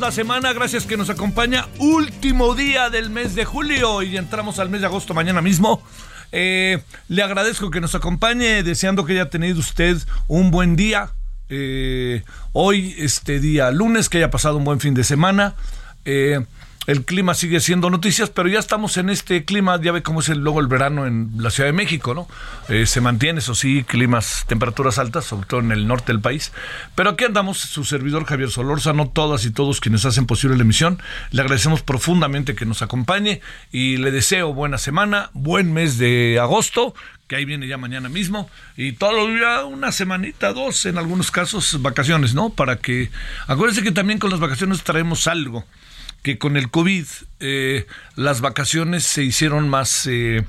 La 0.00 0.12
semana, 0.12 0.52
gracias 0.54 0.86
que 0.86 0.96
nos 0.96 1.10
acompaña, 1.10 1.68
último 1.78 2.54
día 2.54 2.88
del 2.88 3.10
mes 3.10 3.34
de 3.34 3.44
julio 3.44 4.02
y 4.02 4.16
entramos 4.16 4.58
al 4.58 4.70
mes 4.70 4.80
de 4.80 4.86
agosto 4.86 5.12
mañana 5.12 5.42
mismo. 5.42 5.82
Eh, 6.32 6.82
le 7.08 7.22
agradezco 7.22 7.70
que 7.70 7.82
nos 7.82 7.94
acompañe, 7.94 8.62
deseando 8.62 9.04
que 9.04 9.12
haya 9.12 9.28
tenido 9.28 9.58
usted 9.58 9.98
un 10.26 10.50
buen 10.50 10.74
día. 10.74 11.10
Eh, 11.50 12.22
hoy, 12.52 12.94
este 12.98 13.40
día 13.40 13.70
lunes, 13.70 14.08
que 14.08 14.18
haya 14.18 14.30
pasado 14.30 14.56
un 14.56 14.64
buen 14.64 14.80
fin 14.80 14.94
de 14.94 15.04
semana. 15.04 15.54
Eh, 16.06 16.40
el 16.86 17.04
clima 17.04 17.34
sigue 17.34 17.60
siendo 17.60 17.90
noticias, 17.90 18.30
pero 18.30 18.48
ya 18.48 18.58
estamos 18.58 18.96
en 18.96 19.10
este 19.10 19.44
clima, 19.44 19.78
ya 19.80 19.92
ve 19.92 20.02
cómo 20.02 20.20
es 20.20 20.28
el, 20.30 20.38
luego 20.38 20.60
el 20.60 20.66
verano 20.66 21.06
en 21.06 21.30
la 21.36 21.50
Ciudad 21.50 21.68
de 21.68 21.74
México, 21.74 22.14
¿no? 22.14 22.26
Eh, 22.68 22.86
se 22.86 23.02
mantiene, 23.02 23.40
eso 23.40 23.54
sí, 23.54 23.84
climas, 23.84 24.44
temperaturas 24.48 24.98
altas, 24.98 25.26
sobre 25.26 25.46
todo 25.46 25.60
en 25.60 25.72
el 25.72 25.86
norte 25.86 26.12
del 26.12 26.20
país. 26.20 26.52
Pero 26.94 27.10
aquí 27.10 27.24
andamos, 27.24 27.58
su 27.58 27.84
servidor 27.84 28.24
Javier 28.24 28.50
Solórzano, 28.50 29.08
todas 29.08 29.44
y 29.44 29.50
todos 29.50 29.80
quienes 29.80 30.06
hacen 30.06 30.26
posible 30.26 30.56
la 30.56 30.62
emisión. 30.62 31.02
Le 31.32 31.42
agradecemos 31.42 31.82
profundamente 31.82 32.54
que 32.54 32.64
nos 32.64 32.80
acompañe 32.80 33.42
y 33.70 33.98
le 33.98 34.10
deseo 34.10 34.54
buena 34.54 34.78
semana, 34.78 35.30
buen 35.34 35.72
mes 35.74 35.98
de 35.98 36.38
agosto, 36.40 36.94
que 37.28 37.36
ahí 37.36 37.44
viene 37.44 37.68
ya 37.68 37.76
mañana 37.76 38.08
mismo, 38.08 38.50
y 38.76 38.92
todo 38.92 39.28
ya 39.38 39.64
una 39.64 39.92
semanita, 39.92 40.52
dos, 40.52 40.86
en 40.86 40.98
algunos 40.98 41.30
casos, 41.30 41.80
vacaciones, 41.82 42.34
¿no? 42.34 42.50
Para 42.50 42.78
que, 42.78 43.10
acuérdense 43.46 43.82
que 43.82 43.92
también 43.92 44.18
con 44.18 44.30
las 44.30 44.40
vacaciones 44.40 44.82
traemos 44.82 45.26
algo 45.28 45.64
que 46.22 46.38
con 46.38 46.56
el 46.56 46.70
COVID 46.70 47.06
eh, 47.40 47.86
las 48.16 48.40
vacaciones 48.40 49.04
se 49.04 49.24
hicieron 49.24 49.68
más, 49.68 50.06
eh, 50.06 50.44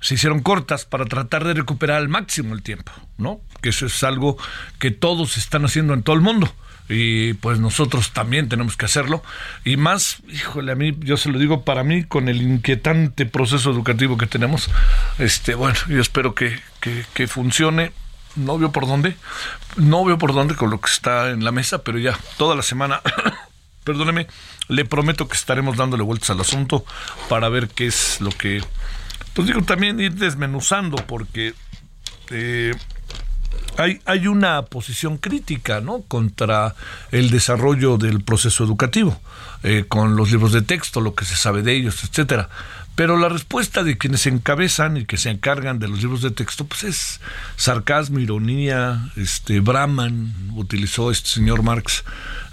se 0.00 0.14
hicieron 0.14 0.40
cortas 0.40 0.84
para 0.84 1.04
tratar 1.04 1.44
de 1.44 1.54
recuperar 1.54 1.98
al 1.98 2.08
máximo 2.08 2.54
el 2.54 2.62
tiempo, 2.62 2.92
¿no? 3.16 3.40
Que 3.60 3.70
eso 3.70 3.86
es 3.86 4.02
algo 4.02 4.36
que 4.78 4.90
todos 4.90 5.36
están 5.36 5.64
haciendo 5.64 5.94
en 5.94 6.02
todo 6.02 6.16
el 6.16 6.22
mundo. 6.22 6.52
Y 6.90 7.34
pues 7.34 7.60
nosotros 7.60 8.12
también 8.12 8.48
tenemos 8.48 8.78
que 8.78 8.86
hacerlo. 8.86 9.22
Y 9.62 9.76
más, 9.76 10.22
híjole, 10.30 10.72
a 10.72 10.74
mí, 10.74 10.96
yo 11.00 11.18
se 11.18 11.28
lo 11.28 11.38
digo, 11.38 11.62
para 11.62 11.84
mí, 11.84 12.04
con 12.04 12.30
el 12.30 12.40
inquietante 12.40 13.26
proceso 13.26 13.70
educativo 13.70 14.16
que 14.16 14.26
tenemos, 14.26 14.70
este, 15.18 15.54
bueno, 15.54 15.78
yo 15.88 16.00
espero 16.00 16.34
que, 16.34 16.58
que, 16.80 17.04
que 17.12 17.26
funcione 17.26 17.92
no 18.36 18.58
veo 18.58 18.72
por 18.72 18.86
dónde, 18.86 19.16
no 19.76 20.04
veo 20.04 20.16
por 20.18 20.32
dónde 20.32 20.54
con 20.54 20.70
lo 20.70 20.80
que 20.80 20.90
está 20.90 21.30
en 21.30 21.44
la 21.44 21.52
mesa, 21.52 21.82
pero 21.82 21.98
ya 21.98 22.18
toda 22.36 22.54
la 22.54 22.62
semana, 22.62 23.00
perdóneme, 23.88 24.26
le 24.68 24.84
prometo 24.84 25.28
que 25.28 25.34
estaremos 25.34 25.78
dándole 25.78 26.02
vueltas 26.02 26.28
al 26.28 26.40
asunto 26.40 26.84
para 27.30 27.48
ver 27.48 27.68
qué 27.68 27.86
es 27.86 28.20
lo 28.20 28.28
que, 28.28 28.62
pues 29.32 29.48
digo, 29.48 29.62
también 29.62 29.98
ir 29.98 30.12
desmenuzando, 30.12 30.96
porque 31.06 31.54
eh, 32.28 32.74
hay, 33.78 34.02
hay 34.04 34.26
una 34.26 34.60
posición 34.66 35.16
crítica, 35.16 35.80
¿no? 35.80 36.02
Contra 36.02 36.74
el 37.12 37.30
desarrollo 37.30 37.96
del 37.96 38.22
proceso 38.22 38.62
educativo, 38.62 39.18
eh, 39.62 39.86
con 39.88 40.16
los 40.16 40.30
libros 40.30 40.52
de 40.52 40.60
texto, 40.60 41.00
lo 41.00 41.14
que 41.14 41.24
se 41.24 41.36
sabe 41.36 41.62
de 41.62 41.74
ellos, 41.74 42.04
etcétera. 42.04 42.50
Pero 42.94 43.16
la 43.16 43.30
respuesta 43.30 43.84
de 43.84 43.96
quienes 43.96 44.20
se 44.20 44.28
encabezan 44.28 44.98
y 44.98 45.06
que 45.06 45.16
se 45.16 45.30
encargan 45.30 45.78
de 45.78 45.88
los 45.88 46.02
libros 46.02 46.20
de 46.20 46.30
texto, 46.30 46.66
pues 46.66 46.84
es 46.84 47.20
sarcasmo, 47.56 48.18
ironía, 48.18 49.10
este 49.16 49.60
Brahman, 49.60 50.34
utilizó 50.56 51.10
este 51.10 51.30
señor 51.30 51.62
Marx 51.62 52.04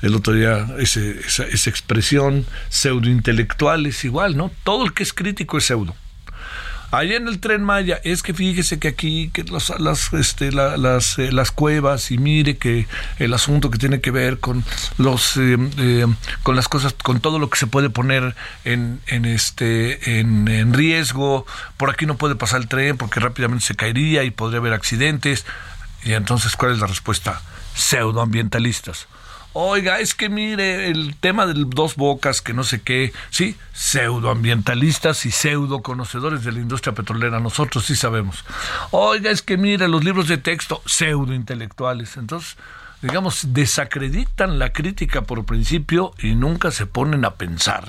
el 0.08 0.16
otro 0.16 0.34
día 0.34 0.68
ese, 0.78 1.20
esa, 1.20 1.44
esa 1.46 1.70
expresión, 1.70 2.46
pseudointelectuales 2.70 4.04
igual, 4.06 4.38
¿no? 4.38 4.52
Todo 4.64 4.86
el 4.86 4.94
que 4.94 5.04
es 5.04 5.14
crítico 5.14 5.58
es 5.58 5.66
pseudo. 5.66 5.96
Allá 6.92 7.18
en 7.18 7.28
el 7.28 7.40
tren 7.40 7.64
Maya, 7.64 8.00
es 8.04 8.24
que 8.24 8.34
fíjese 8.34 8.80
que 8.80 8.88
aquí, 8.88 9.30
que 9.34 9.44
las, 9.44 10.14
este, 10.14 10.52
la, 10.52 10.78
las, 10.78 11.20
eh, 11.20 11.32
las 11.32 11.52
cuevas, 11.52 12.12
y 12.12 12.18
mire 12.18 12.58
que 12.58 12.88
el 13.18 13.34
asunto 13.34 13.70
que 13.70 13.78
tiene 13.78 14.00
que 14.00 14.12
ver 14.12 14.40
con 14.40 14.64
los, 14.98 15.36
eh, 15.36 15.58
eh, 15.78 16.06
con 16.44 16.56
las 16.56 16.70
cosas, 16.70 16.94
con 16.94 17.20
todo 17.20 17.38
lo 17.38 17.50
que 17.50 17.58
se 17.58 17.68
puede 17.68 17.90
poner 17.90 18.36
en, 18.64 19.02
en 19.08 19.26
este, 19.26 20.20
en, 20.20 20.48
en 20.48 20.74
riesgo, 20.74 21.46
por 21.76 21.90
aquí 21.90 22.06
no 22.06 22.16
puede 22.16 22.36
pasar 22.36 22.62
el 22.62 22.70
tren 22.70 22.98
porque 22.98 23.20
rápidamente 23.20 23.66
se 23.66 23.76
caería 23.76 24.24
y 24.24 24.32
podría 24.32 24.60
haber 24.60 24.74
accidentes. 24.74 25.46
Y 26.04 26.14
entonces, 26.14 26.56
¿cuál 26.56 26.72
es 26.72 26.80
la 26.80 26.88
respuesta? 26.88 27.42
Pseudoambientalistas. 27.76 29.08
Oiga, 29.58 30.02
es 30.02 30.14
que 30.14 30.28
mire 30.28 30.90
el 30.90 31.16
tema 31.16 31.46
de 31.46 31.54
dos 31.56 31.96
bocas, 31.96 32.42
que 32.42 32.54
no 32.54 32.66
sé 32.66 32.82
qué, 32.82 33.14
sí, 33.30 33.56
pseudoambientalistas 33.72 35.26
y 35.26 35.32
pseudo 35.32 35.82
conocedores 35.82 36.44
de 36.44 36.52
la 36.52 36.60
industria 36.60 36.94
petrolera, 36.94 37.40
nosotros 37.40 37.86
sí 37.86 37.96
sabemos. 37.96 38.44
Oiga, 38.92 39.32
es 39.32 39.42
que 39.42 39.56
mire 39.56 39.88
los 39.88 40.04
libros 40.04 40.28
de 40.28 40.38
texto, 40.38 40.82
pseudo 40.86 41.34
intelectuales. 41.34 42.18
Entonces, 42.18 42.58
digamos, 43.02 43.54
desacreditan 43.54 44.60
la 44.60 44.74
crítica 44.74 45.22
por 45.22 45.46
principio 45.46 46.14
y 46.20 46.36
nunca 46.36 46.70
se 46.72 46.86
ponen 46.86 47.24
a 47.24 47.36
pensar 47.36 47.88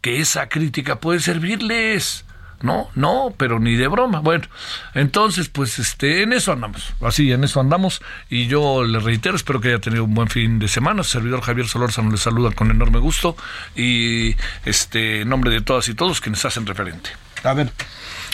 que 0.00 0.18
esa 0.20 0.48
crítica 0.48 0.98
puede 0.98 1.20
servirles. 1.20 2.25
No, 2.66 2.90
no, 2.96 3.32
pero 3.36 3.60
ni 3.60 3.76
de 3.76 3.86
broma. 3.86 4.18
Bueno, 4.18 4.48
entonces, 4.94 5.48
pues, 5.48 5.78
este, 5.78 6.22
en 6.22 6.32
eso 6.32 6.50
andamos. 6.50 6.94
Así, 7.00 7.30
en 7.30 7.44
eso 7.44 7.60
andamos. 7.60 8.02
Y 8.28 8.48
yo 8.48 8.82
le 8.82 8.98
reitero, 8.98 9.36
espero 9.36 9.60
que 9.60 9.68
haya 9.68 9.78
tenido 9.78 10.02
un 10.02 10.14
buen 10.14 10.28
fin 10.28 10.58
de 10.58 10.66
semana. 10.66 11.04
Servidor 11.04 11.42
Javier 11.42 11.68
Solórzano 11.68 12.10
le 12.10 12.16
saluda 12.16 12.50
con 12.50 12.72
enorme 12.72 12.98
gusto. 12.98 13.36
Y 13.76 14.34
este, 14.64 15.20
en 15.20 15.28
nombre 15.28 15.52
de 15.52 15.60
todas 15.60 15.88
y 15.88 15.94
todos 15.94 16.20
quienes 16.20 16.44
hacen 16.44 16.66
referente. 16.66 17.10
A 17.44 17.54
ver, 17.54 17.70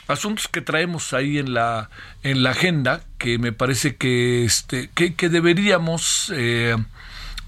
asuntos 0.08 0.49
que 0.49 0.62
traemos 0.62 1.12
ahí 1.12 1.37
en 1.37 1.52
la 1.52 1.90
en 2.23 2.43
la 2.43 2.52
agenda 2.52 3.02
que 3.19 3.37
me 3.38 3.52
parece 3.52 3.96
que 3.96 4.44
este 4.46 4.88
que, 4.94 5.29
deberíamos 5.29 6.32
eh, 6.34 6.76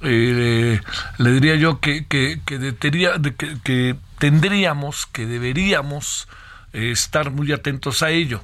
eh, 0.03 0.81
le 1.17 1.31
diría 1.31 1.55
yo 1.55 1.81
que 1.81 2.05
que, 2.07 2.41
que, 2.45 2.59
que, 2.59 3.57
que 3.65 3.97
tendríamos 4.19 5.07
que 5.07 5.25
deberíamos 5.25 6.29
estar 6.75 7.31
muy 7.31 7.53
atentos 7.53 8.03
a 8.03 8.11
ello 8.11 8.43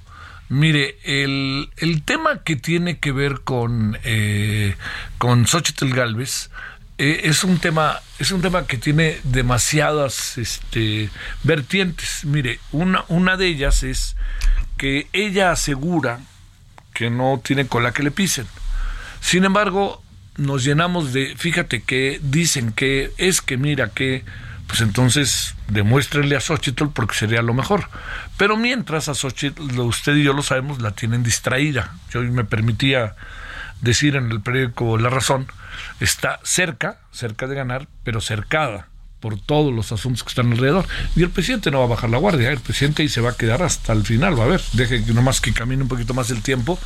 Mire, 0.51 0.99
el, 1.05 1.71
el, 1.77 2.03
tema 2.03 2.43
que 2.43 2.57
tiene 2.57 2.99
que 2.99 3.13
ver 3.13 3.43
con, 3.43 3.97
eh, 4.03 4.75
con 5.17 5.47
Xochitl 5.47 5.95
Galvez 5.95 6.51
eh, 6.99 7.21
es 7.23 7.45
un 7.45 7.59
tema 7.59 8.01
es 8.19 8.33
un 8.33 8.43
tema 8.43 8.67
que 8.67 8.77
tiene 8.77 9.21
demasiadas 9.23 10.39
este, 10.39 11.09
vertientes. 11.45 12.25
Mire, 12.25 12.59
una, 12.73 13.05
una 13.07 13.37
de 13.37 13.47
ellas 13.47 13.85
es 13.85 14.17
que 14.77 15.07
ella 15.13 15.53
asegura 15.53 16.19
que 16.95 17.11
no 17.11 17.41
tiene 17.45 17.69
cola 17.69 17.93
que 17.93 18.03
le 18.03 18.11
pisen. 18.11 18.47
Sin 19.21 19.45
embargo, 19.45 20.03
nos 20.37 20.65
llenamos 20.65 21.13
de, 21.13 21.37
fíjate 21.37 21.83
que 21.83 22.19
dicen 22.25 22.73
que 22.73 23.13
es 23.19 23.41
que 23.41 23.57
mira 23.57 23.91
que 23.91 24.25
pues 24.71 24.83
entonces 24.83 25.57
demuéstrenle 25.67 26.37
a 26.37 26.41
Xochitl 26.41 26.91
porque 26.95 27.17
sería 27.17 27.43
lo 27.43 27.55
mejor. 27.55 27.89
Pero 28.37 28.57
mientras 28.57 29.09
a 29.09 29.15
Xochitl, 29.15 29.81
usted 29.81 30.15
y 30.15 30.23
yo 30.23 30.33
lo 30.33 30.45
sabemos, 30.45 30.81
la 30.81 30.93
tienen 30.93 31.25
distraída. 31.25 31.93
Yo 32.13 32.21
me 32.21 32.45
permitía 32.45 33.17
decir 33.81 34.15
en 34.15 34.31
el 34.31 34.41
periódico 34.41 34.97
La 34.97 35.11
Razón, 35.11 35.49
está 35.99 36.39
cerca, 36.45 37.01
cerca 37.11 37.49
de 37.49 37.57
ganar, 37.57 37.89
pero 38.05 38.21
cercada 38.21 38.87
por 39.19 39.41
todos 39.41 39.75
los 39.75 39.91
asuntos 39.91 40.23
que 40.23 40.29
están 40.29 40.53
alrededor. 40.53 40.87
Y 41.17 41.25
el 41.25 41.31
presidente 41.31 41.73
no 41.73 41.81
va 41.81 41.87
a 41.87 41.89
bajar 41.89 42.09
la 42.09 42.19
guardia, 42.19 42.51
¿eh? 42.51 42.53
el 42.53 42.61
presidente 42.61 43.03
ahí 43.03 43.09
se 43.09 43.21
va 43.21 43.31
a 43.31 43.37
quedar 43.37 43.65
hasta 43.65 43.93
el 43.93 44.05
final, 44.05 44.39
va 44.39 44.45
a 44.45 44.49
ver, 44.49 44.63
deje 44.75 45.05
que 45.05 45.13
nomás 45.13 45.41
que 45.41 45.53
camine 45.53 45.83
un 45.83 45.89
poquito 45.89 46.15
más 46.15 46.31
el 46.31 46.43
tiempo 46.43 46.79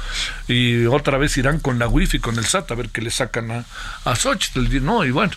y 0.49 0.87
otra 0.87 1.19
vez 1.19 1.37
irán 1.37 1.61
con 1.61 1.79
la 1.79 1.87
wifi, 1.87 2.19
con 2.19 2.39
el 2.39 2.47
SAT, 2.47 2.71
a 2.71 2.75
ver 2.77 2.89
qué 2.89 3.03
le 3.03 3.11
sacan 3.11 3.51
a, 3.51 3.65
a 4.07 4.17
Xochitl. 4.17 4.83
No, 4.83 5.05
y 5.05 5.11
bueno, 5.11 5.33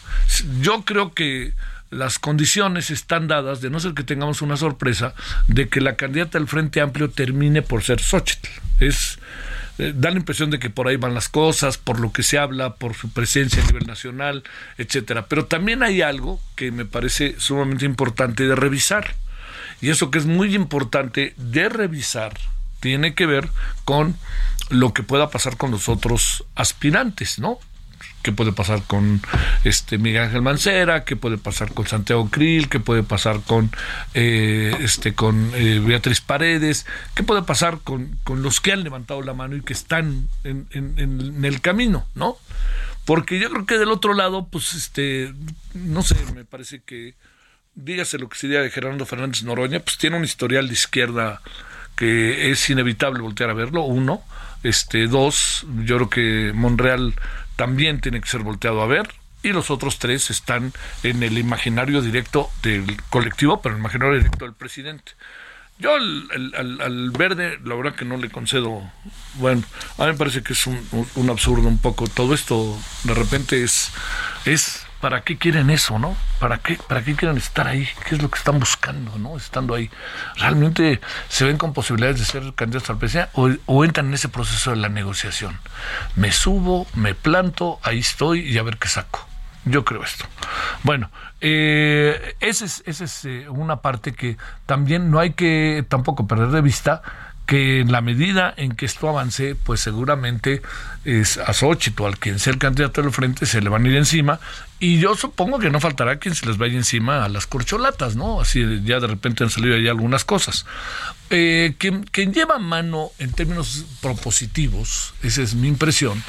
yo 0.61 0.85
creo 0.85 1.13
que 1.13 1.53
las 1.89 2.19
condiciones 2.19 2.89
están 2.89 3.27
dadas, 3.27 3.61
de 3.61 3.69
no 3.69 3.79
ser 3.79 3.93
que 3.93 4.03
tengamos 4.03 4.41
una 4.41 4.57
sorpresa, 4.57 5.13
de 5.47 5.69
que 5.69 5.81
la 5.81 5.95
candidata 5.95 6.37
del 6.37 6.47
Frente 6.47 6.81
Amplio 6.81 7.09
termine 7.09 7.61
por 7.61 7.83
ser 7.83 8.01
Xochitl. 8.01 8.49
Es, 8.79 9.19
eh, 9.77 9.93
da 9.95 10.11
la 10.11 10.17
impresión 10.17 10.49
de 10.49 10.59
que 10.59 10.69
por 10.69 10.87
ahí 10.87 10.97
van 10.97 11.13
las 11.13 11.29
cosas, 11.29 11.77
por 11.77 11.99
lo 11.99 12.11
que 12.11 12.23
se 12.23 12.37
habla, 12.37 12.75
por 12.75 12.93
su 12.93 13.09
presencia 13.09 13.63
a 13.63 13.65
nivel 13.67 13.87
nacional, 13.87 14.43
etcétera. 14.77 15.27
Pero 15.27 15.45
también 15.45 15.83
hay 15.83 16.01
algo 16.01 16.41
que 16.55 16.71
me 16.71 16.85
parece 16.85 17.35
sumamente 17.39 17.85
importante 17.85 18.47
de 18.47 18.55
revisar. 18.55 19.15
Y 19.81 19.89
eso 19.89 20.11
que 20.11 20.17
es 20.17 20.25
muy 20.25 20.55
importante 20.55 21.33
de 21.37 21.69
revisar 21.69 22.33
tiene 22.79 23.15
que 23.15 23.25
ver 23.25 23.49
con 23.85 24.15
lo 24.69 24.93
que 24.93 25.03
pueda 25.03 25.29
pasar 25.29 25.57
con 25.57 25.71
los 25.71 25.87
otros 25.87 26.43
aspirantes, 26.55 27.39
¿no? 27.39 27.59
Qué 28.21 28.31
puede 28.31 28.51
pasar 28.51 28.83
con 28.83 29.21
este 29.63 29.97
Miguel 29.97 30.23
Ángel 30.23 30.41
Mancera, 30.41 31.05
qué 31.05 31.15
puede 31.15 31.37
pasar 31.37 31.73
con 31.73 31.87
Santiago 31.87 32.29
Krill, 32.29 32.69
qué 32.69 32.79
puede 32.79 33.03
pasar 33.03 33.41
con 33.41 33.71
eh, 34.13 34.75
este 34.81 35.13
con 35.13 35.51
eh, 35.55 35.79
Beatriz 35.79 36.21
Paredes, 36.21 36.85
qué 37.15 37.23
puede 37.23 37.43
pasar 37.43 37.79
con, 37.83 38.17
con, 38.23 38.41
los 38.43 38.59
que 38.59 38.73
han 38.73 38.83
levantado 38.83 39.21
la 39.21 39.33
mano 39.33 39.55
y 39.55 39.61
que 39.61 39.73
están 39.73 40.27
en, 40.43 40.67
el 41.43 41.61
camino, 41.61 42.05
¿no? 42.15 42.37
Porque 43.05 43.39
yo 43.39 43.49
creo 43.49 43.65
que 43.65 43.77
del 43.77 43.91
otro 43.91 44.13
lado, 44.13 44.47
pues 44.51 44.73
este, 44.73 45.33
no 45.73 46.03
sé, 46.03 46.17
me 46.35 46.43
parece 46.43 46.81
que 46.85 47.15
dígase 47.75 48.17
lo 48.17 48.27
que 48.27 48.37
se 48.37 48.47
diga 48.47 48.61
de 48.61 48.69
Gerardo 48.69 49.05
Fernández 49.05 49.43
Noroña, 49.43 49.79
pues 49.79 49.97
tiene 49.97 50.17
un 50.17 50.25
historial 50.25 50.67
de 50.67 50.73
izquierda 50.73 51.41
que 51.95 52.51
es 52.51 52.69
inevitable 52.69 53.21
voltear 53.21 53.49
a 53.49 53.53
verlo, 53.53 53.83
uno. 53.83 54.21
Este, 54.63 55.07
dos, 55.07 55.65
yo 55.83 55.95
creo 55.95 56.09
que 56.09 56.51
Monreal 56.53 57.13
también 57.57 57.99
tiene 57.99 58.21
que 58.21 58.27
ser 58.29 58.41
volteado 58.41 58.81
a 58.81 58.87
ver 58.87 59.09
y 59.43 59.49
los 59.49 59.69
otros 59.69 59.99
tres 59.99 60.29
están 60.29 60.71
en 61.03 61.21
el 61.23 61.37
imaginario 61.37 62.01
directo 62.01 62.49
del 62.63 63.01
colectivo, 63.09 63.61
pero 63.61 63.75
el 63.75 63.81
imaginario 63.81 64.15
directo 64.15 64.45
del 64.45 64.53
presidente. 64.53 65.11
Yo 65.79 65.93
al, 65.93 67.11
verde, 67.11 67.59
la 67.63 67.75
verdad 67.75 67.93
que 67.93 68.05
no 68.05 68.17
le 68.17 68.31
concedo, 68.31 68.81
bueno, 69.35 69.61
a 69.99 70.05
mí 70.05 70.11
me 70.11 70.17
parece 70.17 70.41
que 70.41 70.53
es 70.53 70.65
un, 70.65 70.79
un 71.15 71.29
absurdo 71.29 71.67
un 71.67 71.77
poco, 71.77 72.07
todo 72.07 72.33
esto 72.33 72.75
de 73.03 73.13
repente 73.13 73.63
es, 73.63 73.91
es 74.45 74.86
¿para 75.01 75.21
qué 75.21 75.37
quieren 75.37 75.69
eso, 75.69 75.99
no? 75.99 76.15
¿Para 76.39 76.57
qué, 76.57 76.77
¿Para 76.87 77.03
qué 77.03 77.15
quieren 77.15 77.37
estar 77.37 77.67
ahí? 77.67 77.87
¿Qué 78.07 78.15
es 78.15 78.21
lo 78.21 78.29
que 78.29 78.37
están 78.37 78.59
buscando, 78.59 79.17
no? 79.17 79.37
Estando 79.37 79.75
ahí. 79.75 79.89
¿Realmente 80.35 80.99
se 81.29 81.45
ven 81.45 81.57
con 81.57 81.73
posibilidades 81.73 82.19
de 82.19 82.25
ser 82.25 82.53
candidatos 82.53 82.89
al 82.89 82.97
presidencia 82.97 83.31
o, 83.65 83.83
entran 83.83 84.07
en 84.07 84.13
ese 84.13 84.29
proceso 84.29 84.71
de 84.71 84.77
la 84.77 84.89
negociación? 84.89 85.59
Me 86.15 86.31
subo, 86.31 86.87
me 86.93 87.13
planto, 87.15 87.79
ahí 87.83 87.99
estoy 87.99 88.41
y 88.41 88.57
a 88.57 88.63
ver 88.63 88.77
qué 88.77 88.87
saco. 88.87 89.27
Yo 89.65 89.83
creo 89.83 90.03
esto. 90.03 90.25
Bueno, 90.83 91.11
eh, 91.41 92.35
esa 92.39 92.65
es, 92.65 92.83
esa 92.85 93.03
es 93.03 93.25
eh, 93.25 93.49
una 93.49 93.81
parte 93.81 94.13
que 94.13 94.37
también 94.65 95.11
no 95.11 95.19
hay 95.19 95.33
que 95.33 95.85
tampoco 95.89 96.25
perder 96.25 96.49
de 96.49 96.61
vista 96.61 97.01
que 97.47 97.79
en 97.79 97.91
la 97.91 98.01
medida 98.01 98.53
en 98.55 98.73
que 98.73 98.85
esto 98.85 99.07
avance, 99.07 99.55
pues 99.55 99.79
seguramente 99.79 100.61
es 101.05 101.37
a 101.37 101.53
Xochitl, 101.53 102.03
al 102.03 102.19
quien 102.19 102.39
sea 102.39 102.51
el 102.51 102.59
candidato 102.59 103.01
del 103.01 103.11
frente, 103.11 103.45
se 103.45 103.61
le 103.61 103.69
van 103.69 103.85
a 103.85 103.87
ir 103.87 103.95
encima. 103.95 104.39
Y 104.79 104.99
yo 104.99 105.15
supongo 105.15 105.57
que 105.57 105.71
no 105.71 105.79
faltará 105.79 106.17
quien 106.17 106.35
se 106.35 106.45
les 106.45 106.57
vaya 106.57 106.75
encima 106.75 107.23
a 107.23 107.29
las 107.29 107.47
corcholatas, 107.47 108.15
¿no? 108.15 108.41
Así 108.41 108.81
ya 108.83 108.99
de 108.99 109.07
repente 109.07 109.43
han 109.45 109.49
salido 109.49 109.77
ya 109.77 109.91
algunas 109.91 110.25
cosas. 110.25 110.65
Eh, 111.29 111.75
quien, 111.77 112.03
quien, 112.03 112.33
lleva 112.33 112.59
mano 112.59 113.11
en 113.17 113.31
términos 113.31 113.85
propositivos, 114.01 115.13
esa 115.23 115.41
es 115.41 115.55
mi 115.55 115.69
impresión, 115.69 116.21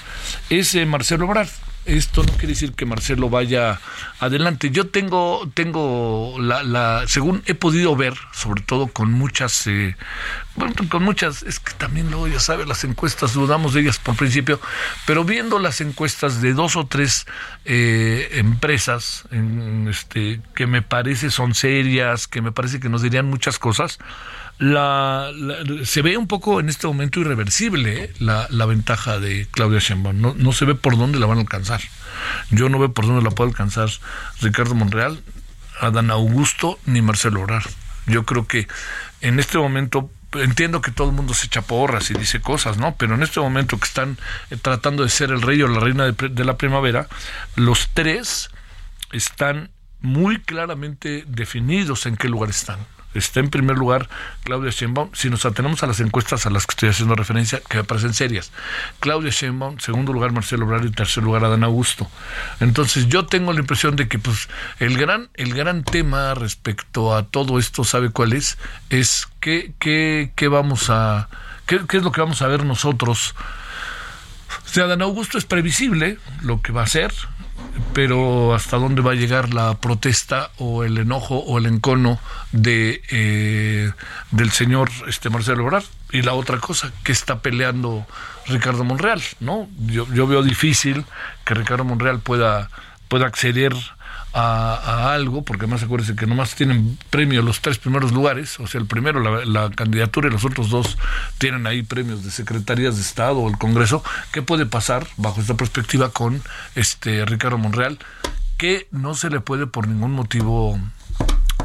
es 0.51 0.75
eh, 0.77 0.87
Marcelo 0.87 1.25
Ebrard 1.27 1.51
esto 1.89 2.23
no 2.23 2.33
quiere 2.33 2.49
decir 2.49 2.73
que 2.75 2.85
Marcelo 2.85 3.31
vaya 3.31 3.81
adelante. 4.21 4.71
Yo 4.71 4.89
tengo, 4.89 5.51
tengo 5.55 6.37
la, 6.39 6.63
la 6.63 7.05
según 7.07 7.43
he 7.47 7.55
podido 7.55 7.97
ver, 7.97 8.15
sobre 8.33 8.63
todo 8.63 8.89
con 8.89 9.11
muchas, 9.11 9.67
eh, 9.67 9.97
bueno, 10.57 10.75
con 10.89 11.03
muchas, 11.03 11.43
es 11.43 11.59
que 11.59 11.73
también 11.73 12.11
luego 12.11 12.29
ya 12.29 12.41
sabe, 12.41 12.67
las 12.67 12.85
encuestas, 12.85 13.33
dudamos 13.33 13.75
de 13.75 13.81
ellas 13.81 13.99
por 13.99 14.17
principio, 14.17 14.61
pero 15.07 15.25
viendo 15.25 15.59
las 15.59 15.81
encuestas 15.81 16.43
de 16.43 16.53
dos 16.53 16.77
o 16.77 16.87
tres 16.87 17.27
eh, 17.65 18.29
empresas 18.33 19.25
en, 19.31 19.89
este, 19.89 20.41
que 20.55 20.67
me 20.67 20.83
parece 20.83 21.31
son 21.31 21.55
serias, 21.55 22.29
que 22.29 22.43
me 22.43 22.53
parece 22.53 22.81
que 22.81 22.89
nos 22.89 23.03
dirían 23.03 23.27
muchas 23.27 23.59
cosas, 23.59 23.99
la, 24.59 25.31
se 25.85 26.03
ve 26.03 26.17
un 26.17 26.27
poco 26.27 26.61
en 26.61 26.69
este 26.69 26.87
momento 26.87 27.21
irreversible 27.21 28.05
¿eh? 28.05 28.13
la, 28.19 28.47
la, 28.51 28.67
ventaja 28.67 29.19
de 29.19 29.47
Claudia 29.51 29.79
Sheinbaum. 29.79 30.21
No, 30.21 30.35
no 30.37 30.53
se 30.53 30.65
ve 30.65 30.75
por 30.75 30.99
dónde 30.99 31.19
la 31.19 31.27
van 31.27 31.39
a 31.39 31.43
alcanzar. 31.43 31.81
Yo 32.51 32.69
no 32.69 32.79
veo 32.79 32.93
por 32.93 33.07
dónde 33.07 33.23
la 33.23 33.31
puede 33.31 33.51
alcanzar 33.51 33.89
Ricardo 34.41 34.75
Monreal, 34.75 35.23
Adán 35.81 36.11
Augusto 36.11 36.79
ni 36.87 37.03
Marcelo 37.03 37.43
Obrar. 37.43 37.63
Yo 38.07 38.25
creo 38.25 38.47
que 38.47 38.67
en 39.21 39.39
este 39.39 39.59
momento 39.59 40.11
entiendo 40.35 40.83
que 40.83 40.91
todo 40.91 41.09
el 41.09 41.15
mundo 41.15 41.35
se 41.35 41.47
echa 41.47 41.63
porras 41.63 42.11
y 42.11 42.15
dice 42.15 42.41
cosas, 42.41 42.79
¿no? 42.79 42.97
Pero 42.97 43.15
en 43.15 43.23
este 43.23 43.41
momento 43.41 43.79
que 43.79 43.87
están 43.87 44.19
eh, 44.51 44.57
tratando 44.61 45.05
de 45.05 45.09
ser 45.09 45.31
el 45.31 45.41
rey 45.41 45.63
o 45.63 45.69
la 45.69 45.81
reina 45.81 46.05
de, 46.05 46.29
de 46.29 46.45
la 46.45 46.57
primavera, 46.57 47.07
los 47.55 47.91
tres 47.95 48.51
están 49.13 49.71
muy 50.01 50.41
claramente 50.41 51.25
definidos 51.27 52.07
en 52.07 52.17
qué 52.17 52.29
lugar 52.29 52.51
están 52.51 52.79
está 53.19 53.41
en 53.41 53.51
primer 53.51 53.77
lugar 53.77 54.09
Claudia 54.45 54.71
Sheinbaum, 54.71 55.11
si 55.13 55.31
nos 55.31 55.45
atenemos 55.45 55.83
a 55.83 55.87
las 55.87 56.01
encuestas 56.01 56.47
a 56.47 56.51
las 56.51 56.67
que 56.67 56.73
estoy 56.73 56.89
haciendo 56.89 57.15
referencia, 57.15 57.61
que 57.69 57.79
me 57.79 57.85
parecen 57.85 58.15
serias. 58.15 58.53
Claudia 59.01 59.31
Sheinbaum, 59.31 59.79
segundo 59.79 60.13
lugar 60.13 60.33
Marcelo 60.33 60.67
Obrador 60.67 60.87
y 60.87 60.91
tercer 60.91 61.23
lugar 61.23 61.45
Adán 61.45 61.65
Augusto. 61.65 62.11
Entonces 62.61 63.09
yo 63.09 63.27
tengo 63.27 63.53
la 63.53 63.61
impresión 63.61 63.97
de 63.97 64.09
que 64.09 64.19
pues 64.19 64.49
el 64.79 64.97
gran, 64.97 65.29
el 65.35 65.55
gran 65.55 65.85
tema 65.85 66.35
respecto 66.35 67.15
a 67.15 67.25
todo 67.25 67.59
esto, 67.59 67.85
¿sabe 67.85 68.11
cuál 68.11 68.33
es? 68.33 68.59
Es 68.91 69.29
qué, 69.41 69.73
qué, 69.79 70.33
qué 70.35 70.49
vamos 70.49 70.91
a, 70.91 71.29
qué, 71.67 71.81
qué 71.89 71.99
es 71.99 72.03
lo 72.03 72.13
que 72.13 72.21
vamos 72.21 72.43
a 72.43 72.47
ver 72.47 72.65
nosotros. 72.65 73.35
O 74.65 74.69
sea, 74.69 74.85
Adán 74.85 75.03
Augusto 75.03 75.39
es 75.39 75.45
previsible 75.45 76.19
lo 76.43 76.63
que 76.63 76.73
va 76.73 76.83
a 76.83 76.85
hacer, 76.85 77.13
pero 77.93 78.55
hasta 78.55 78.77
dónde 78.77 79.03
va 79.03 79.13
a 79.13 79.17
llegar 79.17 79.53
la 79.53 79.75
protesta 79.75 80.51
o 80.59 80.85
el 80.85 80.99
enojo 80.99 81.39
o 81.39 81.59
el 81.59 81.67
encono 81.67 82.19
de 82.53 83.03
eh, 83.11 83.93
del 84.31 84.51
señor 84.51 84.91
este 85.07 85.31
Marcelo 85.31 85.65
Obrar 85.65 85.83
y 86.13 86.23
la 86.23 86.35
otra 86.35 86.59
cosa 86.59 86.93
que 87.05 87.13
está 87.13 87.41
peleando 87.41 88.07
Ricardo 88.47 88.85
Monreal 88.85 89.23
no 89.41 89.69
yo, 89.87 90.07
yo 90.13 90.27
veo 90.27 90.43
difícil 90.43 91.05
que 91.45 91.55
Ricardo 91.55 91.85
Monreal 91.85 92.21
pueda 92.21 92.71
pueda 93.09 93.27
acceder 93.27 93.75
a, 94.33 95.13
algo, 95.13 95.43
porque 95.43 95.67
más 95.67 95.83
acuérdense 95.83 96.15
que 96.15 96.27
nomás 96.27 96.55
tienen 96.55 96.99
premio 97.11 97.43
los 97.43 97.61
tres 97.61 97.79
primeros 97.79 98.13
lugares, 98.13 98.59
o 98.61 98.67
sea, 98.67 98.81
el 98.81 98.87
primero 98.87 99.21
la, 99.21 99.71
candidatura 99.71 100.29
y 100.29 100.31
los 100.31 100.45
otros 100.45 100.71
dos 100.71 100.99
tienen 101.39 101.67
ahí 101.67 101.83
premios 101.83 102.25
de 102.25 102.31
secretarías 102.31 102.97
de 102.97 103.03
Estado 103.03 103.39
o 103.39 103.49
el 103.49 103.59
Congreso. 103.59 104.03
¿Qué 104.33 104.43
puede 104.43 104.67
pasar 104.67 105.07
bajo 105.17 105.41
esta 105.41 105.55
perspectiva 105.55 106.11
con 106.11 106.43
este 106.75 107.25
Ricardo 107.25 107.59
Monreal? 107.59 107.99
Que 108.57 108.89
no 108.91 109.15
se 109.15 109.31
le 109.31 109.41
puede 109.41 109.67
por 109.67 109.89
ningún 109.89 110.13
motivo, 110.13 110.79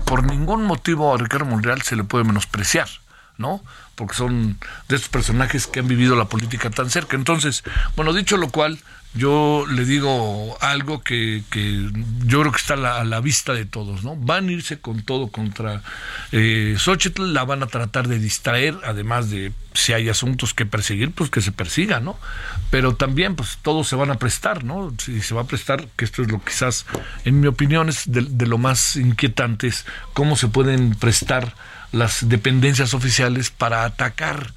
por 0.06 0.24
ningún 0.24 0.64
motivo 0.64 1.14
a 1.14 1.18
Ricardo 1.18 1.46
Monreal 1.46 1.82
se 1.82 1.96
le 1.96 2.04
puede 2.04 2.24
menospreciar. 2.24 2.88
¿no? 3.38 3.64
Porque 3.96 4.14
son 4.14 4.60
de 4.88 4.96
estos 4.96 5.10
personajes 5.10 5.66
que 5.66 5.80
han 5.80 5.88
vivido 5.88 6.16
la 6.16 6.26
política 6.26 6.70
tan 6.70 6.92
cerca. 6.92 7.16
Entonces, 7.16 7.64
bueno, 7.96 8.14
dicho 8.14 8.38
lo 8.38 8.50
cual, 8.50 8.80
yo 9.16 9.66
le 9.70 9.86
digo 9.86 10.58
algo 10.60 11.04
que, 11.04 11.44
que 11.52 11.90
yo 12.26 12.40
creo 12.40 12.52
que 12.52 12.58
está 12.58 12.74
a 12.74 13.04
la, 13.04 13.20
vista 13.20 13.54
de 13.54 13.66
todos, 13.66 14.04
¿no? 14.04 14.16
Van 14.16 14.50
a 14.50 14.52
irse 14.52 14.80
con 14.80 15.04
todo 15.04 15.28
contra 15.28 15.84
eh, 16.32 16.76
Xochitl, 16.78 17.32
la 17.32 17.44
van 17.44 17.62
a 17.62 17.68
tratar 17.68 18.08
de 18.08 18.18
distraer, 18.18 18.76
además 18.84 19.30
de 19.30 19.52
si 19.74 19.94
hay 19.94 20.10
asuntos 20.10 20.54
que 20.54 20.66
perseguir, 20.66 21.12
pues 21.12 21.30
que 21.30 21.42
se 21.42 21.52
persiga, 21.52 22.00
¿no? 22.00 22.18
Pero 22.72 22.96
también, 22.96 23.36
pues 23.36 23.60
todos 23.62 23.88
se 23.88 23.96
van 23.96 24.10
a 24.10 24.16
prestar, 24.16 24.64
¿no? 24.64 24.94
Si 24.98 25.22
se 25.22 25.36
va 25.36 25.42
a 25.42 25.48
prestar, 25.48 25.88
que 25.96 26.06
esto 26.06 26.24
es 26.24 26.32
lo 26.32 26.44
quizás, 26.44 26.86
en 27.24 27.40
mi 27.40 27.48
opinión, 27.48 27.90
es 27.90 28.12
de, 28.12 28.26
de 28.28 28.48
lo 28.48 28.58
más 28.58 28.96
inquietante, 28.96 29.68
es 29.68 29.86
cómo 30.14 30.36
se 30.36 30.48
pueden 30.48 30.96
prestar 30.96 31.56
las 31.92 32.28
dependencias 32.28 32.96
oficiales 32.96 33.52
para 33.52 33.86
atacar 33.86 34.54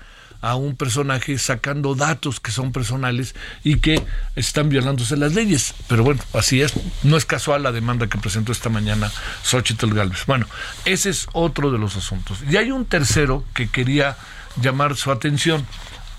a 0.51 0.55
un 0.55 0.77
personaje 0.77 1.39
sacando 1.39 1.95
datos 1.95 2.39
que 2.39 2.53
son 2.53 2.73
personales 2.73 3.35
y 3.65 3.79
que 3.79 4.03
están 4.37 4.69
violándose 4.69 5.17
las 5.17 5.35
leyes. 5.35 5.75
Pero 5.89 6.05
bueno, 6.05 6.23
así 6.33 6.63
es. 6.63 6.73
No 7.03 7.17
es 7.17 7.25
casual 7.25 7.65
la 7.65 7.73
demanda 7.73 8.07
que 8.07 8.19
presentó 8.19 8.53
esta 8.53 8.69
mañana 8.69 9.11
Xochitl 9.43 9.93
Galvez. 9.93 10.25
Bueno, 10.27 10.47
ese 10.85 11.11
es 11.11 11.27
otro 11.33 11.73
de 11.73 11.79
los 11.79 11.97
asuntos. 11.97 12.39
Y 12.49 12.57
hay 12.57 12.71
un 12.71 12.85
tercero 12.85 13.45
que 13.55 13.69
quería 13.69 14.17
llamar 14.61 14.97
su 14.97 15.11
atención. 15.11 15.67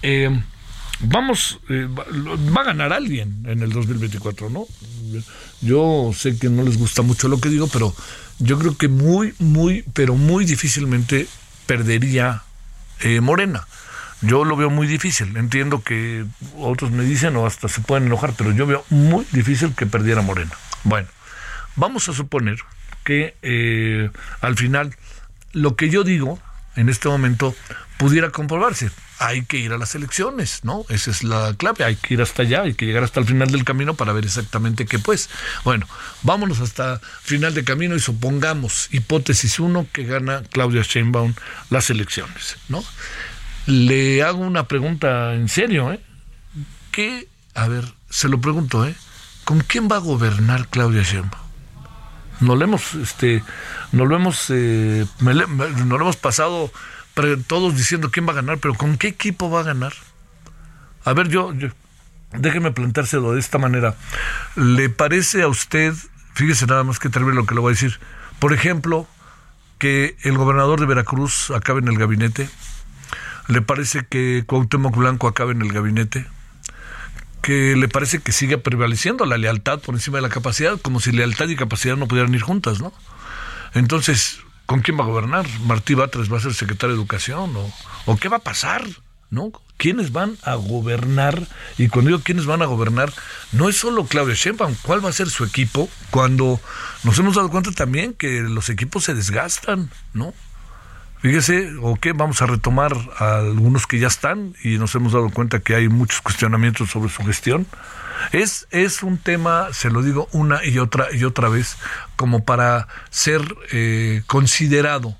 Eh, 0.01 0.29
vamos, 0.99 1.59
eh, 1.69 1.87
va 1.87 2.61
a 2.61 2.65
ganar 2.65 2.91
alguien 2.91 3.45
en 3.47 3.61
el 3.61 3.71
2024, 3.71 4.49
¿no? 4.49 4.65
Yo 5.61 6.11
sé 6.13 6.37
que 6.37 6.49
no 6.49 6.63
les 6.63 6.77
gusta 6.77 7.01
mucho 7.01 7.27
lo 7.27 7.39
que 7.39 7.49
digo, 7.49 7.67
pero 7.67 7.95
yo 8.39 8.59
creo 8.59 8.77
que 8.77 8.87
muy, 8.87 9.33
muy, 9.39 9.83
pero 9.93 10.15
muy 10.15 10.45
difícilmente 10.45 11.27
perdería 11.65 12.43
eh, 13.01 13.21
Morena. 13.21 13.67
Yo 14.21 14.45
lo 14.45 14.55
veo 14.55 14.69
muy 14.69 14.87
difícil. 14.87 15.35
Entiendo 15.37 15.83
que 15.83 16.25
otros 16.57 16.91
me 16.91 17.03
dicen 17.03 17.35
o 17.35 17.45
hasta 17.45 17.67
se 17.67 17.81
pueden 17.81 18.07
enojar, 18.07 18.33
pero 18.37 18.51
yo 18.51 18.65
veo 18.65 18.83
muy 18.89 19.25
difícil 19.31 19.73
que 19.75 19.85
perdiera 19.85 20.21
Morena. 20.21 20.51
Bueno, 20.83 21.07
vamos 21.75 22.09
a 22.09 22.13
suponer 22.13 22.57
que 23.03 23.35
eh, 23.41 24.09
al 24.41 24.55
final 24.57 24.95
lo 25.53 25.75
que 25.75 25.89
yo 25.89 26.03
digo 26.03 26.39
en 26.75 26.89
este 26.89 27.09
momento 27.09 27.55
pudiera 27.97 28.29
comprobarse. 28.29 28.91
Hay 29.19 29.43
que 29.45 29.57
ir 29.57 29.73
a 29.73 29.77
las 29.79 29.95
elecciones, 29.95 30.59
¿no? 30.63 30.85
Esa 30.89 31.09
es 31.09 31.23
la 31.23 31.55
clave, 31.57 31.83
hay 31.83 31.95
que 31.95 32.13
ir 32.13 32.21
hasta 32.21 32.43
allá, 32.43 32.61
hay 32.61 32.75
que 32.75 32.85
llegar 32.85 33.03
hasta 33.03 33.19
el 33.19 33.25
final 33.25 33.49
del 33.49 33.63
camino 33.63 33.95
para 33.95 34.13
ver 34.13 34.25
exactamente 34.25 34.85
qué 34.85 34.99
pues. 34.99 35.29
Bueno, 35.63 35.87
vámonos 36.21 36.59
hasta 36.59 36.99
final 37.23 37.55
de 37.55 37.63
camino 37.63 37.95
y 37.95 37.99
supongamos, 37.99 38.89
hipótesis 38.91 39.59
uno, 39.59 39.87
que 39.91 40.03
gana 40.03 40.43
Claudia 40.51 40.83
Sheinbaum 40.83 41.33
las 41.71 41.89
elecciones, 41.89 42.57
¿no? 42.69 42.83
Le 43.67 44.23
hago 44.23 44.39
una 44.39 44.63
pregunta 44.63 45.33
en 45.33 45.49
serio, 45.49 45.91
¿eh? 45.91 45.99
¿Qué, 46.91 47.27
a 47.53 47.67
ver, 47.67 47.83
se 48.09 48.29
lo 48.29 48.39
pregunto, 48.39 48.85
¿eh? 48.85 48.95
¿Con 49.43 49.59
quién 49.59 49.89
va 49.91 49.97
a 49.97 49.99
gobernar 49.99 50.69
Claudia 50.69 51.03
Sheinbaum? 51.03 51.43
No 52.39 52.55
lo 52.55 52.63
hemos, 52.63 52.95
este, 52.95 53.43
no 53.91 54.05
lo 54.05 54.15
hemos, 54.15 54.45
eh, 54.51 55.05
no 55.19 55.97
lo 55.97 56.01
hemos 56.01 56.15
pasado 56.15 56.71
todos 57.47 57.75
diciendo 57.75 58.09
quién 58.11 58.27
va 58.27 58.31
a 58.31 58.35
ganar, 58.35 58.59
pero 58.59 58.73
¿con 58.75 58.97
qué 58.97 59.07
equipo 59.07 59.49
va 59.49 59.61
a 59.61 59.63
ganar? 59.63 59.93
A 61.03 61.13
ver, 61.13 61.27
yo, 61.27 61.51
déjeme 62.31 62.71
planteárselo 62.71 63.33
de 63.33 63.39
esta 63.39 63.57
manera. 63.57 63.95
¿Le 64.55 64.89
parece 64.89 65.41
a 65.41 65.47
usted, 65.47 65.93
fíjese 66.35 66.67
nada 66.67 66.83
más 66.83 66.99
que 66.99 67.09
terrible 67.09 67.35
lo 67.35 67.45
que 67.45 67.55
le 67.55 67.61
voy 67.61 67.71
a 67.71 67.73
decir, 67.73 67.99
por 68.39 68.53
ejemplo, 68.53 69.07
que 69.77 70.15
el 70.23 70.37
gobernador 70.37 70.79
de 70.79 70.85
Veracruz 70.85 71.51
acabe 71.51 71.79
en 71.79 71.89
el 71.89 71.97
gabinete? 71.97 72.49
¿Le 73.47 73.61
parece 73.61 74.05
que 74.09 74.43
Cuauhtémoc 74.45 74.95
Blanco 74.95 75.27
acabe 75.27 75.53
en 75.53 75.61
el 75.61 75.71
gabinete? 75.71 76.25
que 77.47 77.77
le 77.77 77.87
parece 77.87 78.19
que 78.19 78.33
sigue 78.33 78.57
prevaleciendo 78.57 79.25
la 79.25 79.37
lealtad 79.37 79.79
por 79.79 79.95
encima 79.95 80.17
de 80.17 80.23
la 80.23 80.27
capacidad, 80.27 80.77
como 80.81 80.99
si 80.99 81.13
lealtad 81.13 81.47
y 81.47 81.55
capacidad 81.55 81.95
no 81.95 82.05
pudieran 82.05 82.33
ir 82.33 82.41
juntas, 82.41 82.81
¿no? 82.81 82.91
Entonces, 83.73 84.39
¿con 84.65 84.81
quién 84.81 84.99
va 84.99 85.05
a 85.05 85.07
gobernar? 85.07 85.45
¿Martí 85.61 85.93
Batres 85.93 86.29
va 86.29 86.39
a 86.39 86.41
ser 86.41 86.53
secretario 86.53 86.95
de 86.95 87.01
Educación? 87.01 87.55
¿O, 87.55 87.73
o 88.05 88.17
qué 88.17 88.27
va 88.27 88.37
a 88.37 88.41
pasar? 88.41 88.83
¿No? 89.29 89.53
¿Quiénes 89.77 90.11
van 90.11 90.37
a 90.43 90.55
gobernar? 90.55 91.47
Y 91.77 91.87
cuando 91.87 92.09
digo 92.09 92.21
quiénes 92.21 92.45
van 92.45 92.63
a 92.63 92.65
gobernar, 92.65 93.13
no 93.53 93.69
es 93.69 93.77
solo 93.77 94.05
Claudia 94.07 94.35
Sheinbaum, 94.35 94.75
¿cuál 94.81 95.05
va 95.05 95.09
a 95.09 95.13
ser 95.13 95.29
su 95.29 95.45
equipo? 95.45 95.89
Cuando 96.11 96.59
nos 97.05 97.17
hemos 97.17 97.35
dado 97.35 97.49
cuenta 97.49 97.71
también 97.71 98.13
que 98.13 98.41
los 98.41 98.69
equipos 98.69 99.05
se 99.05 99.13
desgastan, 99.13 99.89
¿no? 100.13 100.33
Fíjese, 101.19 101.73
o 101.81 101.95
qué, 101.95 102.13
vamos 102.13 102.41
a 102.41 102.45
retomar 102.45 102.95
a 103.17 103.39
algunos 103.39 103.87
que 103.87 103.99
ya 103.99 104.07
están 104.07 104.55
y 104.63 104.77
nos 104.77 104.93
hemos 104.95 105.13
dado 105.13 105.29
cuenta 105.29 105.59
que 105.59 105.75
hay 105.75 105.89
muchos 105.89 106.21
cuestionamientos 106.21 106.91
sobre 106.91 107.09
su 107.09 107.23
gestión. 107.23 107.65
Es, 108.31 108.67
es 108.71 109.03
un 109.03 109.17
tema, 109.17 109.67
se 109.73 109.89
lo 109.89 110.01
digo 110.01 110.27
una 110.31 110.63
y 110.63 110.79
otra 110.79 111.07
y 111.11 111.23
otra 111.23 111.49
vez, 111.49 111.77
como 112.15 112.45
para 112.45 112.87
ser 113.09 113.41
eh, 113.71 114.21
considerado 114.27 115.17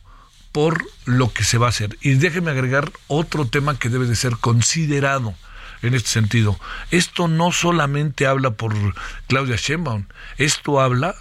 por 0.51 0.83
lo 1.05 1.31
que 1.31 1.43
se 1.43 1.57
va 1.57 1.67
a 1.67 1.69
hacer. 1.69 1.97
Y 2.01 2.15
déjeme 2.15 2.51
agregar 2.51 2.91
otro 3.07 3.47
tema 3.47 3.77
que 3.77 3.89
debe 3.89 4.05
de 4.05 4.15
ser 4.15 4.37
considerado 4.37 5.35
en 5.81 5.93
este 5.93 6.09
sentido. 6.09 6.59
Esto 6.91 7.27
no 7.27 7.51
solamente 7.51 8.27
habla 8.27 8.51
por 8.51 8.73
Claudia 9.27 9.55
Sheinbaum, 9.55 10.05
esto 10.37 10.81
habla 10.81 11.15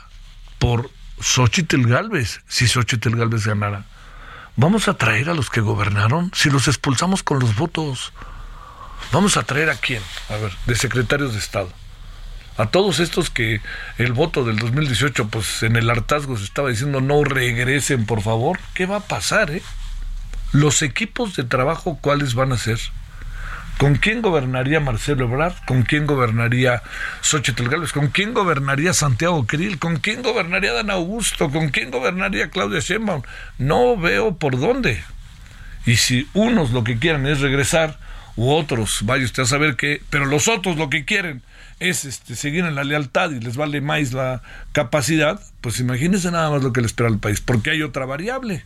por 0.59 0.91
Xochitl 1.21 1.87
Galvez, 1.87 2.41
si 2.47 2.67
Xochitl 2.67 3.17
Galvez 3.17 3.47
ganara. 3.47 3.85
¿Vamos 4.59 4.89
a 4.89 4.95
traer 4.95 5.29
a 5.29 5.35
los 5.35 5.51
que 5.51 5.61
gobernaron? 5.61 6.31
Si 6.35 6.49
los 6.49 6.67
expulsamos 6.67 7.23
con 7.23 7.39
los 7.41 7.57
votos. 7.57 8.15
¿Vamos 9.13 9.37
a 9.37 9.43
traer 9.43 9.69
a 9.69 9.75
quién? 9.75 10.03
A 10.31 10.37
ver, 10.37 10.51
de 10.65 10.75
secretarios 10.75 11.35
de 11.35 11.39
Estado. 11.39 11.69
A 12.57 12.65
todos 12.71 12.99
estos 13.01 13.29
que 13.29 13.61
el 13.99 14.15
voto 14.15 14.45
del 14.45 14.57
2018, 14.57 15.29
pues 15.29 15.63
en 15.63 15.77
el 15.77 15.91
hartazgo 15.91 16.39
se 16.39 16.45
estaba 16.45 16.71
diciendo 16.71 17.03
no 17.03 17.23
regresen, 17.23 18.07
por 18.07 18.23
favor. 18.23 18.59
¿Qué 18.73 18.87
va 18.87 18.97
a 18.97 19.01
pasar, 19.01 19.51
eh? 19.51 19.63
Los 20.53 20.81
equipos 20.81 21.37
de 21.37 21.45
trabajo, 21.45 21.99
¿cuáles 22.01 22.35
van 22.35 22.53
a 22.53 22.57
ser? 22.57 22.81
¿Con 23.79 23.97
quién 23.97 24.23
gobernaría 24.23 24.81
Marcelo 24.81 25.27
Ebrard? 25.27 25.53
¿Con 25.67 25.83
quién 25.83 26.07
gobernaría 26.07 26.83
Xochitl 27.21 27.69
Gálvez? 27.69 27.93
¿Con 27.93 28.09
quién 28.09 28.33
gobernaría 28.33 28.95
Santiago 28.95 29.47
Krill? 29.47 29.79
¿Con 29.79 29.99
quién 29.99 30.23
gobernaría 30.23 30.73
Dan 30.73 30.91
Augusto? 30.91 31.51
¿Con 31.51 31.69
quién 31.69 31.91
gobernaría 31.91 32.49
Claudia 32.49 32.81
Sheinbaum? 32.81 33.21
No 33.59 33.99
veo 33.99 34.37
por 34.37 34.59
dónde. 34.59 35.05
Y 35.85 35.97
si 35.97 36.27
unos 36.33 36.71
lo 36.71 36.85
que 36.85 36.99
quieren 36.99 37.27
es 37.27 37.41
regresar, 37.41 37.99
u 38.37 38.51
otros, 38.51 39.01
vaya 39.03 39.25
usted 39.25 39.43
a 39.43 39.47
saber 39.47 39.77
qué, 39.77 40.03
pero 40.11 40.25
los 40.25 40.49
otros 40.49 40.77
lo 40.77 40.91
que 40.91 41.05
quieren 41.05 41.43
es 41.79 42.05
este, 42.05 42.35
seguir 42.35 42.65
en 42.65 42.75
la 42.75 42.85
lealtad 42.85 43.31
y 43.31 43.41
les 43.41 43.57
vale 43.57 43.81
más 43.83 44.13
la 44.13 44.43
capacidad, 44.73 45.41
pues 45.61 45.81
imagínense 45.81 46.31
nada 46.31 46.51
más 46.51 46.63
lo 46.63 46.73
que 46.73 46.81
le 46.81 46.87
espera 46.87 47.09
al 47.09 47.19
país, 47.19 47.41
porque 47.41 47.71
hay 47.71 47.83
otra 47.83 48.07
variable 48.07 48.65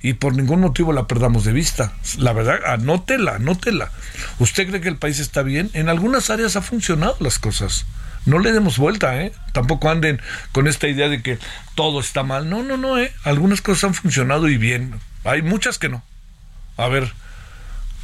y 0.00 0.14
por 0.14 0.34
ningún 0.34 0.60
motivo 0.60 0.92
la 0.92 1.06
perdamos 1.06 1.44
de 1.44 1.52
vista. 1.52 1.92
La 2.18 2.32
verdad, 2.32 2.60
anótela, 2.66 3.36
anótela. 3.36 3.90
¿Usted 4.38 4.68
cree 4.68 4.80
que 4.80 4.88
el 4.88 4.96
país 4.96 5.18
está 5.18 5.42
bien? 5.42 5.70
En 5.72 5.88
algunas 5.88 6.30
áreas 6.30 6.56
ha 6.56 6.62
funcionado 6.62 7.16
las 7.20 7.38
cosas. 7.38 7.86
No 8.26 8.38
le 8.38 8.52
demos 8.52 8.78
vuelta, 8.78 9.20
¿eh? 9.22 9.32
Tampoco 9.52 9.90
anden 9.90 10.20
con 10.52 10.66
esta 10.66 10.86
idea 10.88 11.08
de 11.08 11.22
que 11.22 11.38
todo 11.74 12.00
está 12.00 12.22
mal. 12.22 12.48
No, 12.50 12.62
no, 12.62 12.76
no, 12.76 12.98
¿eh? 12.98 13.12
Algunas 13.24 13.62
cosas 13.62 13.84
han 13.84 13.94
funcionado 13.94 14.48
y 14.48 14.56
bien. 14.56 14.94
Hay 15.24 15.42
muchas 15.42 15.78
que 15.78 15.88
no. 15.88 16.02
A 16.76 16.88
ver, 16.88 17.12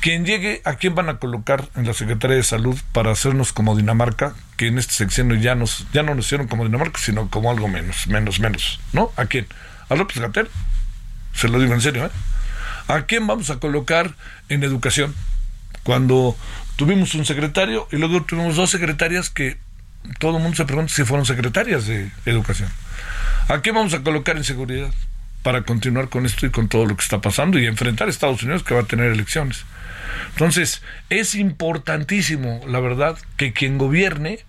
quien 0.00 0.24
llegue, 0.24 0.62
¿a 0.64 0.74
quién 0.74 0.94
van 0.94 1.08
a 1.08 1.18
colocar 1.18 1.68
en 1.76 1.86
la 1.86 1.94
Secretaría 1.94 2.36
de 2.36 2.42
Salud 2.42 2.78
para 2.92 3.12
hacernos 3.12 3.52
como 3.52 3.76
Dinamarca? 3.76 4.34
Que 4.56 4.66
en 4.66 4.78
este 4.78 4.94
sexenio 4.94 5.36
ya, 5.36 5.54
nos, 5.54 5.86
ya 5.92 6.02
no 6.02 6.14
nos 6.14 6.26
hicieron 6.26 6.48
como 6.48 6.64
Dinamarca, 6.64 6.98
sino 6.98 7.30
como 7.30 7.50
algo 7.50 7.68
menos, 7.68 8.06
menos, 8.08 8.40
menos. 8.40 8.80
¿No? 8.92 9.12
¿A 9.16 9.26
quién? 9.26 9.46
¿A 9.88 9.94
López 9.94 10.18
Gatel? 10.18 10.48
Se 11.34 11.48
lo 11.48 11.58
digo 11.58 11.74
en 11.74 11.80
serio, 11.80 12.06
¿eh? 12.06 12.10
¿A 12.88 13.02
quién 13.02 13.26
vamos 13.26 13.50
a 13.50 13.56
colocar 13.56 14.14
en 14.48 14.62
educación? 14.62 15.14
Cuando 15.82 16.36
tuvimos 16.76 17.14
un 17.14 17.24
secretario 17.24 17.88
y 17.90 17.96
luego 17.96 18.22
tuvimos 18.22 18.56
dos 18.56 18.70
secretarias 18.70 19.30
que 19.30 19.58
todo 20.18 20.36
el 20.36 20.42
mundo 20.42 20.56
se 20.56 20.64
pregunta 20.64 20.92
si 20.92 21.04
fueron 21.04 21.24
secretarias 21.24 21.86
de 21.86 22.10
educación. 22.26 22.68
¿A 23.48 23.60
quién 23.60 23.74
vamos 23.74 23.94
a 23.94 24.02
colocar 24.02 24.36
en 24.36 24.44
seguridad? 24.44 24.90
Para 25.42 25.62
continuar 25.62 26.08
con 26.08 26.26
esto 26.26 26.46
y 26.46 26.50
con 26.50 26.68
todo 26.68 26.86
lo 26.86 26.96
que 26.96 27.02
está 27.02 27.20
pasando 27.20 27.58
y 27.58 27.66
enfrentar 27.66 28.06
a 28.06 28.10
Estados 28.10 28.42
Unidos 28.42 28.62
que 28.62 28.74
va 28.74 28.82
a 28.82 28.86
tener 28.86 29.12
elecciones. 29.12 29.64
Entonces, 30.30 30.82
es 31.10 31.34
importantísimo, 31.34 32.60
la 32.66 32.80
verdad, 32.80 33.18
que 33.36 33.52
quien 33.52 33.78
gobierne 33.78 34.40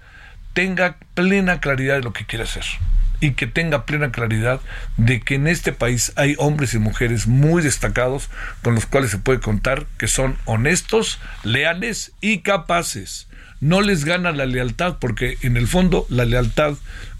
tenga 0.54 0.98
plena 1.14 1.60
claridad 1.60 1.96
de 1.96 2.02
lo 2.02 2.14
que 2.14 2.26
quiere 2.26 2.44
hacer. 2.44 2.64
Y 3.20 3.32
que 3.32 3.48
tenga 3.48 3.86
plena 3.86 4.12
claridad 4.12 4.62
de 4.98 5.22
que 5.22 5.36
en 5.36 5.48
este 5.48 5.72
país 5.72 6.14
hay 6.16 6.36
hombres 6.38 6.74
y 6.74 6.80
mujeres 6.80 7.28
muy 7.28 7.62
destacados 7.62 8.30
con 8.62 8.76
los 8.76 8.86
cuales 8.86 9.12
se 9.12 9.18
puede 9.18 9.40
contar 9.40 9.86
que 9.98 10.08
son 10.08 10.38
honestos, 10.46 11.20
leales 11.44 12.12
y 12.22 12.40
capaces. 12.40 13.28
No 13.62 13.82
les 13.82 14.06
gana 14.06 14.32
la 14.32 14.46
lealtad 14.46 14.98
porque 15.00 15.38
en 15.42 15.58
el 15.58 15.68
fondo 15.68 16.06
la 16.10 16.26
lealtad 16.26 16.76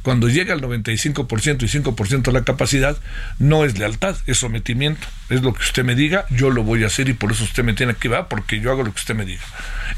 cuando 0.06 0.30
llega 0.30 0.54
al 0.54 0.62
95% 0.62 1.64
y 1.64 1.82
5% 1.82 2.32
la 2.32 2.44
capacidad, 2.44 2.96
no 3.40 3.66
es 3.66 3.80
lealtad, 3.80 4.16
es 4.28 4.38
sometimiento. 4.38 5.08
Es 5.30 5.42
lo 5.42 5.52
que 5.52 5.64
usted 5.64 5.84
me 5.84 5.96
diga, 5.96 6.28
yo 6.30 6.52
lo 6.52 6.62
voy 6.62 6.84
a 6.84 6.88
hacer 6.88 7.10
y 7.10 7.14
por 7.14 7.32
eso 7.32 7.44
usted 7.44 7.64
me 7.64 7.74
tiene 7.74 7.96
que 7.96 8.08
va, 8.08 8.30
porque 8.30 8.60
yo 8.60 8.70
hago 8.70 8.84
lo 8.84 8.94
que 8.94 9.00
usted 9.00 9.16
me 9.16 9.26
diga. 9.26 9.42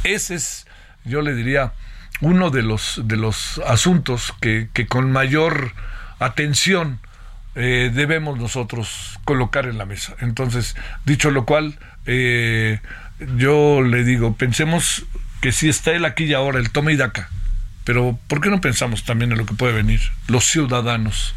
Ese 0.06 0.36
es, 0.36 0.66
yo 1.04 1.22
le 1.22 1.36
diría, 1.36 1.74
uno 2.22 2.50
de 2.50 2.64
los, 2.64 3.02
de 3.04 3.18
los 3.18 3.60
asuntos 3.66 4.34
que, 4.42 4.70
que 4.74 4.88
con 4.88 5.12
mayor 5.12 5.74
atención 6.20 7.00
eh, 7.56 7.92
debemos 7.94 8.38
nosotros 8.38 9.20
colocar 9.26 9.66
en 9.66 9.78
la 9.78 9.86
mesa. 9.86 10.16
Entonces, 10.20 10.76
dicho 11.06 11.32
lo 11.32 11.46
cual, 11.46 11.80
eh, 12.06 12.80
yo 13.36 13.82
le 13.82 14.04
digo, 14.04 14.36
pensemos 14.36 15.06
que 15.42 15.52
si 15.52 15.68
está 15.68 15.92
él 15.92 16.06
aquí 16.06 16.26
y 16.26 16.34
ahora, 16.34 16.60
el 16.60 16.70
toma 16.72 16.92
y 16.92 16.98
daca, 16.98 17.30
pero 17.84 18.20
¿por 18.28 18.42
qué 18.42 18.50
no 18.50 18.62
pensamos 18.62 19.06
también 19.06 19.32
en 19.32 19.40
lo 19.40 19.46
que 19.46 19.56
puede 19.56 19.74
venir? 19.74 20.02
Los 20.28 20.46
ciudadanos. 20.46 21.34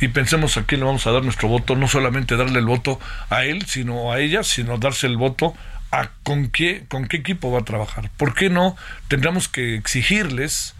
Y 0.00 0.08
pensemos 0.08 0.56
a 0.56 0.64
quién 0.64 0.80
le 0.80 0.86
vamos 0.86 1.06
a 1.06 1.12
dar 1.12 1.22
nuestro 1.22 1.48
voto, 1.48 1.76
no 1.76 1.86
solamente 1.86 2.36
darle 2.36 2.58
el 2.58 2.66
voto 2.66 2.98
a 3.28 3.44
él, 3.44 3.66
sino 3.66 4.10
a 4.10 4.20
ella, 4.20 4.42
sino 4.42 4.78
darse 4.78 5.06
el 5.06 5.16
voto 5.16 5.54
a 5.92 6.10
con 6.24 6.48
qué, 6.48 6.84
con 6.88 7.06
qué 7.06 7.18
equipo 7.18 7.52
va 7.52 7.60
a 7.60 7.64
trabajar. 7.64 8.10
¿Por 8.16 8.34
qué 8.34 8.50
no 8.50 8.76
tendremos 9.08 9.48
que 9.48 9.76
exigirles 9.76 10.74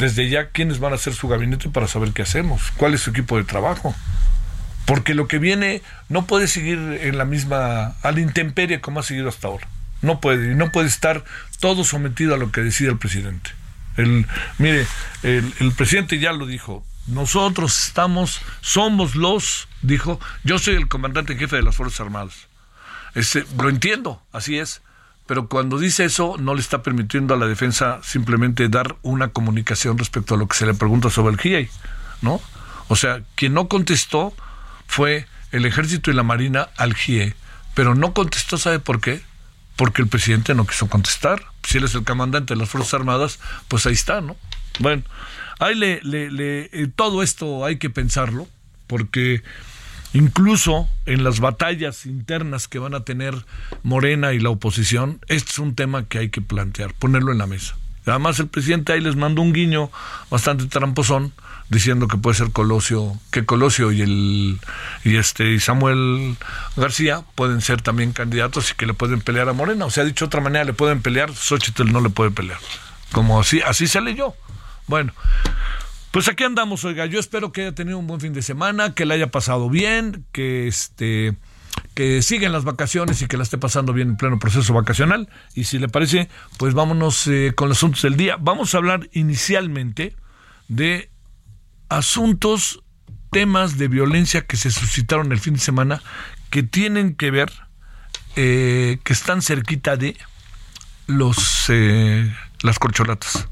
desde 0.00 0.28
ya 0.28 0.48
quiénes 0.48 0.80
van 0.80 0.92
a 0.92 0.98
ser 0.98 1.14
su 1.14 1.28
gabinete 1.28 1.68
para 1.68 1.86
saber 1.86 2.12
qué 2.12 2.22
hacemos, 2.22 2.72
cuál 2.76 2.94
es 2.94 3.02
su 3.02 3.10
equipo 3.10 3.36
de 3.36 3.44
trabajo. 3.44 3.94
Porque 4.86 5.14
lo 5.14 5.28
que 5.28 5.38
viene 5.38 5.82
no 6.08 6.26
puede 6.26 6.48
seguir 6.48 6.78
en 6.78 7.18
la 7.18 7.24
misma, 7.24 7.94
a 8.02 8.12
la 8.12 8.20
intemperie 8.20 8.80
como 8.80 9.00
ha 9.00 9.02
seguido 9.02 9.28
hasta 9.28 9.48
ahora. 9.48 9.68
No 10.02 10.20
puede, 10.20 10.52
y 10.52 10.54
no 10.54 10.72
puede 10.72 10.88
estar 10.88 11.22
todo 11.60 11.84
sometido 11.84 12.34
a 12.34 12.38
lo 12.38 12.50
que 12.50 12.62
decide 12.62 12.90
el 12.90 12.98
presidente. 12.98 13.50
El, 13.96 14.26
mire, 14.58 14.86
el, 15.22 15.52
el 15.60 15.72
presidente 15.72 16.18
ya 16.18 16.32
lo 16.32 16.46
dijo, 16.46 16.84
nosotros 17.06 17.86
estamos, 17.86 18.40
somos 18.62 19.14
los, 19.14 19.68
dijo, 19.82 20.18
yo 20.42 20.58
soy 20.58 20.76
el 20.76 20.88
comandante 20.88 21.34
en 21.34 21.38
jefe 21.38 21.56
de 21.56 21.62
las 21.62 21.76
Fuerzas 21.76 22.00
Armadas. 22.00 22.49
Este, 23.14 23.44
lo 23.56 23.68
entiendo, 23.68 24.22
así 24.32 24.58
es 24.58 24.82
pero 25.30 25.46
cuando 25.46 25.78
dice 25.78 26.04
eso 26.04 26.34
no 26.40 26.56
le 26.56 26.60
está 26.60 26.82
permitiendo 26.82 27.34
a 27.34 27.36
la 27.36 27.46
defensa 27.46 28.00
simplemente 28.02 28.68
dar 28.68 28.96
una 29.02 29.28
comunicación 29.28 29.96
respecto 29.96 30.34
a 30.34 30.36
lo 30.36 30.48
que 30.48 30.56
se 30.56 30.66
le 30.66 30.74
pregunta 30.74 31.08
sobre 31.08 31.34
el 31.34 31.40
GIEI, 31.40 31.70
¿no? 32.20 32.40
O 32.88 32.96
sea, 32.96 33.22
quien 33.36 33.54
no 33.54 33.68
contestó 33.68 34.34
fue 34.88 35.28
el 35.52 35.66
ejército 35.66 36.10
y 36.10 36.14
la 36.14 36.24
marina 36.24 36.70
al 36.76 36.94
GIE, 36.94 37.36
pero 37.74 37.94
no 37.94 38.12
contestó, 38.12 38.58
¿sabe 38.58 38.80
por 38.80 39.00
qué? 39.00 39.22
Porque 39.76 40.02
el 40.02 40.08
presidente 40.08 40.52
no 40.56 40.66
quiso 40.66 40.88
contestar. 40.88 41.44
Si 41.62 41.78
él 41.78 41.84
es 41.84 41.94
el 41.94 42.02
comandante 42.02 42.54
de 42.54 42.58
las 42.58 42.68
Fuerzas 42.68 42.94
Armadas, 42.94 43.38
pues 43.68 43.86
ahí 43.86 43.92
está, 43.92 44.20
¿no? 44.20 44.36
Bueno, 44.80 45.04
ahí 45.60 45.76
le, 45.76 46.00
eh, 46.02 46.88
todo 46.96 47.22
esto 47.22 47.64
hay 47.64 47.78
que 47.78 47.88
pensarlo, 47.88 48.48
porque 48.88 49.44
incluso 50.12 50.88
en 51.06 51.24
las 51.24 51.40
batallas 51.40 52.06
internas 52.06 52.68
que 52.68 52.78
van 52.78 52.94
a 52.94 53.04
tener 53.04 53.34
Morena 53.82 54.32
y 54.32 54.40
la 54.40 54.50
oposición, 54.50 55.20
este 55.28 55.50
es 55.50 55.58
un 55.58 55.74
tema 55.74 56.04
que 56.04 56.18
hay 56.18 56.28
que 56.30 56.40
plantear, 56.40 56.94
ponerlo 56.94 57.32
en 57.32 57.38
la 57.38 57.46
mesa. 57.46 57.76
Además 58.06 58.38
el 58.40 58.48
presidente 58.48 58.92
ahí 58.92 59.00
les 59.00 59.16
mandó 59.16 59.42
un 59.42 59.52
guiño 59.52 59.90
bastante 60.30 60.66
tramposón 60.66 61.32
diciendo 61.68 62.08
que 62.08 62.16
puede 62.16 62.36
ser 62.36 62.50
Colosio, 62.50 63.16
que 63.30 63.46
Colosio 63.46 63.92
y 63.92 64.02
el 64.02 64.58
y 65.04 65.16
este 65.16 65.52
y 65.52 65.60
Samuel 65.60 66.36
García 66.76 67.22
pueden 67.36 67.60
ser 67.60 67.80
también 67.80 68.12
candidatos 68.12 68.72
y 68.72 68.74
que 68.74 68.86
le 68.86 68.94
pueden 68.94 69.20
pelear 69.20 69.48
a 69.48 69.52
Morena. 69.52 69.86
O 69.86 69.90
sea, 69.90 70.04
dicho 70.04 70.24
de 70.24 70.28
otra 70.28 70.40
manera, 70.40 70.64
le 70.64 70.72
pueden 70.72 71.00
pelear, 71.00 71.32
Xochitl 71.32 71.92
no 71.92 72.00
le 72.00 72.10
puede 72.10 72.32
pelear. 72.32 72.58
Como 73.12 73.40
así, 73.40 73.60
así 73.60 73.86
se 73.86 74.00
leyó. 74.00 74.34
Bueno, 74.88 75.12
pues 76.10 76.28
aquí 76.28 76.44
andamos, 76.44 76.84
oiga, 76.84 77.06
yo 77.06 77.20
espero 77.20 77.52
que 77.52 77.62
haya 77.62 77.74
tenido 77.74 77.98
un 77.98 78.06
buen 78.06 78.20
fin 78.20 78.32
de 78.32 78.42
semana, 78.42 78.94
que 78.94 79.06
le 79.06 79.14
haya 79.14 79.30
pasado 79.30 79.70
bien, 79.70 80.24
que 80.32 80.66
este 80.66 81.36
que 81.94 82.22
sigan 82.22 82.52
las 82.52 82.64
vacaciones 82.64 83.20
y 83.22 83.26
que 83.26 83.36
la 83.36 83.42
esté 83.42 83.58
pasando 83.58 83.92
bien 83.92 84.10
en 84.10 84.16
pleno 84.16 84.38
proceso 84.38 84.72
vacacional. 84.72 85.28
Y 85.54 85.64
si 85.64 85.78
le 85.78 85.88
parece, 85.88 86.28
pues 86.56 86.74
vámonos 86.74 87.26
eh, 87.26 87.52
con 87.54 87.68
los 87.68 87.78
asuntos 87.78 88.02
del 88.02 88.16
día. 88.16 88.36
Vamos 88.40 88.74
a 88.74 88.78
hablar 88.78 89.08
inicialmente 89.12 90.14
de 90.68 91.10
asuntos, 91.88 92.82
temas 93.30 93.76
de 93.76 93.88
violencia 93.88 94.46
que 94.46 94.56
se 94.56 94.70
suscitaron 94.70 95.32
el 95.32 95.40
fin 95.40 95.54
de 95.54 95.60
semana 95.60 96.02
que 96.50 96.62
tienen 96.62 97.14
que 97.14 97.30
ver, 97.30 97.52
eh, 98.36 98.98
que 99.04 99.12
están 99.12 99.42
cerquita 99.42 99.96
de 99.96 100.16
los 101.06 101.66
eh, 101.68 102.32
las 102.62 102.78
corcholatas. 102.78 103.48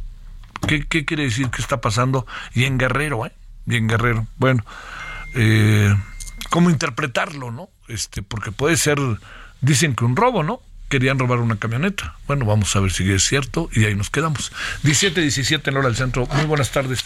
¿Qué, 0.66 0.86
quiere 1.04 1.24
decir 1.24 1.50
que 1.50 1.62
está 1.62 1.80
pasando? 1.80 2.26
Y 2.54 2.64
en 2.64 2.78
Guerrero, 2.78 3.26
¿eh? 3.26 3.32
Y 3.66 3.76
en 3.76 3.88
Guerrero. 3.88 4.26
Bueno, 4.36 4.64
eh, 5.34 5.94
¿cómo 6.50 6.70
interpretarlo, 6.70 7.50
no? 7.50 7.68
Este, 7.88 8.22
porque 8.22 8.52
puede 8.52 8.76
ser, 8.76 8.98
dicen 9.60 9.94
que 9.94 10.04
un 10.04 10.16
robo, 10.16 10.42
¿no? 10.42 10.60
Querían 10.88 11.18
robar 11.18 11.38
una 11.38 11.58
camioneta. 11.58 12.16
Bueno, 12.26 12.46
vamos 12.46 12.74
a 12.74 12.80
ver 12.80 12.90
si 12.90 13.10
es 13.12 13.24
cierto 13.24 13.68
y 13.72 13.84
ahí 13.84 13.94
nos 13.94 14.10
quedamos. 14.10 14.52
17, 14.82 15.20
17 15.20 15.70
en 15.70 15.76
hora 15.76 15.88
del 15.88 15.96
centro. 15.96 16.26
Muy 16.26 16.46
buenas 16.46 16.70
tardes. 16.70 17.04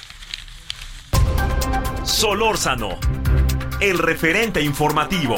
Solórzano, 2.04 2.98
el 3.80 3.98
referente 3.98 4.60
informativo. 4.60 5.36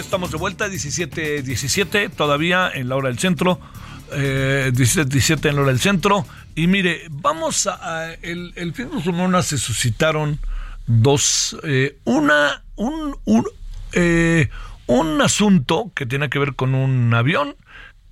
Estamos 0.00 0.30
de 0.30 0.38
vuelta, 0.38 0.68
17, 0.68 1.42
17, 1.42 2.08
todavía 2.10 2.70
en 2.72 2.88
la 2.88 2.96
hora 2.96 3.08
del 3.08 3.18
centro. 3.18 3.60
Eh, 4.12 4.72
17, 4.74 5.08
17 5.08 5.48
en 5.48 5.54
la 5.56 5.62
hora 5.62 5.70
del 5.70 5.80
centro. 5.80 6.26
Y 6.54 6.66
mire, 6.66 7.06
vamos 7.10 7.66
a. 7.66 8.12
el, 8.22 8.52
el, 8.56 8.74
fin 8.74 8.90
de 8.90 9.02
semana 9.02 9.42
se 9.42 9.58
suscitaron 9.58 10.38
dos. 10.86 11.56
Eh, 11.62 11.98
una. 12.04 12.62
Un, 12.76 13.16
un, 13.24 13.46
eh, 13.92 14.48
un 14.86 15.20
asunto 15.20 15.92
que 15.94 16.06
tiene 16.06 16.30
que 16.30 16.38
ver 16.38 16.54
con 16.54 16.74
un 16.74 17.12
avión 17.14 17.54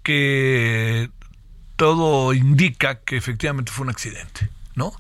que 0.03 1.11
todo 1.77 2.35
indica 2.35 3.01
que 3.01 3.17
efectivamente 3.17 3.73
fue 3.73 3.85
un 3.85 3.91
accidente, 3.91 4.51
¿no? 4.75 4.93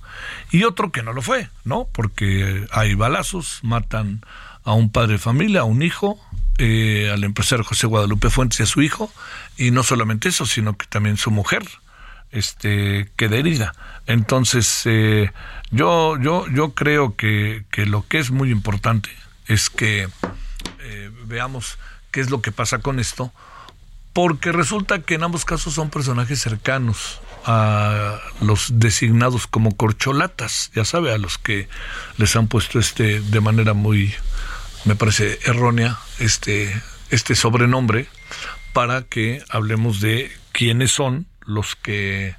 Y 0.51 0.65
otro 0.65 0.91
que 0.91 1.03
no 1.03 1.13
lo 1.13 1.23
fue, 1.23 1.49
¿no? 1.65 1.89
Porque 1.93 2.67
hay 2.73 2.95
balazos, 2.95 3.61
matan 3.63 4.23
a 4.65 4.73
un 4.73 4.91
padre 4.91 5.13
de 5.13 5.19
familia, 5.19 5.61
a 5.61 5.65
un 5.65 5.83
hijo, 5.83 6.21
eh, 6.59 7.11
al 7.13 7.25
empresario 7.25 7.65
José 7.65 7.87
Guadalupe 7.87 8.31
Fuentes 8.31 8.61
y 8.61 8.63
a 8.65 8.67
su 8.67 8.83
hijo, 8.83 9.13
y 9.57 9.71
no 9.71 9.83
solamente 9.83 10.29
eso, 10.29 10.45
sino 10.45 10.77
que 10.77 10.87
también 10.87 11.17
su 11.17 11.31
mujer 11.31 11.63
este, 12.31 13.11
queda 13.17 13.37
herida. 13.37 13.75
Entonces, 14.07 14.83
eh, 14.85 15.31
yo, 15.71 16.19
yo, 16.21 16.47
yo 16.49 16.75
creo 16.75 17.17
que, 17.17 17.65
que, 17.71 17.87
lo 17.87 18.07
que 18.07 18.19
es 18.19 18.31
muy 18.31 18.51
importante 18.51 19.11
es 19.47 19.71
que 19.71 20.09
eh, 20.81 21.11
veamos 21.27 21.79
qué 22.11 22.21
es 22.21 22.31
lo 22.31 22.43
que 22.43 22.53
pasa 22.53 22.79
con 22.79 22.99
esto, 22.99 23.33
porque 24.13 24.53
resulta 24.53 25.01
que 25.01 25.15
en 25.15 25.23
ambos 25.23 25.45
casos 25.45 25.75
son 25.75 25.91
personajes 25.91 26.41
cercanos 26.41 27.21
a 27.45 28.19
los 28.41 28.79
designados 28.79 29.47
como 29.47 29.77
corcholatas, 29.77 30.71
ya 30.75 30.85
sabe, 30.85 31.13
a 31.13 31.19
los 31.19 31.39
que 31.39 31.69
les 32.17 32.35
han 32.37 32.49
puesto 32.49 32.79
este 32.79 33.21
de 33.21 33.41
manera 33.41 33.75
muy 33.75 34.13
me 34.89 34.97
parece 34.97 35.39
errónea 35.45 35.99
este, 36.19 36.75
este 37.11 37.35
sobrenombre 37.35 38.07
para 38.73 39.03
que 39.03 39.45
hablemos 39.51 40.01
de 40.01 40.33
quiénes 40.53 40.93
son 40.93 41.27
los 41.45 41.77
que 41.77 42.35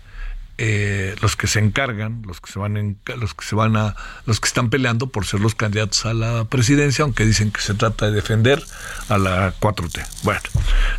eh, 0.58 1.16
los 1.22 1.36
que 1.36 1.46
se 1.46 1.60
encargan, 1.60 2.24
los 2.26 2.42
que 2.42 2.52
se 2.52 2.58
van 2.58 2.76
en, 2.76 3.00
los 3.18 3.36
que 3.36 3.46
se 3.46 3.56
van 3.56 3.78
a, 3.78 3.96
los 4.26 4.40
que 4.40 4.48
están 4.48 4.72
peleando 4.72 5.08
por 5.08 5.28
ser 5.28 5.42
los 5.42 5.54
candidatos 5.54 6.06
a 6.08 6.14
la 6.16 6.46
presidencia, 6.46 7.04
aunque 7.04 7.24
dicen 7.24 7.52
que 7.52 7.62
se 7.62 7.76
trata 7.76 8.08
de 8.08 8.14
defender 8.14 8.62
a 9.10 9.20
la 9.20 9.54
4T. 9.60 10.06
Bueno, 10.24 10.42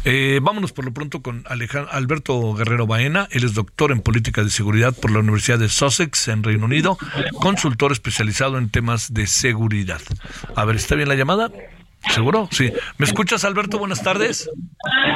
eh, 0.04 0.40
vámonos 0.42 0.72
por 0.72 0.84
lo 0.84 0.92
pronto 0.92 1.22
con 1.22 1.44
Alejandro, 1.48 1.92
Alberto 1.92 2.54
Guerrero 2.54 2.86
Baena. 2.86 3.28
Él 3.30 3.44
es 3.44 3.54
doctor 3.54 3.92
en 3.92 4.00
política 4.00 4.42
de 4.42 4.50
seguridad 4.50 4.94
por 5.00 5.10
la 5.10 5.20
Universidad 5.20 5.58
de 5.58 5.68
Sussex 5.68 6.28
en 6.28 6.42
Reino 6.42 6.64
Unido, 6.64 6.96
consultor 7.34 7.92
especializado 7.92 8.58
en 8.58 8.70
temas 8.70 9.12
de 9.12 9.26
seguridad. 9.26 10.00
A 10.56 10.64
ver, 10.64 10.76
¿está 10.76 10.94
bien 10.94 11.08
la 11.08 11.14
llamada? 11.14 11.50
¿Seguro? 12.08 12.48
Sí. 12.50 12.72
¿Me 12.98 13.04
escuchas, 13.04 13.44
Alberto? 13.44 13.78
Buenas 13.78 14.02
tardes. 14.02 14.50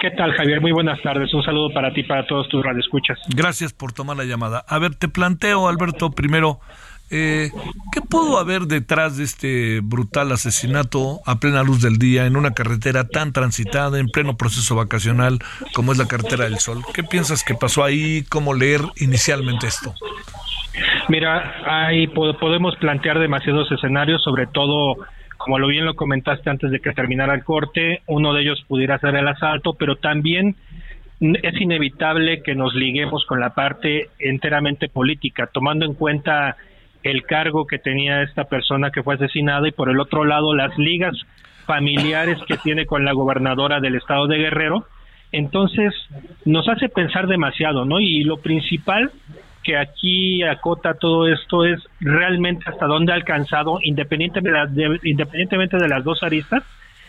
¿Qué 0.02 0.10
tal, 0.10 0.32
Javier? 0.34 0.60
Muy 0.60 0.72
buenas 0.72 1.00
tardes. 1.02 1.32
Un 1.32 1.42
saludo 1.42 1.72
para 1.72 1.92
ti 1.94 2.02
para 2.02 2.26
todos 2.26 2.48
tus 2.48 2.62
radioescuchas. 2.62 3.18
Gracias 3.34 3.72
por 3.72 3.92
tomar 3.92 4.16
la 4.18 4.24
llamada. 4.24 4.64
A 4.68 4.78
ver, 4.78 4.94
te 4.94 5.08
planteo, 5.08 5.68
Alberto, 5.68 6.10
primero, 6.10 6.60
eh, 7.16 7.50
¿qué 7.92 8.00
pudo 8.00 8.38
haber 8.38 8.62
detrás 8.62 9.16
de 9.16 9.22
este 9.22 9.80
brutal 9.80 10.32
asesinato 10.32 11.20
a 11.26 11.38
plena 11.38 11.62
luz 11.62 11.80
del 11.80 11.96
día 11.96 12.26
en 12.26 12.36
una 12.36 12.54
carretera 12.54 13.06
tan 13.06 13.32
transitada, 13.32 14.00
en 14.00 14.08
pleno 14.08 14.36
proceso 14.36 14.74
vacacional 14.74 15.38
como 15.74 15.92
es 15.92 15.98
la 15.98 16.08
carretera 16.08 16.44
del 16.44 16.58
Sol? 16.58 16.82
¿Qué 16.92 17.04
piensas 17.04 17.44
que 17.44 17.54
pasó 17.54 17.84
ahí? 17.84 18.24
¿Cómo 18.28 18.52
leer 18.52 18.80
inicialmente 18.96 19.68
esto? 19.68 19.94
Mira, 21.08 21.86
ahí 21.86 22.08
podemos 22.08 22.74
plantear 22.80 23.20
demasiados 23.20 23.70
escenarios, 23.70 24.20
sobre 24.24 24.48
todo 24.48 24.96
como 25.36 25.60
lo 25.60 25.68
bien 25.68 25.84
lo 25.84 25.94
comentaste 25.94 26.50
antes 26.50 26.72
de 26.72 26.80
que 26.80 26.92
terminara 26.92 27.34
el 27.34 27.44
corte, 27.44 28.02
uno 28.06 28.32
de 28.32 28.42
ellos 28.42 28.64
pudiera 28.66 28.98
ser 28.98 29.14
el 29.14 29.28
asalto, 29.28 29.74
pero 29.74 29.96
también 29.96 30.56
es 31.20 31.60
inevitable 31.60 32.42
que 32.42 32.56
nos 32.56 32.74
liguemos 32.74 33.24
con 33.26 33.38
la 33.38 33.50
parte 33.50 34.08
enteramente 34.18 34.88
política, 34.88 35.48
tomando 35.52 35.84
en 35.84 35.94
cuenta 35.94 36.56
el 37.04 37.22
cargo 37.24 37.66
que 37.66 37.78
tenía 37.78 38.22
esta 38.22 38.44
persona 38.44 38.90
que 38.90 39.02
fue 39.02 39.14
asesinada 39.14 39.68
y 39.68 39.72
por 39.72 39.90
el 39.90 40.00
otro 40.00 40.24
lado 40.24 40.54
las 40.54 40.76
ligas 40.78 41.14
familiares 41.66 42.38
que 42.48 42.56
tiene 42.56 42.86
con 42.86 43.04
la 43.04 43.12
gobernadora 43.12 43.78
del 43.80 43.94
estado 43.94 44.26
de 44.26 44.38
Guerrero. 44.38 44.86
Entonces 45.30 45.92
nos 46.44 46.68
hace 46.68 46.88
pensar 46.88 47.26
demasiado, 47.26 47.84
¿no? 47.84 48.00
Y 48.00 48.24
lo 48.24 48.38
principal 48.38 49.12
que 49.62 49.76
aquí 49.76 50.42
acota 50.42 50.94
todo 50.94 51.26
esto 51.26 51.64
es 51.64 51.80
realmente 52.00 52.64
hasta 52.68 52.86
dónde 52.86 53.12
ha 53.12 53.16
alcanzado, 53.16 53.78
independientemente 53.82 54.58
de, 54.70 55.00
independientemente 55.04 55.76
de 55.76 55.88
las 55.88 56.04
dos 56.04 56.22
aristas, 56.22 56.62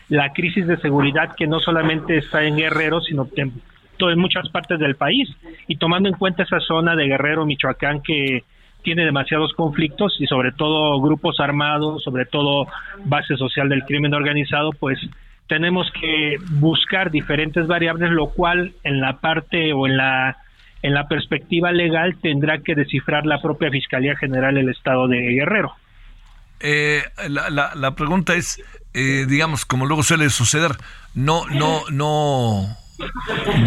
la 0.09 0.33
crisis 0.33 0.67
de 0.67 0.77
seguridad 0.77 1.35
que 1.35 1.47
no 1.47 1.59
solamente 1.59 2.17
está 2.17 2.43
en 2.43 2.57
Guerrero, 2.57 3.01
sino 3.01 3.27
en, 3.35 3.53
en 3.99 4.19
muchas 4.19 4.49
partes 4.49 4.79
del 4.79 4.95
país. 4.95 5.29
Y 5.67 5.77
tomando 5.77 6.09
en 6.09 6.15
cuenta 6.15 6.43
esa 6.43 6.59
zona 6.59 6.95
de 6.95 7.07
Guerrero, 7.07 7.45
Michoacán, 7.45 8.01
que 8.01 8.43
tiene 8.85 9.03
demasiados 9.03 9.51
conflictos 9.53 10.15
y 10.19 10.27
sobre 10.27 10.53
todo 10.53 11.01
grupos 11.01 11.41
armados, 11.41 12.03
sobre 12.03 12.25
todo 12.25 12.67
base 13.03 13.35
social 13.35 13.67
del 13.67 13.83
crimen 13.83 14.13
organizado, 14.13 14.69
pues 14.71 14.97
tenemos 15.47 15.91
que 15.99 16.37
buscar 16.51 17.11
diferentes 17.11 17.67
variables, 17.67 18.11
lo 18.11 18.27
cual 18.27 18.73
en 18.83 19.01
la 19.01 19.19
parte 19.19 19.73
o 19.73 19.87
en 19.87 19.97
la 19.97 20.37
en 20.81 20.93
la 20.93 21.07
perspectiva 21.07 21.71
legal 21.71 22.15
tendrá 22.21 22.59
que 22.59 22.75
descifrar 22.75 23.25
la 23.25 23.41
propia 23.41 23.71
Fiscalía 23.71 24.15
General 24.15 24.53
del 24.53 24.69
Estado 24.69 25.07
de 25.07 25.17
Guerrero. 25.17 25.73
Eh, 26.59 27.01
la, 27.27 27.71
la, 27.75 27.95
pregunta 27.95 28.35
es, 28.35 28.63
eh, 28.93 29.25
digamos, 29.27 29.65
como 29.65 29.87
luego 29.87 30.03
suele 30.03 30.29
suceder, 30.29 30.71
no, 31.15 31.47
no, 31.47 31.81
no, 31.89 32.77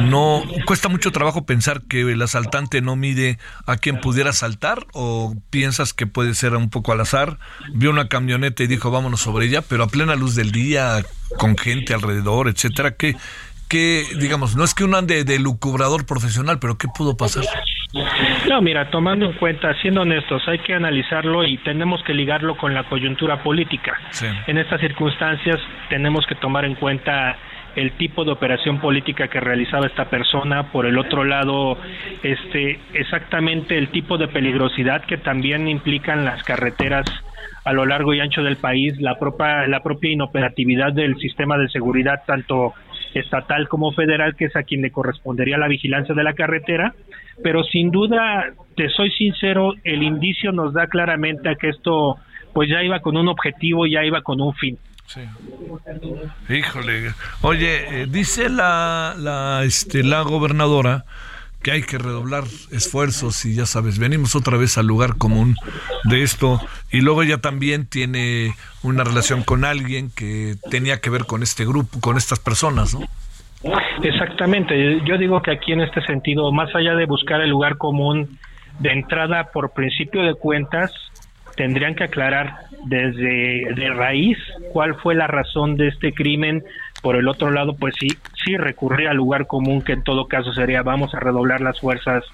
no 0.09 0.43
cuesta 0.67 0.89
mucho 0.89 1.11
trabajo 1.13 1.45
pensar 1.45 1.83
que 1.83 2.01
el 2.01 2.23
asaltante 2.23 2.81
no 2.81 2.97
mide 2.97 3.39
a 3.67 3.77
quien 3.77 4.01
pudiera 4.01 4.31
asaltar 4.31 4.87
o 4.93 5.35
piensas 5.51 5.93
que 5.93 6.07
puede 6.07 6.35
ser 6.35 6.55
un 6.55 6.71
poco 6.71 6.93
al 6.93 7.01
azar. 7.01 7.39
Vio 7.73 7.91
una 7.91 8.09
camioneta 8.09 8.63
y 8.63 8.67
dijo 8.67 8.91
vámonos 8.91 9.21
sobre 9.21 9.47
ella 9.47 9.63
pero 9.63 9.85
a 9.85 9.89
plena 9.89 10.15
luz 10.17 10.35
del 10.35 10.53
día 10.53 11.03
con 11.37 11.57
gente 11.57 11.95
alrededor 11.95 12.49
etcétera 12.49 12.97
que 12.97 13.17
que 13.69 14.07
digamos 14.19 14.57
no 14.57 14.65
es 14.65 14.75
que 14.75 14.85
uno 14.85 14.97
ande 14.97 15.25
de 15.25 15.39
lucubrador 15.39 16.07
profesional 16.07 16.59
pero 16.59 16.79
qué 16.79 16.89
pudo 16.89 17.17
pasar 17.17 17.45
no, 18.49 18.61
mira, 18.61 18.91
tomando 18.91 19.27
en 19.27 19.33
cuenta, 19.35 19.73
siendo 19.81 20.03
honestos, 20.03 20.43
hay 20.47 20.59
que 20.59 20.75
analizarlo 20.75 21.45
y 21.45 21.57
tenemos 21.59 22.03
que 22.05 22.13
ligarlo 22.13 22.57
con 22.57 22.75
la 22.75 22.85
coyuntura 22.85 23.43
política. 23.43 23.99
En 24.47 24.59
estas 24.59 24.81
circunstancias 24.81 25.59
tenemos 25.89 26.27
que 26.27 26.35
tomar 26.35 26.67
en 26.67 26.75
cuenta 26.75 27.37
el 27.77 27.93
tipo 27.93 28.25
de 28.25 28.33
operación 28.33 28.81
política 28.81 29.29
que 29.29 29.41
realizaba 29.41 29.87
esta 29.87 30.07
persona, 30.07 30.73
por 30.73 30.87
el 30.87 30.99
otro 30.99 31.25
lado, 31.25 31.79
este, 32.23 32.81
exactamente 32.95 33.79
el 33.79 33.89
tipo 33.89 34.19
de 34.19 34.29
peligrosidad 34.29 35.05
que 35.05 35.19
también 35.19 35.69
implican 35.69 36.25
las 36.25 36.43
carreteras 36.43 37.07
a 37.65 37.73
lo 37.73 37.87
largo 37.87 38.15
y 38.15 38.21
ancho 38.21 38.43
del 38.43 38.57
país, 38.57 38.99
la 39.01 39.19
propia, 39.19 39.67
la 39.67 39.83
propia 39.83 40.11
inoperatividad 40.11 40.93
del 40.93 41.17
sistema 41.19 41.59
de 41.59 41.69
seguridad, 41.69 42.23
tanto 42.27 42.75
estatal 43.15 43.69
como 43.69 43.93
federal, 43.93 44.37
que 44.37 44.47
es 44.47 44.57
a 44.57 44.63
quien 44.63 44.83
le 44.83 44.91
correspondería 44.91 45.59
la 45.59 45.69
vigilancia 45.69 46.15
de 46.15 46.23
la 46.23 46.35
carretera, 46.35 46.95
pero 47.43 47.63
sin 47.65 47.91
duda, 47.91 48.53
te 48.77 48.89
soy 48.91 49.11
sincero, 49.13 49.75
el 49.85 50.03
indicio 50.03 50.53
nos 50.53 50.73
da 50.73 50.87
claramente 50.87 51.49
a 51.49 51.55
que 51.55 51.69
esto 51.69 52.17
pues 52.53 52.69
ya 52.69 52.83
iba 52.83 53.01
con 53.01 53.17
un 53.17 53.29
objetivo, 53.29 53.87
ya 53.87 54.05
iba 54.05 54.23
con 54.23 54.41
un 54.41 54.55
fin. 54.55 54.79
Sí. 55.09 55.23
Híjole. 56.51 57.15
Oye, 57.41 58.03
eh, 58.03 58.07
dice 58.07 58.51
la, 58.51 59.15
la, 59.17 59.63
este, 59.65 60.03
la 60.03 60.21
gobernadora 60.21 61.07
que 61.63 61.73
hay 61.73 61.83
que 61.83 61.97
redoblar 61.97 62.45
esfuerzos 62.73 63.45
y 63.47 63.55
ya 63.55 63.65
sabes, 63.65 63.99
venimos 63.99 64.37
otra 64.37 64.59
vez 64.59 64.77
al 64.77 64.87
lugar 64.87 65.17
común 65.17 65.57
de 66.05 66.23
esto 66.23 66.61
y 66.93 67.01
luego 67.01 67.23
ella 67.23 67.39
también 67.39 67.87
tiene 67.87 68.55
una 68.83 69.03
relación 69.03 69.43
con 69.43 69.65
alguien 69.65 70.11
que 70.15 70.57
tenía 70.71 71.01
que 71.01 71.11
ver 71.11 71.25
con 71.25 71.43
este 71.43 71.65
grupo, 71.65 72.01
con 72.01 72.17
estas 72.17 72.39
personas, 72.39 72.95
¿no? 72.95 73.01
Exactamente, 74.03 75.01
yo 75.05 75.19
digo 75.19 75.43
que 75.43 75.51
aquí 75.51 75.73
en 75.73 75.81
este 75.81 76.01
sentido, 76.03 76.53
más 76.53 76.73
allá 76.77 76.95
de 76.95 77.07
buscar 77.07 77.41
el 77.41 77.51
lugar 77.51 77.77
común, 77.77 78.39
de 78.79 78.93
entrada 78.93 79.51
por 79.53 79.73
principio 79.73 80.23
de 80.23 80.35
cuentas, 80.35 80.93
tendrían 81.59 81.97
que 81.97 82.05
aclarar 82.05 82.55
desde 82.87 83.75
de 83.75 83.91
raíz 83.91 84.39
cuál 84.73 84.95
fue 84.95 85.17
la 85.17 85.27
razón 85.27 85.77
de 85.77 85.89
este 85.89 86.13
crimen. 86.13 86.63
Por 87.03 87.17
el 87.17 87.29
otro 87.29 87.51
lado, 87.51 87.77
pues 87.77 87.95
sí, 87.99 88.09
sí 88.45 88.57
recurrir 88.57 89.09
al 89.09 89.17
lugar 89.17 89.47
común, 89.47 89.83
que 89.83 89.93
en 89.93 90.05
todo 90.05 90.29
caso 90.29 90.53
sería 90.55 90.83
vamos 90.83 91.15
a 91.15 91.21
redoblar 91.21 91.61
las 91.61 91.81
fuerzas 91.81 92.25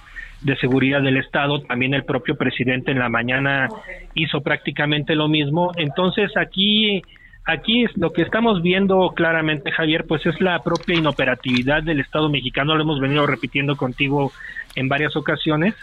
de 0.42 0.56
seguridad 0.56 1.00
del 1.00 1.16
Estado. 1.16 1.62
También 1.62 1.94
el 1.94 2.04
propio 2.04 2.36
presidente 2.36 2.90
en 2.90 2.98
la 2.98 3.08
mañana 3.08 3.68
hizo 4.14 4.42
prácticamente 4.42 5.14
lo 5.14 5.28
mismo. 5.28 5.72
Entonces 5.76 6.36
aquí 6.36 7.02
aquí 7.46 7.84
es 7.84 7.96
lo 7.96 8.10
que 8.10 8.22
estamos 8.22 8.62
viendo 8.62 9.12
claramente, 9.14 9.70
Javier, 9.70 10.04
pues 10.06 10.24
es 10.26 10.40
la 10.40 10.62
propia 10.62 10.96
inoperatividad 10.96 11.82
del 11.82 12.00
Estado 12.00 12.28
mexicano, 12.28 12.74
lo 12.74 12.82
hemos 12.82 13.00
venido 13.00 13.26
repitiendo 13.26 13.76
contigo 13.76 14.32
en 14.76 14.88
varias 14.88 15.14
ocasiones, 15.16 15.74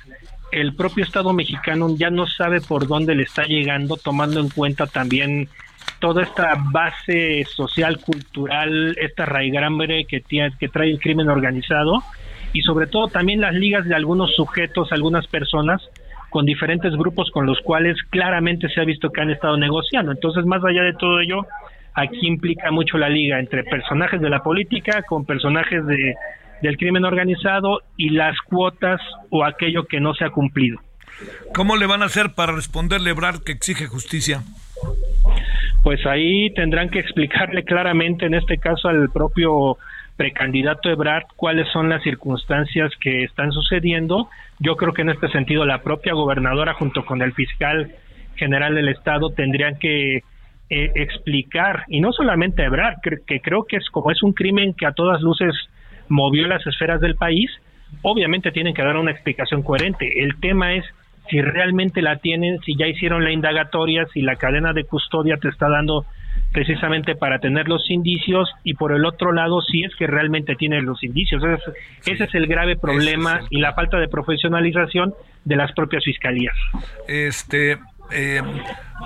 el 0.51 0.75
propio 0.75 1.03
Estado 1.03 1.33
mexicano 1.33 1.95
ya 1.95 2.09
no 2.09 2.27
sabe 2.27 2.61
por 2.61 2.87
dónde 2.87 3.15
le 3.15 3.23
está 3.23 3.43
llegando, 3.43 3.97
tomando 3.97 4.39
en 4.39 4.49
cuenta 4.49 4.87
también 4.87 5.49
toda 5.99 6.23
esta 6.23 6.55
base 6.71 7.45
social, 7.45 7.99
cultural, 7.99 8.95
esta 8.99 9.25
raigrambre 9.25 10.05
que, 10.05 10.19
tiene, 10.19 10.51
que 10.59 10.67
trae 10.67 10.89
el 10.89 10.99
crimen 10.99 11.29
organizado 11.29 12.03
y 12.53 12.61
sobre 12.61 12.87
todo 12.87 13.07
también 13.07 13.41
las 13.41 13.53
ligas 13.53 13.85
de 13.85 13.95
algunos 13.95 14.35
sujetos, 14.35 14.91
algunas 14.91 15.27
personas 15.27 15.81
con 16.29 16.45
diferentes 16.45 16.95
grupos 16.95 17.29
con 17.31 17.45
los 17.45 17.59
cuales 17.61 17.97
claramente 18.09 18.69
se 18.69 18.81
ha 18.81 18.85
visto 18.85 19.11
que 19.11 19.21
han 19.21 19.31
estado 19.31 19.57
negociando. 19.57 20.11
Entonces, 20.11 20.45
más 20.45 20.63
allá 20.63 20.81
de 20.81 20.93
todo 20.93 21.19
ello, 21.19 21.45
aquí 21.93 22.25
implica 22.25 22.71
mucho 22.71 22.97
la 22.97 23.09
liga 23.09 23.39
entre 23.39 23.63
personajes 23.63 24.21
de 24.21 24.29
la 24.29 24.41
política 24.41 25.03
con 25.03 25.25
personajes 25.25 25.85
de 25.85 26.15
del 26.61 26.77
crimen 26.77 27.05
organizado 27.05 27.81
y 27.97 28.09
las 28.09 28.35
cuotas 28.41 29.01
o 29.29 29.43
aquello 29.43 29.85
que 29.85 29.99
no 29.99 30.13
se 30.13 30.25
ha 30.25 30.29
cumplido. 30.29 30.79
¿Cómo 31.53 31.77
le 31.77 31.85
van 31.85 32.01
a 32.01 32.05
hacer 32.05 32.33
para 32.35 32.53
responderle 32.53 33.11
Ebrard 33.11 33.43
que 33.43 33.51
exige 33.51 33.87
justicia? 33.87 34.43
Pues 35.83 36.05
ahí 36.05 36.53
tendrán 36.53 36.89
que 36.89 36.99
explicarle 36.99 37.63
claramente, 37.63 38.25
en 38.25 38.35
este 38.35 38.57
caso 38.57 38.87
al 38.87 39.09
propio 39.09 39.77
precandidato 40.15 40.89
Ebrard, 40.89 41.25
cuáles 41.35 41.67
son 41.71 41.89
las 41.89 42.03
circunstancias 42.03 42.91
que 42.99 43.23
están 43.23 43.51
sucediendo. 43.51 44.29
Yo 44.59 44.75
creo 44.75 44.93
que 44.93 45.01
en 45.01 45.09
este 45.09 45.29
sentido 45.29 45.65
la 45.65 45.81
propia 45.81 46.13
gobernadora 46.13 46.73
junto 46.75 47.05
con 47.05 47.21
el 47.21 47.33
fiscal 47.33 47.91
general 48.35 48.75
del 48.75 48.89
estado 48.89 49.31
tendrían 49.31 49.77
que 49.79 50.17
eh, 50.69 50.91
explicar, 50.95 51.83
y 51.87 51.99
no 51.99 52.13
solamente 52.13 52.63
Ebrard, 52.63 52.97
que 53.01 53.41
creo 53.41 53.65
que 53.65 53.77
es 53.77 53.89
como 53.89 54.11
es 54.11 54.23
un 54.23 54.33
crimen 54.33 54.73
que 54.73 54.85
a 54.85 54.93
todas 54.93 55.21
luces 55.21 55.53
movió 56.11 56.47
las 56.47 56.65
esferas 56.67 57.01
del 57.01 57.15
país, 57.15 57.49
obviamente 58.03 58.51
tienen 58.51 58.73
que 58.73 58.83
dar 58.83 58.97
una 58.97 59.11
explicación 59.11 59.63
coherente. 59.63 60.23
El 60.23 60.39
tema 60.39 60.73
es 60.73 60.85
si 61.29 61.41
realmente 61.41 62.01
la 62.01 62.17
tienen, 62.17 62.59
si 62.61 62.75
ya 62.75 62.87
hicieron 62.87 63.23
la 63.23 63.31
indagatoria, 63.31 64.05
si 64.13 64.21
la 64.21 64.35
cadena 64.35 64.73
de 64.73 64.83
custodia 64.83 65.37
te 65.37 65.47
está 65.49 65.69
dando 65.69 66.05
precisamente 66.51 67.15
para 67.15 67.39
tener 67.39 67.67
los 67.67 67.89
indicios 67.89 68.49
y 68.63 68.73
por 68.73 68.91
el 68.91 69.05
otro 69.05 69.31
lado 69.31 69.61
si 69.61 69.83
es 69.83 69.95
que 69.95 70.07
realmente 70.07 70.55
tienen 70.55 70.85
los 70.85 71.03
indicios. 71.03 71.41
Ese, 72.05 72.23
es 72.23 72.35
el 72.35 72.47
grave 72.47 72.75
problema 72.75 73.41
y 73.49 73.59
la 73.61 73.73
falta 73.73 73.97
de 73.97 74.07
profesionalización 74.07 75.13
de 75.45 75.55
las 75.55 75.71
propias 75.71 76.03
fiscalías. 76.03 76.55
Este, 77.07 77.77
eh, 78.11 78.41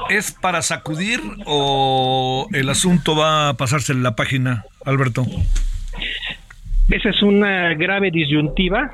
¿Es 0.10 0.32
para 0.32 0.62
sacudir 0.62 1.20
o 1.46 2.48
el 2.54 2.70
asunto 2.70 3.16
va 3.16 3.50
a 3.50 3.54
pasarse 3.54 3.94
en 3.94 4.02
la 4.02 4.16
página, 4.16 4.66
Alberto? 4.84 5.26
Esa 6.90 7.10
es 7.10 7.24
una 7.24 7.74
grave 7.74 8.12
disyuntiva 8.12 8.92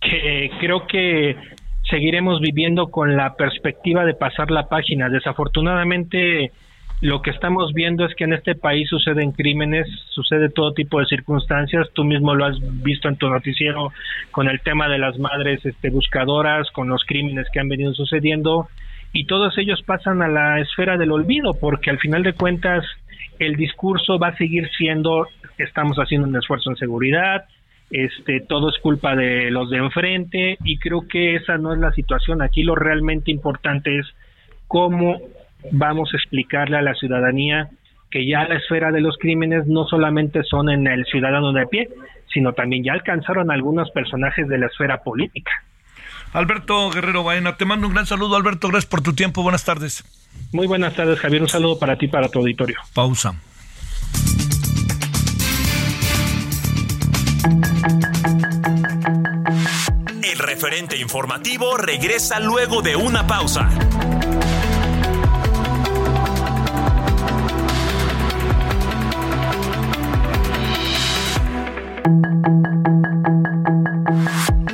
que 0.00 0.50
creo 0.60 0.86
que 0.86 1.36
seguiremos 1.90 2.40
viviendo 2.40 2.88
con 2.88 3.16
la 3.16 3.34
perspectiva 3.34 4.04
de 4.04 4.14
pasar 4.14 4.50
la 4.50 4.68
página. 4.68 5.08
Desafortunadamente, 5.08 6.52
lo 7.00 7.20
que 7.20 7.30
estamos 7.30 7.72
viendo 7.74 8.06
es 8.06 8.14
que 8.14 8.24
en 8.24 8.32
este 8.32 8.54
país 8.54 8.88
suceden 8.88 9.32
crímenes, 9.32 9.88
sucede 10.10 10.50
todo 10.50 10.72
tipo 10.72 11.00
de 11.00 11.06
circunstancias. 11.06 11.88
Tú 11.94 12.04
mismo 12.04 12.34
lo 12.34 12.44
has 12.44 12.56
visto 12.82 13.08
en 13.08 13.16
tu 13.16 13.28
noticiero 13.28 13.92
con 14.30 14.48
el 14.48 14.60
tema 14.60 14.88
de 14.88 14.98
las 14.98 15.18
madres 15.18 15.66
este, 15.66 15.90
buscadoras, 15.90 16.70
con 16.70 16.88
los 16.88 17.02
crímenes 17.04 17.48
que 17.52 17.58
han 17.58 17.68
venido 17.68 17.92
sucediendo 17.92 18.68
y 19.12 19.26
todos 19.26 19.58
ellos 19.58 19.82
pasan 19.82 20.22
a 20.22 20.28
la 20.28 20.60
esfera 20.60 20.96
del 20.96 21.10
olvido 21.10 21.52
porque 21.60 21.90
al 21.90 21.98
final 21.98 22.22
de 22.22 22.32
cuentas 22.32 22.84
el 23.38 23.56
discurso 23.56 24.18
va 24.18 24.28
a 24.28 24.36
seguir 24.36 24.70
siendo 24.78 25.26
estamos 25.58 25.96
haciendo 25.98 26.26
un 26.26 26.36
esfuerzo 26.36 26.70
en 26.70 26.76
seguridad, 26.76 27.44
este 27.90 28.40
todo 28.40 28.70
es 28.70 28.78
culpa 28.78 29.14
de 29.14 29.50
los 29.50 29.68
de 29.68 29.76
enfrente 29.76 30.56
y 30.64 30.78
creo 30.78 31.06
que 31.06 31.36
esa 31.36 31.58
no 31.58 31.74
es 31.74 31.78
la 31.78 31.92
situación. 31.92 32.40
Aquí 32.40 32.62
lo 32.62 32.74
realmente 32.74 33.30
importante 33.30 33.98
es 33.98 34.06
cómo 34.66 35.20
vamos 35.70 36.10
a 36.12 36.16
explicarle 36.16 36.78
a 36.78 36.82
la 36.82 36.94
ciudadanía 36.94 37.68
que 38.10 38.26
ya 38.26 38.44
la 38.44 38.56
esfera 38.56 38.90
de 38.92 39.00
los 39.00 39.16
crímenes 39.18 39.66
no 39.66 39.86
solamente 39.86 40.42
son 40.44 40.70
en 40.70 40.86
el 40.86 41.04
ciudadano 41.06 41.52
de 41.52 41.66
pie, 41.66 41.88
sino 42.32 42.52
también 42.52 42.84
ya 42.84 42.92
alcanzaron 42.92 43.50
algunos 43.50 43.90
personajes 43.90 44.48
de 44.48 44.58
la 44.58 44.66
esfera 44.66 45.02
política. 45.02 45.52
Alberto 46.32 46.90
Guerrero 46.90 47.24
Baena, 47.24 47.56
te 47.56 47.64
mando 47.64 47.86
un 47.86 47.94
gran 47.94 48.06
saludo, 48.06 48.36
Alberto, 48.36 48.68
gracias 48.68 48.90
por 48.90 49.02
tu 49.02 49.14
tiempo, 49.14 49.42
buenas 49.42 49.64
tardes. 49.64 50.04
Muy 50.52 50.66
buenas 50.66 50.94
tardes, 50.94 51.18
Javier, 51.20 51.42
un 51.42 51.48
saludo 51.48 51.78
para 51.78 51.96
ti 51.96 52.06
y 52.06 52.08
para 52.08 52.28
tu 52.28 52.38
auditorio. 52.38 52.78
Pausa. 52.94 53.34
Referente 60.62 60.96
informativo 60.96 61.76
regresa 61.76 62.38
luego 62.38 62.82
de 62.82 62.94
una 62.94 63.26
pausa. 63.26 63.68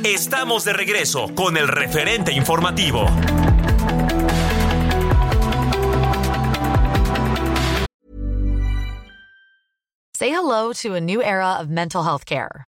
Estamos 0.03 0.63
de 0.63 0.73
regreso 0.73 1.33
con 1.33 1.57
el 1.57 1.67
referente 1.67 2.33
informativo. 2.33 3.07
Say 10.13 10.29
hello 10.29 10.71
to 10.83 10.93
a 10.93 11.01
new 11.01 11.23
era 11.23 11.59
of 11.59 11.67
mental 11.69 12.03
health 12.03 12.25
care. 12.25 12.67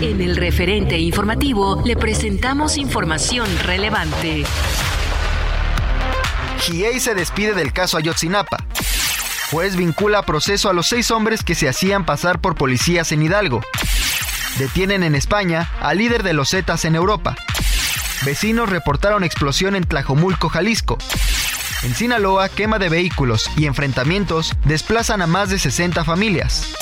En 0.00 0.20
el 0.20 0.36
referente 0.36 0.98
informativo 0.98 1.80
le 1.84 1.96
presentamos 1.96 2.76
información 2.76 3.48
relevante. 3.60 4.44
GIEI 6.58 6.98
se 6.98 7.14
despide 7.14 7.54
del 7.54 7.72
caso 7.72 7.96
Ayotzinapa. 7.96 8.58
Juez 9.50 9.76
vincula 9.76 10.22
proceso 10.22 10.68
a 10.68 10.72
los 10.72 10.88
seis 10.88 11.10
hombres 11.10 11.44
que 11.44 11.54
se 11.54 11.68
hacían 11.68 12.04
pasar 12.04 12.40
por 12.40 12.56
policías 12.56 13.12
en 13.12 13.22
Hidalgo. 13.22 13.62
Detienen 14.58 15.04
en 15.04 15.14
España 15.14 15.70
al 15.80 15.98
líder 15.98 16.22
de 16.22 16.32
los 16.32 16.50
Zetas 16.50 16.84
en 16.84 16.96
Europa. 16.96 17.36
Vecinos 18.24 18.68
reportaron 18.68 19.22
explosión 19.22 19.76
en 19.76 19.84
Tlajomulco, 19.84 20.48
Jalisco. 20.48 20.98
En 21.84 21.94
Sinaloa, 21.94 22.48
quema 22.48 22.78
de 22.78 22.88
vehículos 22.88 23.48
y 23.56 23.66
enfrentamientos 23.66 24.54
desplazan 24.64 25.22
a 25.22 25.26
más 25.26 25.50
de 25.50 25.58
60 25.58 26.04
familias. 26.04 26.74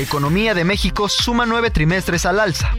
Economía 0.00 0.54
de 0.54 0.64
México 0.64 1.10
suma 1.10 1.44
nueve 1.44 1.70
trimestres 1.70 2.24
al 2.24 2.40
alza. 2.40 2.74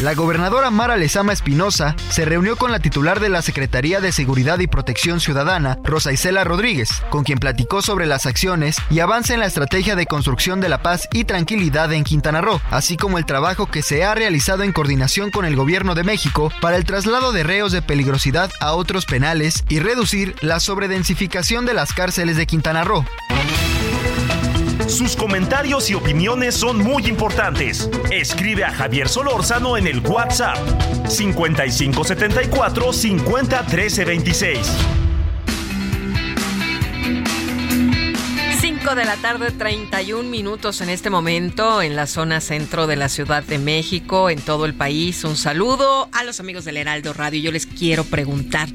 La 0.00 0.14
gobernadora 0.14 0.72
Mara 0.72 0.96
Lezama 0.96 1.32
Espinosa 1.32 1.94
se 2.10 2.24
reunió 2.24 2.56
con 2.56 2.72
la 2.72 2.80
titular 2.80 3.20
de 3.20 3.28
la 3.28 3.40
Secretaría 3.40 4.00
de 4.00 4.10
Seguridad 4.10 4.58
y 4.58 4.66
Protección 4.66 5.20
Ciudadana, 5.20 5.78
Rosa 5.84 6.12
Isela 6.12 6.42
Rodríguez, 6.42 6.88
con 7.10 7.22
quien 7.22 7.38
platicó 7.38 7.82
sobre 7.82 8.06
las 8.06 8.26
acciones 8.26 8.78
y 8.90 8.98
avance 8.98 9.32
en 9.32 9.38
la 9.38 9.46
estrategia 9.46 9.94
de 9.94 10.06
construcción 10.06 10.60
de 10.60 10.68
la 10.68 10.82
paz 10.82 11.08
y 11.12 11.22
tranquilidad 11.22 11.92
en 11.92 12.02
Quintana 12.02 12.40
Roo, 12.40 12.60
así 12.72 12.96
como 12.96 13.18
el 13.18 13.26
trabajo 13.26 13.66
que 13.66 13.82
se 13.82 14.02
ha 14.02 14.16
realizado 14.16 14.64
en 14.64 14.72
coordinación 14.72 15.30
con 15.30 15.44
el 15.44 15.54
Gobierno 15.54 15.94
de 15.94 16.02
México 16.02 16.50
para 16.60 16.76
el 16.76 16.84
traslado 16.84 17.30
de 17.30 17.44
reos 17.44 17.70
de 17.70 17.80
peligrosidad 17.80 18.50
a 18.58 18.72
otros 18.72 19.06
penales 19.06 19.62
y 19.68 19.78
reducir 19.78 20.34
la 20.40 20.58
sobredensificación 20.58 21.64
de 21.64 21.74
las 21.74 21.92
cárceles 21.92 22.36
de 22.36 22.46
Quintana 22.46 22.82
Roo. 22.82 23.04
Sus 24.86 25.16
comentarios 25.16 25.88
y 25.90 25.94
opiniones 25.94 26.54
son 26.54 26.78
muy 26.78 27.06
importantes. 27.06 27.88
Escribe 28.10 28.64
a 28.64 28.70
Javier 28.70 29.08
Solórzano 29.08 29.76
en 29.76 29.86
el 29.86 30.00
WhatsApp 30.00 30.58
5574 31.08 32.92
50 32.92 33.66
13 33.66 34.04
26. 34.04 34.58
5 38.60 38.94
de 38.94 39.04
la 39.06 39.16
tarde, 39.16 39.50
31 39.50 40.28
minutos 40.28 40.82
en 40.82 40.90
este 40.90 41.08
momento 41.08 41.80
en 41.80 41.96
la 41.96 42.06
zona 42.06 42.40
centro 42.42 42.86
de 42.86 42.96
la 42.96 43.08
Ciudad 43.08 43.42
de 43.42 43.58
México, 43.58 44.28
en 44.28 44.40
todo 44.40 44.66
el 44.66 44.74
país. 44.74 45.24
Un 45.24 45.36
saludo 45.36 46.08
a 46.12 46.24
los 46.24 46.40
amigos 46.40 46.66
del 46.66 46.76
Heraldo 46.76 47.14
Radio. 47.14 47.40
Yo 47.40 47.52
les 47.52 47.66
quiero 47.66 48.04
preguntar, 48.04 48.68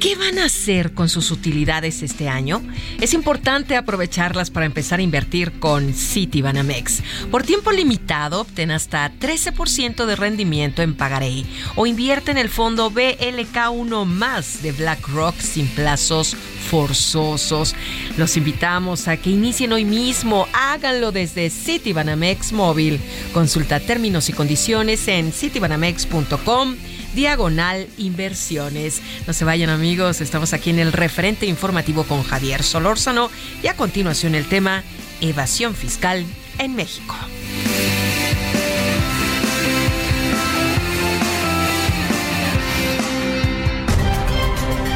¿Qué 0.00 0.14
van 0.14 0.38
a 0.38 0.44
hacer 0.44 0.92
con 0.92 1.08
sus 1.08 1.30
utilidades 1.30 2.02
este 2.02 2.28
año? 2.28 2.62
Es 3.00 3.14
importante 3.14 3.76
aprovecharlas 3.76 4.50
para 4.50 4.66
empezar 4.66 4.98
a 4.98 5.02
invertir 5.02 5.58
con 5.58 5.94
Citibanamex. 5.94 7.02
Por 7.30 7.44
tiempo 7.44 7.72
limitado, 7.72 8.42
obtén 8.42 8.70
hasta 8.70 9.10
13% 9.10 10.04
de 10.04 10.16
rendimiento 10.16 10.82
en 10.82 10.94
pagaré 10.94 11.44
o 11.76 11.86
invierte 11.86 12.30
en 12.30 12.38
el 12.38 12.50
fondo 12.50 12.90
BLK1 12.90 14.04
más 14.04 14.62
de 14.62 14.72
BlackRock 14.72 15.40
sin 15.40 15.66
plazos 15.68 16.36
forzosos. 16.68 17.74
Los 18.18 18.36
invitamos 18.36 19.08
a 19.08 19.16
que 19.16 19.30
inicien 19.30 19.72
hoy 19.72 19.86
mismo. 19.86 20.46
Háganlo 20.52 21.10
desde 21.10 21.48
Citibanamex 21.48 22.52
móvil. 22.52 23.00
Consulta 23.32 23.80
términos 23.80 24.28
y 24.28 24.34
condiciones 24.34 25.08
en 25.08 25.32
citibanamex.com 25.32 26.76
diagonal 27.16 27.88
inversiones. 27.96 29.02
No 29.26 29.32
se 29.32 29.44
vayan 29.44 29.70
amigos, 29.70 30.20
estamos 30.20 30.52
aquí 30.52 30.70
en 30.70 30.78
el 30.78 30.92
referente 30.92 31.46
informativo 31.46 32.04
con 32.04 32.22
Javier 32.22 32.62
Solórzano 32.62 33.30
y 33.62 33.66
a 33.66 33.74
continuación 33.74 34.36
el 34.36 34.46
tema 34.46 34.84
evasión 35.20 35.74
fiscal 35.74 36.24
en 36.58 36.76
México. 36.76 37.16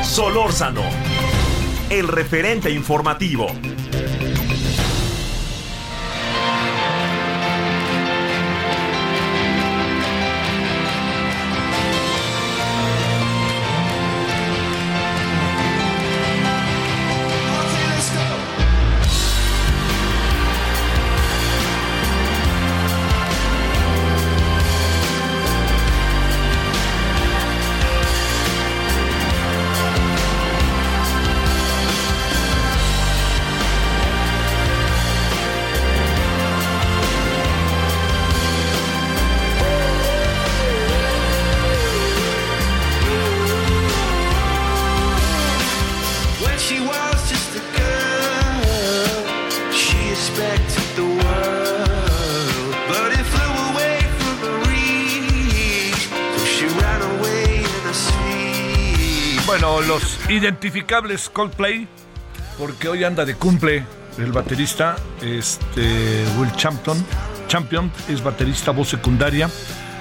Solórzano, 0.05 0.83
el 1.89 2.07
referente 2.07 2.71
informativo. 2.71 3.47
Identificables 60.31 61.29
Coldplay, 61.29 61.89
porque 62.59 62.89
hoy 62.89 63.05
anda 63.05 63.25
de 63.25 63.35
cumple 63.35 63.85
el 64.19 64.33
baterista, 64.33 64.97
este 65.21 66.25
Will 66.39 66.53
Champion, 66.53 67.05
Champion 67.49 67.91
es 68.09 68.23
baterista 68.23 68.71
voz 68.71 68.89
secundaria. 68.89 69.51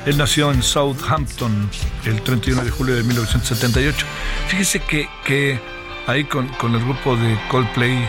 Él 0.06 0.18
nació 0.18 0.52
en 0.52 0.62
Southampton 0.62 1.70
el 2.06 2.22
31 2.22 2.64
de 2.64 2.70
julio 2.70 2.96
de 2.96 3.04
1978. 3.04 4.06
Fíjese 4.48 4.80
que, 4.82 5.10
que 5.26 5.60
ahí 6.08 6.26
con, 6.26 6.48
con 6.50 6.76
el 6.76 6.84
grupo 6.84 7.16
de 7.16 7.38
Coldplay, 7.50 8.08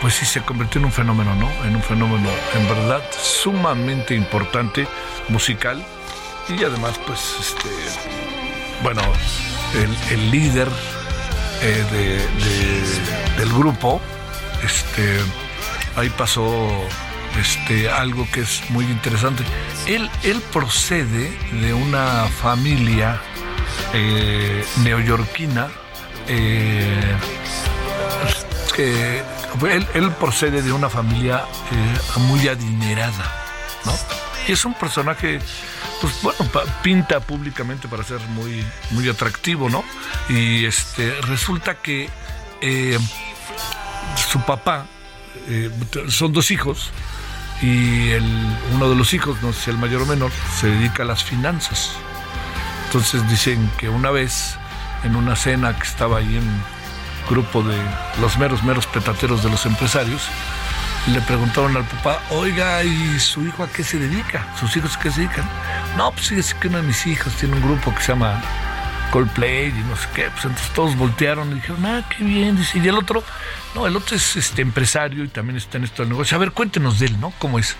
pues 0.00 0.14
sí 0.14 0.26
se 0.26 0.42
convirtió 0.42 0.78
en 0.78 0.84
un 0.84 0.92
fenómeno, 0.92 1.34
¿no? 1.34 1.48
En 1.64 1.74
un 1.74 1.82
fenómeno 1.82 2.28
en 2.54 2.68
verdad 2.68 3.02
sumamente 3.18 4.14
importante, 4.14 4.86
musical. 5.28 5.82
Y 6.48 6.62
además, 6.64 7.00
pues, 7.06 7.20
este, 7.40 7.68
bueno, 8.82 9.02
el, 9.74 10.14
el 10.18 10.30
líder 10.30 10.68
eh, 11.62 11.84
de, 11.92 12.18
de- 12.44 13.36
del 13.38 13.52
grupo, 13.52 14.00
este, 14.64 15.18
ahí 15.96 16.10
pasó 16.10 16.68
este, 17.40 17.88
algo 17.90 18.26
que 18.32 18.40
es 18.40 18.62
muy 18.70 18.84
interesante. 18.84 19.42
Él, 19.86 20.10
él 20.22 20.40
procede 20.52 21.30
de 21.52 21.72
una 21.74 22.26
familia 22.40 23.20
eh, 23.94 24.64
neoyorquina 24.84 25.68
eh, 26.28 27.14
que 28.76 29.22
él, 29.70 29.86
él 29.94 30.10
procede 30.12 30.62
de 30.62 30.72
una 30.72 30.88
familia 30.88 31.44
muy 32.16 32.48
adinerada, 32.48 33.32
¿no? 33.84 33.92
Y 34.46 34.52
es 34.52 34.64
un 34.64 34.74
personaje, 34.74 35.40
pues 36.00 36.22
bueno, 36.22 36.38
pinta 36.82 37.20
públicamente 37.20 37.88
para 37.88 38.02
ser 38.02 38.20
muy, 38.28 38.64
muy 38.90 39.08
atractivo, 39.08 39.68
¿no? 39.68 39.84
Y 40.28 40.64
este 40.64 41.20
resulta 41.22 41.76
que 41.76 42.10
eh, 42.60 42.98
su 44.30 44.40
papá, 44.44 44.86
eh, 45.48 45.70
son 46.08 46.32
dos 46.32 46.50
hijos, 46.50 46.90
y 47.60 48.10
el, 48.10 48.24
uno 48.74 48.90
de 48.90 48.96
los 48.96 49.14
hijos, 49.14 49.40
no 49.42 49.52
sé 49.52 49.62
si 49.62 49.70
el 49.70 49.78
mayor 49.78 50.02
o 50.02 50.06
menor, 50.06 50.32
se 50.58 50.66
dedica 50.66 51.04
a 51.04 51.06
las 51.06 51.22
finanzas. 51.22 51.92
Entonces 52.86 53.28
dicen 53.30 53.70
que 53.78 53.88
una 53.88 54.10
vez, 54.10 54.56
en 55.04 55.14
una 55.16 55.36
cena 55.36 55.78
que 55.78 55.86
estaba 55.86 56.18
ahí 56.18 56.36
en 56.36 56.62
grupo 57.30 57.62
de 57.62 57.76
los 58.20 58.36
meros, 58.36 58.64
meros 58.64 58.86
petateros 58.86 59.44
de 59.44 59.50
los 59.50 59.64
empresarios, 59.64 60.22
le 61.08 61.20
preguntaron 61.22 61.76
al 61.76 61.84
papá, 61.84 62.20
oiga, 62.30 62.82
¿y 62.84 63.18
su 63.18 63.44
hijo 63.44 63.64
a 63.64 63.68
qué 63.68 63.82
se 63.82 63.98
dedica? 63.98 64.46
¿Sus 64.58 64.76
hijos 64.76 64.96
a 64.96 65.00
qué 65.00 65.10
se 65.10 65.22
dedican? 65.22 65.48
No, 65.96 66.12
pues 66.12 66.28
fíjese 66.28 66.56
que 66.60 66.68
uno 66.68 66.78
de 66.78 66.84
mis 66.84 67.06
hijos 67.06 67.32
tiene 67.34 67.56
un 67.56 67.62
grupo 67.62 67.92
que 67.94 68.00
se 68.00 68.12
llama 68.12 68.40
Coldplay 69.10 69.68
y 69.68 69.84
no 69.88 69.96
sé 69.96 70.08
qué. 70.14 70.30
Pues 70.30 70.44
entonces 70.44 70.72
todos 70.74 70.96
voltearon 70.96 71.50
y 71.50 71.54
dijeron, 71.54 71.84
ah, 71.86 72.04
qué 72.08 72.24
bien. 72.24 72.58
Y 72.74 72.86
el 72.88 72.96
otro, 72.96 73.22
no, 73.74 73.86
el 73.86 73.96
otro 73.96 74.16
es 74.16 74.36
este 74.36 74.62
empresario 74.62 75.24
y 75.24 75.28
también 75.28 75.56
está 75.56 75.78
en 75.78 75.84
esto 75.84 76.02
del 76.02 76.10
negocio. 76.10 76.36
A 76.36 76.40
ver, 76.40 76.52
cuéntenos 76.52 77.00
de 77.00 77.06
él, 77.06 77.20
¿no? 77.20 77.32
¿Cómo 77.38 77.58
es? 77.58 77.76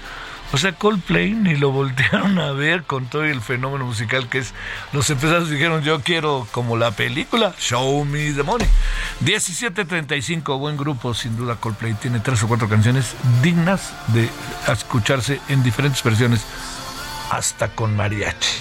O 0.53 0.59
sea, 0.59 0.73
Coldplay 0.73 1.33
ni 1.33 1.57
lo 1.57 1.71
voltearon 1.71 2.39
a 2.39 2.53
ver 2.53 2.85
con 2.85 3.07
todo 3.07 3.25
el 3.25 3.41
fenómeno 3.41 3.87
musical 3.87 4.29
que 4.29 4.39
es. 4.39 4.53
Los 4.93 5.09
empresarios 5.09 5.49
dijeron, 5.49 5.83
yo 5.83 6.01
quiero 6.03 6.47
como 6.53 6.77
la 6.77 6.91
película, 6.91 7.55
Show 7.59 8.05
Me 8.05 8.33
the 8.33 8.43
Money. 8.43 8.69
1735, 9.21 10.59
buen 10.59 10.77
grupo, 10.77 11.15
sin 11.15 11.37
duda 11.37 11.57
Coldplay. 11.57 11.95
Tiene 11.95 12.21
tres 12.21 12.43
o 12.43 12.49
cuatro 12.49 12.69
canciones 12.69 13.15
dignas 13.43 13.95
de 14.09 14.29
escucharse 14.71 15.41
en 15.49 15.63
diferentes 15.63 16.03
versiones, 16.03 16.45
hasta 17.31 17.69
con 17.69 17.97
mariachi. 17.97 18.61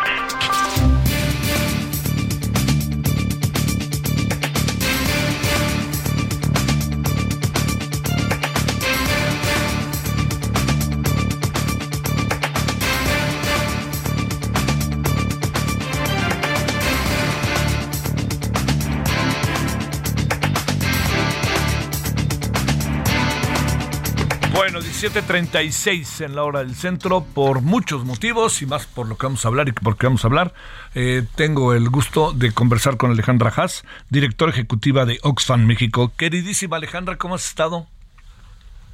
Bueno, 25.01 25.15
17.36 25.15 26.25
en 26.25 26.35
la 26.35 26.43
hora 26.43 26.59
del 26.59 26.75
centro, 26.75 27.23
por 27.23 27.61
muchos 27.61 28.05
motivos 28.05 28.61
y 28.61 28.67
más 28.67 28.85
por 28.85 29.07
lo 29.07 29.17
que 29.17 29.25
vamos 29.25 29.43
a 29.43 29.47
hablar 29.47 29.67
y 29.67 29.71
por 29.71 29.97
qué 29.97 30.05
vamos 30.05 30.23
a 30.23 30.27
hablar. 30.27 30.53
eh, 30.93 31.25
tengo 31.35 31.73
el 31.73 31.89
gusto 31.89 32.33
de 32.33 32.51
conversar 32.51 32.97
con 32.97 33.09
Alejandra 33.09 33.51
Haas, 33.55 33.83
directora 34.09 34.51
ejecutiva 34.51 35.05
de 35.05 35.19
Oxfam 35.23 35.65
México. 35.65 36.11
Queridísima 36.15 36.77
Alejandra, 36.77 37.17
¿cómo 37.17 37.33
has 37.35 37.47
estado? 37.47 37.87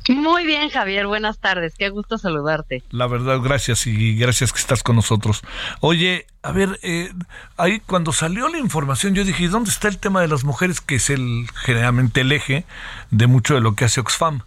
Muy 0.08 0.46
bien, 0.46 0.70
Javier. 0.70 1.08
Buenas 1.08 1.39
tardes. 1.39 1.74
Qué 1.78 1.89
gusto 1.89 2.17
saludarte. 2.17 2.84
La 2.91 3.08
verdad, 3.08 3.41
gracias 3.41 3.86
y 3.88 4.15
gracias 4.15 4.54
que 4.54 4.60
estás 4.60 4.84
con 4.84 4.96
nosotros. 4.96 5.41
Oye, 5.82 6.26
a 6.41 6.54
ver, 6.54 6.80
eh, 6.84 7.12
ahí 7.58 7.82
cuando 7.82 8.13
salió 8.13 8.48
la 8.48 8.60
información 8.60 9.13
yo 9.13 9.26
dije, 9.26 9.43
¿y 9.43 9.48
¿dónde 9.48 9.72
está 9.72 9.89
el 9.89 9.98
tema 9.98 10.22
de 10.22 10.30
las 10.30 10.46
mujeres? 10.46 10.80
Que 10.80 10.96
es 10.96 11.10
el 11.10 11.48
generalmente 11.65 12.22
el 12.22 12.32
eje 12.32 12.65
de 13.12 13.28
mucho 13.28 13.56
de 13.56 13.62
lo 13.62 13.76
que 13.76 13.84
hace 13.84 14.00
Oxfam. 14.00 14.43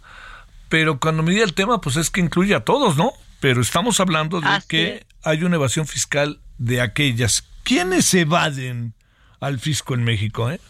Pero 0.71 1.01
cuando 1.01 1.21
me 1.21 1.33
di 1.33 1.41
el 1.41 1.53
tema, 1.53 1.81
pues 1.81 1.97
es 1.97 2.09
que 2.09 2.21
incluye 2.21 2.55
a 2.55 2.63
todos, 2.63 2.95
¿no? 2.95 3.11
Pero 3.41 3.59
estamos 3.59 3.99
hablando 3.99 4.39
de 4.39 4.47
Así 4.47 4.67
que 4.69 4.95
es. 4.95 5.05
hay 5.21 5.43
una 5.43 5.57
evasión 5.57 5.85
fiscal 5.85 6.39
de 6.59 6.79
aquellas. 6.79 7.43
¿Quiénes 7.63 8.13
evaden 8.13 8.93
al 9.41 9.59
fisco 9.59 9.95
en 9.95 10.05
México, 10.05 10.49
eh? 10.49 10.61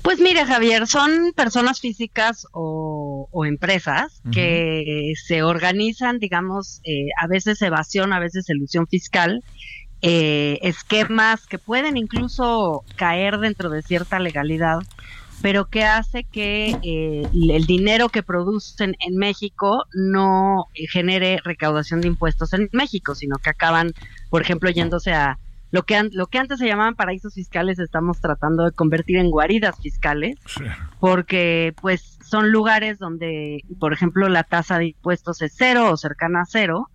Pues 0.00 0.18
mira, 0.18 0.46
Javier, 0.46 0.86
son 0.86 1.34
personas 1.36 1.80
físicas 1.80 2.46
o, 2.52 3.28
o 3.30 3.44
empresas 3.44 4.22
que 4.32 5.12
se 5.26 5.42
organizan, 5.42 6.18
digamos, 6.18 6.80
eh, 6.84 7.08
a 7.20 7.26
veces 7.26 7.60
evasión, 7.60 8.14
a 8.14 8.18
veces 8.18 8.48
elusión 8.48 8.86
fiscal, 8.86 9.44
eh, 10.00 10.58
esquemas 10.62 11.46
que 11.46 11.58
pueden 11.58 11.98
incluso 11.98 12.82
caer 12.96 13.38
dentro 13.40 13.68
de 13.68 13.82
cierta 13.82 14.18
legalidad, 14.18 14.78
pero 15.42 15.66
que 15.66 15.84
hace 15.84 16.24
que 16.24 16.76
eh, 16.82 17.26
el 17.32 17.66
dinero 17.66 18.08
que 18.08 18.22
producen 18.22 18.94
en 19.06 19.16
México 19.16 19.84
no 19.92 20.66
eh, 20.74 20.86
genere 20.86 21.40
recaudación 21.44 22.00
de 22.00 22.08
impuestos 22.08 22.52
en 22.52 22.68
México, 22.72 23.14
sino 23.14 23.36
que 23.38 23.50
acaban, 23.50 23.92
por 24.30 24.40
ejemplo, 24.42 24.70
yéndose 24.70 25.12
a 25.12 25.38
lo 25.72 25.82
que, 25.84 25.96
an- 25.96 26.10
lo 26.12 26.26
que 26.26 26.38
antes 26.38 26.58
se 26.58 26.66
llamaban 26.66 26.94
paraísos 26.94 27.34
fiscales, 27.34 27.78
estamos 27.78 28.20
tratando 28.20 28.64
de 28.64 28.72
convertir 28.72 29.16
en 29.16 29.30
guaridas 29.30 29.74
fiscales, 29.80 30.36
Sí. 30.46 30.64
porque 31.00 31.74
pues 31.80 32.18
son 32.24 32.52
lugares 32.52 32.98
donde, 32.98 33.64
por 33.80 33.92
ejemplo, 33.92 34.28
la 34.28 34.44
tasa 34.44 34.78
de 34.78 34.88
impuestos 34.88 35.42
es 35.42 35.54
cero 35.56 35.90
o 35.90 35.96
cercana 35.96 36.42
a 36.42 36.46
cero, 36.46 36.88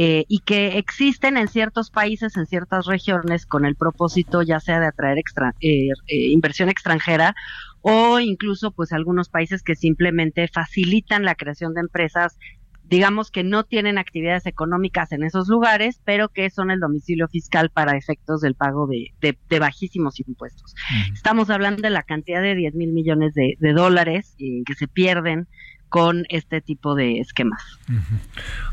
eh, 0.00 0.24
y 0.28 0.38
que 0.40 0.78
existen 0.78 1.36
en 1.36 1.48
ciertos 1.48 1.90
países, 1.90 2.36
en 2.36 2.46
ciertas 2.46 2.86
regiones, 2.86 3.46
con 3.46 3.64
el 3.64 3.74
propósito 3.74 4.42
ya 4.42 4.60
sea 4.60 4.78
de 4.78 4.86
atraer 4.86 5.18
extra- 5.18 5.56
eh, 5.60 5.88
eh, 6.06 6.16
inversión 6.30 6.68
extranjera 6.68 7.34
o 7.80 8.20
incluso 8.20 8.70
pues 8.70 8.92
algunos 8.92 9.28
países 9.28 9.62
que 9.64 9.74
simplemente 9.74 10.46
facilitan 10.48 11.24
la 11.24 11.34
creación 11.34 11.74
de 11.74 11.80
empresas 11.80 12.38
digamos 12.84 13.30
que 13.30 13.44
no 13.44 13.64
tienen 13.64 13.98
actividades 13.98 14.46
económicas 14.46 15.12
en 15.12 15.22
esos 15.22 15.46
lugares, 15.48 16.00
pero 16.04 16.30
que 16.30 16.48
son 16.48 16.70
el 16.70 16.80
domicilio 16.80 17.28
fiscal 17.28 17.68
para 17.68 17.98
efectos 17.98 18.40
del 18.40 18.54
pago 18.54 18.86
de, 18.86 19.08
de- 19.20 19.36
de 19.50 19.58
bajísimos 19.58 20.18
impuestos. 20.20 20.74
Estamos 21.12 21.50
hablando 21.50 21.82
de 21.82 21.90
la 21.90 22.02
cantidad 22.02 22.40
de 22.40 22.54
10 22.54 22.74
mil 22.74 22.92
millones 22.94 23.34
de, 23.34 23.56
de 23.58 23.72
dólares 23.74 24.34
eh, 24.38 24.62
que 24.64 24.74
se 24.74 24.88
pierden 24.88 25.48
con 25.88 26.24
este 26.28 26.60
tipo 26.60 26.94
de 26.94 27.20
esquemas. 27.20 27.62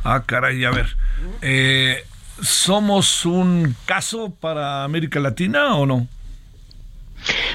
Ah, 0.03 0.23
caray, 0.25 0.63
a 0.65 0.71
ver. 0.71 0.95
eh, 1.41 2.03
¿Somos 2.41 3.25
un 3.25 3.75
caso 3.85 4.29
para 4.29 4.83
América 4.83 5.19
Latina 5.19 5.75
o 5.75 5.85
no? 5.85 6.07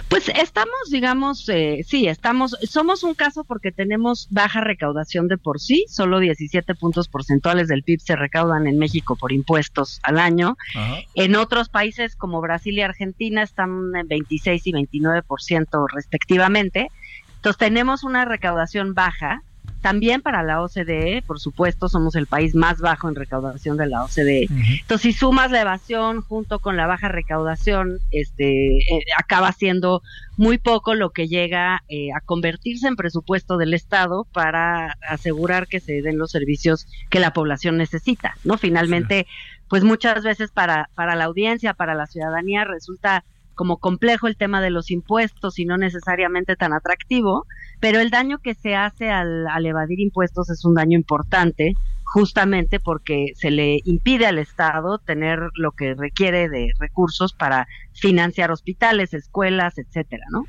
Pues 0.08 0.28
estamos, 0.28 0.90
digamos, 0.90 1.48
eh, 1.48 1.84
sí, 1.86 2.08
estamos, 2.08 2.56
somos 2.62 3.04
un 3.04 3.14
caso 3.14 3.44
porque 3.44 3.70
tenemos 3.70 4.26
baja 4.30 4.60
recaudación 4.60 5.28
de 5.28 5.38
por 5.38 5.60
sí, 5.60 5.84
solo 5.88 6.18
17 6.18 6.74
puntos 6.74 7.08
porcentuales 7.08 7.68
del 7.68 7.84
PIB 7.84 8.00
se 8.00 8.16
recaudan 8.16 8.66
en 8.66 8.78
México 8.78 9.14
por 9.16 9.32
impuestos 9.32 10.00
al 10.02 10.18
año. 10.18 10.56
Ajá. 10.74 10.96
En 11.14 11.36
otros 11.36 11.68
países 11.68 12.16
como 12.16 12.40
Brasil 12.40 12.76
y 12.78 12.80
Argentina 12.80 13.42
están 13.42 13.92
en 13.94 14.08
26 14.08 14.66
y 14.66 14.72
29% 14.72 15.86
respectivamente. 15.94 16.88
Entonces 17.36 17.58
tenemos 17.58 18.02
una 18.02 18.24
recaudación 18.24 18.94
baja 18.94 19.42
también 19.80 20.20
para 20.20 20.42
la 20.42 20.62
OCDE, 20.62 21.22
por 21.26 21.40
supuesto, 21.40 21.88
somos 21.88 22.14
el 22.14 22.26
país 22.26 22.54
más 22.54 22.80
bajo 22.80 23.08
en 23.08 23.14
recaudación 23.14 23.76
de 23.76 23.86
la 23.86 24.04
OCDE. 24.04 24.48
Entonces, 24.80 25.00
si 25.00 25.12
sumas 25.12 25.50
la 25.50 25.62
evasión 25.62 26.20
junto 26.20 26.58
con 26.58 26.76
la 26.76 26.86
baja 26.86 27.08
recaudación, 27.08 27.98
este, 28.10 28.78
eh, 28.78 29.04
acaba 29.16 29.52
siendo 29.52 30.02
muy 30.36 30.58
poco 30.58 30.94
lo 30.94 31.10
que 31.10 31.28
llega 31.28 31.82
eh, 31.88 32.08
a 32.14 32.20
convertirse 32.20 32.88
en 32.88 32.96
presupuesto 32.96 33.56
del 33.56 33.74
Estado 33.74 34.26
para 34.32 34.96
asegurar 35.08 35.66
que 35.66 35.80
se 35.80 36.02
den 36.02 36.18
los 36.18 36.30
servicios 36.30 36.86
que 37.08 37.20
la 37.20 37.32
población 37.32 37.76
necesita, 37.76 38.36
¿no? 38.44 38.58
Finalmente, 38.58 39.26
pues 39.68 39.84
muchas 39.84 40.22
veces 40.24 40.50
para, 40.50 40.90
para 40.94 41.14
la 41.14 41.24
audiencia, 41.24 41.74
para 41.74 41.94
la 41.94 42.06
ciudadanía, 42.06 42.64
resulta 42.64 43.24
como 43.60 43.76
complejo 43.76 44.26
el 44.26 44.38
tema 44.38 44.62
de 44.62 44.70
los 44.70 44.90
impuestos 44.90 45.58
y 45.58 45.66
no 45.66 45.76
necesariamente 45.76 46.56
tan 46.56 46.72
atractivo, 46.72 47.46
pero 47.78 48.00
el 48.00 48.08
daño 48.08 48.38
que 48.38 48.54
se 48.54 48.74
hace 48.74 49.10
al, 49.10 49.46
al 49.46 49.66
evadir 49.66 50.00
impuestos 50.00 50.48
es 50.48 50.64
un 50.64 50.76
daño 50.76 50.96
importante, 50.96 51.74
justamente 52.02 52.80
porque 52.80 53.32
se 53.34 53.50
le 53.50 53.80
impide 53.84 54.24
al 54.24 54.38
Estado 54.38 54.96
tener 54.96 55.40
lo 55.56 55.72
que 55.72 55.92
requiere 55.92 56.48
de 56.48 56.72
recursos 56.78 57.34
para 57.34 57.68
financiar 57.92 58.50
hospitales, 58.50 59.12
escuelas, 59.12 59.76
etcétera, 59.76 60.24
¿no? 60.30 60.46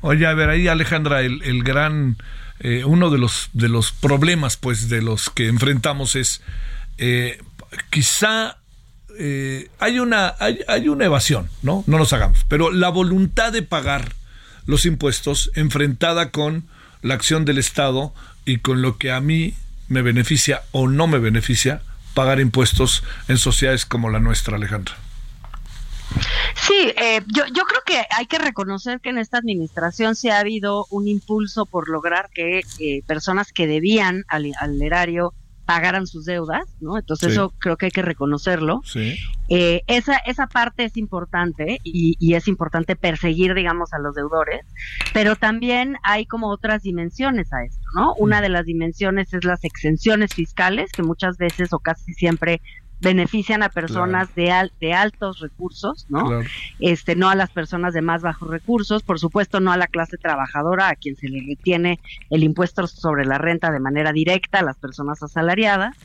Oye, 0.00 0.24
a 0.24 0.34
ver, 0.34 0.48
ahí 0.48 0.68
Alejandra, 0.68 1.22
el, 1.22 1.42
el 1.42 1.64
gran, 1.64 2.16
eh, 2.60 2.84
uno 2.84 3.10
de 3.10 3.18
los, 3.18 3.50
de 3.54 3.70
los 3.70 3.90
problemas, 3.90 4.56
pues, 4.56 4.88
de 4.88 5.02
los 5.02 5.30
que 5.30 5.48
enfrentamos 5.48 6.14
es, 6.14 6.42
eh, 6.98 7.40
quizá 7.90 8.61
eh, 9.18 9.70
hay, 9.78 9.98
una, 9.98 10.34
hay, 10.38 10.60
hay, 10.68 10.88
una 10.88 11.04
evasión, 11.04 11.48
¿no? 11.62 11.84
No 11.86 11.98
nos 11.98 12.12
hagamos, 12.12 12.44
pero 12.48 12.70
la 12.70 12.88
voluntad 12.88 13.52
de 13.52 13.62
pagar 13.62 14.14
los 14.66 14.86
impuestos 14.86 15.50
enfrentada 15.54 16.30
con 16.30 16.64
la 17.02 17.14
acción 17.14 17.44
del 17.44 17.58
Estado 17.58 18.14
y 18.44 18.58
con 18.58 18.82
lo 18.82 18.98
que 18.98 19.12
a 19.12 19.20
mí 19.20 19.54
me 19.88 20.02
beneficia 20.02 20.62
o 20.72 20.88
no 20.88 21.06
me 21.06 21.18
beneficia 21.18 21.82
pagar 22.14 22.40
impuestos 22.40 23.02
en 23.28 23.38
sociedades 23.38 23.86
como 23.86 24.10
la 24.10 24.20
nuestra, 24.20 24.56
Alejandra. 24.56 24.94
Sí, 26.54 26.92
eh, 26.96 27.22
yo, 27.26 27.44
yo 27.46 27.64
creo 27.64 27.80
que 27.86 28.04
hay 28.10 28.26
que 28.26 28.38
reconocer 28.38 29.00
que 29.00 29.08
en 29.08 29.18
esta 29.18 29.38
administración 29.38 30.14
se 30.14 30.30
ha 30.30 30.40
habido 30.40 30.86
un 30.90 31.08
impulso 31.08 31.64
por 31.66 31.88
lograr 31.88 32.28
que 32.34 32.62
eh, 32.78 33.02
personas 33.06 33.52
que 33.52 33.66
debían 33.66 34.24
al 34.28 34.82
erario 34.82 35.32
pagaran 35.64 36.06
sus 36.06 36.24
deudas, 36.24 36.64
¿no? 36.80 36.98
Entonces 36.98 37.28
Sí. 37.28 37.32
eso 37.34 37.52
creo 37.58 37.76
que 37.76 37.86
hay 37.86 37.92
que 37.92 38.02
reconocerlo. 38.02 38.80
Sí. 38.84 39.16
Eh, 39.48 39.82
esa, 39.86 40.16
esa 40.26 40.46
parte 40.46 40.84
es 40.84 40.96
importante 40.96 41.78
y, 41.84 42.16
y 42.18 42.34
es 42.34 42.48
importante 42.48 42.96
perseguir, 42.96 43.54
digamos, 43.54 43.92
a 43.92 43.98
los 43.98 44.14
deudores, 44.14 44.62
pero 45.12 45.36
también 45.36 45.96
hay 46.02 46.26
como 46.26 46.48
otras 46.48 46.82
dimensiones 46.82 47.52
a 47.52 47.64
esto, 47.64 47.84
¿no? 47.94 48.14
Una 48.14 48.40
de 48.40 48.48
las 48.48 48.64
dimensiones 48.66 49.32
es 49.34 49.44
las 49.44 49.64
exenciones 49.64 50.34
fiscales, 50.34 50.90
que 50.92 51.02
muchas 51.02 51.36
veces 51.38 51.72
o 51.72 51.78
casi 51.78 52.12
siempre 52.14 52.60
benefician 53.02 53.62
a 53.62 53.68
personas 53.68 54.34
de, 54.34 54.50
al- 54.50 54.72
de 54.80 54.94
altos 54.94 55.40
recursos, 55.40 56.06
¿no? 56.08 56.26
Claro. 56.26 56.44
este 56.78 57.16
no 57.16 57.28
a 57.28 57.34
las 57.34 57.50
personas 57.50 57.92
de 57.94 58.00
más 58.02 58.22
bajos 58.22 58.48
recursos, 58.48 59.02
por 59.02 59.18
supuesto 59.18 59.60
no 59.60 59.72
a 59.72 59.76
la 59.76 59.86
clase 59.88 60.16
trabajadora 60.18 60.88
a 60.88 60.94
quien 60.96 61.16
se 61.16 61.28
le 61.28 61.44
retiene 61.46 62.00
el 62.30 62.42
impuesto 62.44 62.86
sobre 62.86 63.24
la 63.26 63.38
renta 63.38 63.70
de 63.70 63.80
manera 63.80 64.12
directa 64.12 64.60
a 64.60 64.62
las 64.62 64.78
personas 64.78 65.22
asalariadas. 65.22 65.96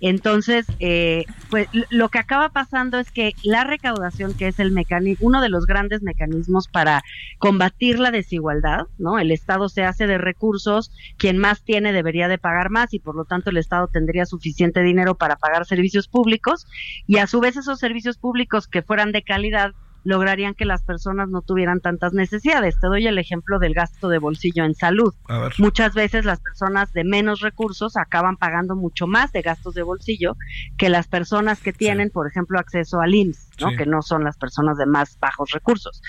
Entonces, 0.00 0.72
eh, 0.78 1.26
pues 1.48 1.68
lo 1.90 2.10
que 2.10 2.18
acaba 2.18 2.50
pasando 2.50 2.98
es 2.98 3.10
que 3.10 3.36
la 3.42 3.64
recaudación, 3.64 4.34
que 4.34 4.48
es 4.48 4.58
el 4.58 4.70
mecanismo, 4.72 5.26
uno 5.26 5.40
de 5.40 5.48
los 5.48 5.66
grandes 5.66 6.02
mecanismos 6.02 6.68
para 6.68 7.02
combatir 7.38 7.98
la 7.98 8.10
desigualdad, 8.10 8.86
¿no? 8.98 9.18
El 9.18 9.30
Estado 9.30 9.68
se 9.68 9.82
hace 9.84 10.06
de 10.06 10.18
recursos, 10.18 10.92
quien 11.16 11.38
más 11.38 11.62
tiene 11.64 11.92
debería 11.92 12.28
de 12.28 12.38
pagar 12.38 12.70
más 12.70 12.92
y 12.92 13.00
por 13.00 13.16
lo 13.16 13.24
tanto 13.24 13.50
el 13.50 13.56
Estado 13.56 13.88
tendría 13.88 14.26
suficiente 14.26 14.82
dinero 14.82 15.16
para 15.16 15.36
pagar 15.36 15.64
servicios 15.66 16.08
públicos 16.08 16.66
y 17.06 17.18
a 17.18 17.26
su 17.26 17.40
vez 17.40 17.56
esos 17.56 17.78
servicios 17.78 18.18
públicos 18.18 18.68
que 18.68 18.82
fueran 18.82 19.12
de 19.12 19.22
calidad 19.22 19.72
lograrían 20.08 20.54
que 20.54 20.64
las 20.64 20.82
personas 20.82 21.28
no 21.28 21.42
tuvieran 21.42 21.80
tantas 21.80 22.14
necesidades. 22.14 22.80
Te 22.80 22.86
doy 22.86 23.06
el 23.06 23.18
ejemplo 23.18 23.58
del 23.58 23.74
gasto 23.74 24.08
de 24.08 24.18
bolsillo 24.18 24.64
en 24.64 24.74
salud. 24.74 25.12
Muchas 25.58 25.92
veces 25.92 26.24
las 26.24 26.40
personas 26.40 26.94
de 26.94 27.04
menos 27.04 27.40
recursos 27.40 27.94
acaban 27.94 28.38
pagando 28.38 28.74
mucho 28.74 29.06
más 29.06 29.32
de 29.32 29.42
gastos 29.42 29.74
de 29.74 29.82
bolsillo 29.82 30.38
que 30.78 30.88
las 30.88 31.08
personas 31.08 31.60
que 31.60 31.74
tienen, 31.74 32.08
por 32.08 32.26
ejemplo, 32.26 32.58
acceso 32.58 33.02
al 33.02 33.14
IMSS, 33.14 33.47
¿no? 33.60 33.70
Sí. 33.70 33.76
que 33.76 33.86
no 33.86 34.02
son 34.02 34.24
las 34.24 34.36
personas 34.36 34.78
de 34.78 34.86
más 34.86 35.18
bajos 35.20 35.50
recursos. 35.50 36.02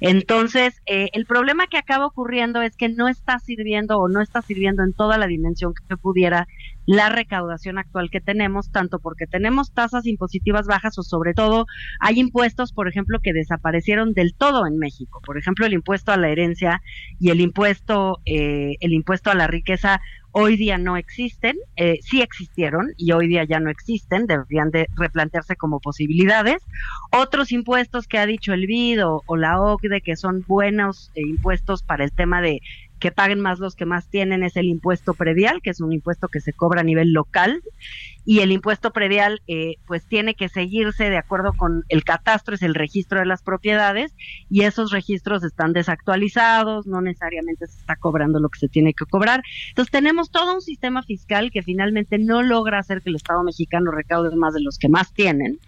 Entonces, 0.00 0.80
eh, 0.86 1.08
el 1.12 1.26
problema 1.26 1.66
que 1.66 1.78
acaba 1.78 2.06
ocurriendo 2.06 2.62
es 2.62 2.76
que 2.76 2.88
no 2.88 3.08
está 3.08 3.38
sirviendo 3.38 3.98
o 3.98 4.08
no 4.08 4.20
está 4.20 4.42
sirviendo 4.42 4.82
en 4.82 4.92
toda 4.92 5.18
la 5.18 5.26
dimensión 5.26 5.72
que 5.88 5.96
pudiera 5.96 6.46
la 6.86 7.08
recaudación 7.08 7.78
actual 7.78 8.10
que 8.10 8.20
tenemos, 8.20 8.70
tanto 8.70 9.00
porque 9.00 9.26
tenemos 9.26 9.72
tasas 9.72 10.06
impositivas 10.06 10.66
bajas 10.66 10.96
o 10.98 11.02
sobre 11.02 11.34
todo 11.34 11.66
hay 12.00 12.20
impuestos, 12.20 12.72
por 12.72 12.88
ejemplo, 12.88 13.18
que 13.20 13.32
desaparecieron 13.32 14.12
del 14.12 14.34
todo 14.34 14.66
en 14.66 14.78
México. 14.78 15.20
Por 15.24 15.36
ejemplo, 15.36 15.66
el 15.66 15.72
impuesto 15.72 16.12
a 16.12 16.16
la 16.16 16.28
herencia 16.28 16.80
y 17.18 17.30
el 17.30 17.40
impuesto, 17.40 18.20
eh, 18.24 18.76
el 18.80 18.92
impuesto 18.92 19.30
a 19.30 19.34
la 19.34 19.48
riqueza 19.48 20.00
hoy 20.38 20.58
día 20.58 20.76
no 20.76 20.98
existen, 20.98 21.56
eh, 21.76 21.98
sí 22.02 22.20
existieron 22.20 22.92
y 22.98 23.12
hoy 23.12 23.26
día 23.26 23.44
ya 23.44 23.58
no 23.58 23.70
existen, 23.70 24.26
deberían 24.26 24.70
de 24.70 24.86
replantearse 24.94 25.56
como 25.56 25.80
posibilidades. 25.80 26.62
Otros 27.10 27.52
impuestos 27.52 28.06
que 28.06 28.18
ha 28.18 28.26
dicho 28.26 28.52
el 28.52 28.66
BID 28.66 29.00
o, 29.02 29.22
la 29.34 29.58
OCDE 29.58 30.02
que 30.02 30.14
son 30.14 30.44
buenos 30.46 31.10
eh, 31.14 31.22
impuestos 31.22 31.82
para 31.82 32.04
el 32.04 32.12
tema 32.12 32.42
de 32.42 32.60
que 32.98 33.12
paguen 33.12 33.40
más 33.40 33.58
los 33.58 33.74
que 33.74 33.86
más 33.86 34.08
tienen 34.08 34.42
es 34.42 34.56
el 34.56 34.66
impuesto 34.66 35.14
predial, 35.14 35.60
que 35.62 35.70
es 35.70 35.80
un 35.80 35.92
impuesto 35.92 36.28
que 36.28 36.40
se 36.40 36.52
cobra 36.52 36.80
a 36.80 36.84
nivel 36.84 37.12
local 37.12 37.62
y 38.26 38.40
el 38.40 38.50
impuesto 38.50 38.90
predial 38.90 39.40
eh, 39.46 39.76
pues 39.86 40.04
tiene 40.04 40.34
que 40.34 40.48
seguirse 40.48 41.08
de 41.08 41.16
acuerdo 41.16 41.52
con 41.52 41.84
el 41.88 42.02
catastro, 42.02 42.56
es 42.56 42.62
el 42.62 42.74
registro 42.74 43.20
de 43.20 43.26
las 43.26 43.42
propiedades 43.42 44.14
y 44.50 44.62
esos 44.62 44.90
registros 44.90 45.44
están 45.44 45.72
desactualizados, 45.72 46.86
no 46.88 47.00
necesariamente 47.00 47.68
se 47.68 47.78
está 47.78 47.94
cobrando 47.94 48.40
lo 48.40 48.48
que 48.48 48.58
se 48.58 48.68
tiene 48.68 48.94
que 48.94 49.06
cobrar. 49.06 49.44
Entonces 49.68 49.92
tenemos 49.92 50.30
todo 50.32 50.54
un 50.54 50.60
sistema 50.60 51.04
fiscal 51.04 51.52
que 51.52 51.62
finalmente 51.62 52.18
no 52.18 52.42
logra 52.42 52.80
hacer 52.80 53.00
que 53.00 53.10
el 53.10 53.16
Estado 53.16 53.44
mexicano 53.44 53.92
recaude 53.92 54.34
más 54.34 54.54
de 54.54 54.60
los 54.60 54.76
que 54.78 54.88
más 54.88 55.12
tienen. 55.12 55.60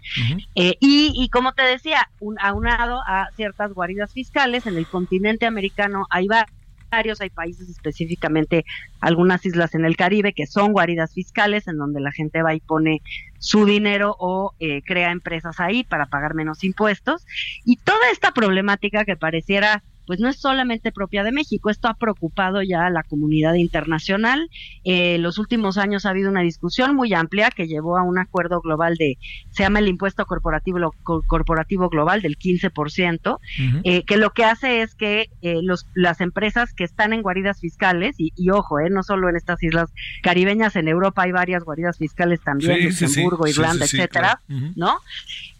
Eh, 0.55 0.75
y, 0.81 1.13
y 1.15 1.29
como 1.29 1.53
te 1.53 1.63
decía, 1.63 2.09
un, 2.19 2.37
aunado 2.39 3.01
a 3.07 3.29
ciertas 3.37 3.71
guaridas 3.73 4.11
fiscales, 4.11 4.65
en 4.65 4.77
el 4.77 4.85
continente 4.85 5.45
americano 5.45 6.07
hay 6.09 6.27
varios, 6.27 6.58
hay 6.91 7.29
países 7.29 7.69
específicamente, 7.69 8.65
algunas 8.99 9.45
islas 9.45 9.75
en 9.75 9.85
el 9.85 9.95
Caribe 9.95 10.33
que 10.33 10.47
son 10.47 10.71
guaridas 10.71 11.13
fiscales, 11.13 11.67
en 11.67 11.77
donde 11.77 12.01
la 12.01 12.11
gente 12.11 12.41
va 12.41 12.53
y 12.53 12.59
pone 12.59 13.01
su 13.37 13.65
dinero 13.65 14.15
o 14.19 14.53
eh, 14.59 14.81
crea 14.83 15.11
empresas 15.11 15.59
ahí 15.59 15.83
para 15.83 16.07
pagar 16.07 16.33
menos 16.33 16.63
impuestos. 16.63 17.25
Y 17.65 17.77
toda 17.77 18.09
esta 18.11 18.31
problemática 18.31 19.05
que 19.05 19.15
pareciera 19.15 19.83
pues 20.09 20.19
no 20.19 20.27
es 20.27 20.37
solamente 20.37 20.91
propia 20.91 21.23
de 21.23 21.31
México, 21.31 21.69
esto 21.69 21.87
ha 21.87 21.93
preocupado 21.93 22.63
ya 22.63 22.87
a 22.87 22.89
la 22.89 23.03
comunidad 23.03 23.53
internacional. 23.53 24.49
Eh, 24.83 25.13
en 25.13 25.21
los 25.21 25.37
últimos 25.37 25.77
años 25.77 26.07
ha 26.07 26.09
habido 26.09 26.31
una 26.31 26.41
discusión 26.41 26.95
muy 26.95 27.13
amplia 27.13 27.51
que 27.51 27.67
llevó 27.67 27.95
a 27.95 28.01
un 28.01 28.17
acuerdo 28.17 28.59
global 28.59 28.95
de, 28.95 29.19
se 29.51 29.61
llama 29.61 29.77
el 29.77 29.87
impuesto 29.87 30.25
corporativo, 30.25 30.79
lo- 30.79 30.95
corporativo 31.03 31.89
global 31.89 32.23
del 32.23 32.39
15%, 32.39 33.37
eh, 33.83 34.01
que 34.03 34.17
lo 34.17 34.31
que 34.31 34.45
hace 34.45 34.81
es 34.81 34.95
que 34.95 35.29
eh, 35.43 35.59
los, 35.61 35.85
las 35.93 36.21
empresas 36.21 36.73
que 36.73 36.85
están 36.85 37.13
en 37.13 37.21
guaridas 37.21 37.59
fiscales, 37.59 38.15
y, 38.17 38.33
y 38.35 38.49
ojo, 38.49 38.79
eh, 38.79 38.89
no 38.89 39.03
solo 39.03 39.29
en 39.29 39.35
estas 39.35 39.61
islas 39.61 39.91
caribeñas, 40.23 40.75
en 40.75 40.87
Europa 40.87 41.21
hay 41.21 41.33
varias 41.33 41.63
guaridas 41.63 41.99
fiscales 41.99 42.41
también, 42.41 42.77
Sí, 42.77 42.81
sí, 42.91 42.91
sí. 42.97 43.03
Luxemburgo, 43.05 43.45
Sí, 43.45 43.51
Irlanda, 43.51 43.85
etcétera, 43.85 44.41
claro. 44.47 44.71
¿no? 44.75 44.97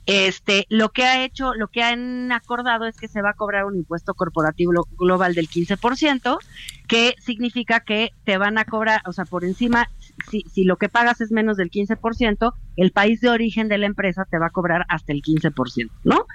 Este, 0.06 0.66
lo 0.70 0.89
que 0.89 1.04
ha 1.04 1.24
hecho, 1.24 1.54
lo 1.54 1.68
que 1.68 1.84
han 1.84 2.32
acordado 2.32 2.86
es 2.88 2.95
que 2.97 3.08
se 3.08 3.22
va 3.22 3.32
a 3.32 3.34
cobrar 3.36 3.66
un 3.66 3.76
impuesto 3.76 4.16
corporativo 4.16 4.72
lo- 4.74 4.88
global 4.97 5.36
del 5.36 5.47
15%, 5.50 6.39
que 6.88 7.14
significa 7.20 7.82
que 7.82 8.12
te 8.24 8.38
van 8.38 8.58
a 8.58 8.66
cobrar, 8.66 9.02
o 9.06 9.14
sea, 9.14 9.26
por 9.26 9.43
encima, 9.45 9.88
si, 10.30 10.41
si 10.52 10.64
lo 10.64 10.78
que 10.78 10.89
pagas 10.89 11.22
es 11.22 11.32
menos 11.32 11.58
del 11.58 11.70
15%, 11.70 12.54
el 12.76 12.91
país 12.91 13.22
de 13.22 13.30
origen 13.30 13.68
de 13.68 13.78
la 13.78 13.86
empresa 13.86 14.26
te 14.30 14.39
va 14.39 14.47
a 14.47 14.52
cobrar 14.52 14.86
hasta 14.89 15.14
el 15.14 15.22
15%, 15.22 15.91
¿no? 16.04 16.26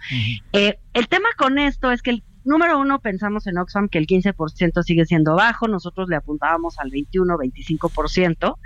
Eh, 0.53 0.79
el 0.93 1.09
tema 1.09 1.29
con 1.37 1.59
esto 1.59 1.91
es 1.91 2.01
que 2.03 2.11
el 2.11 2.23
número 2.45 2.79
uno 2.79 3.01
pensamos 3.01 3.47
en 3.47 3.59
Oxfam 3.59 3.89
que 3.89 3.99
el 3.99 4.07
15% 4.07 4.83
sigue 4.83 5.07
siendo 5.07 5.35
bajo, 5.35 5.69
nosotros 5.69 6.09
le 6.09 6.17
apuntábamos 6.17 6.79
al 6.79 6.91
21, 6.91 7.37
25%. 7.37 8.57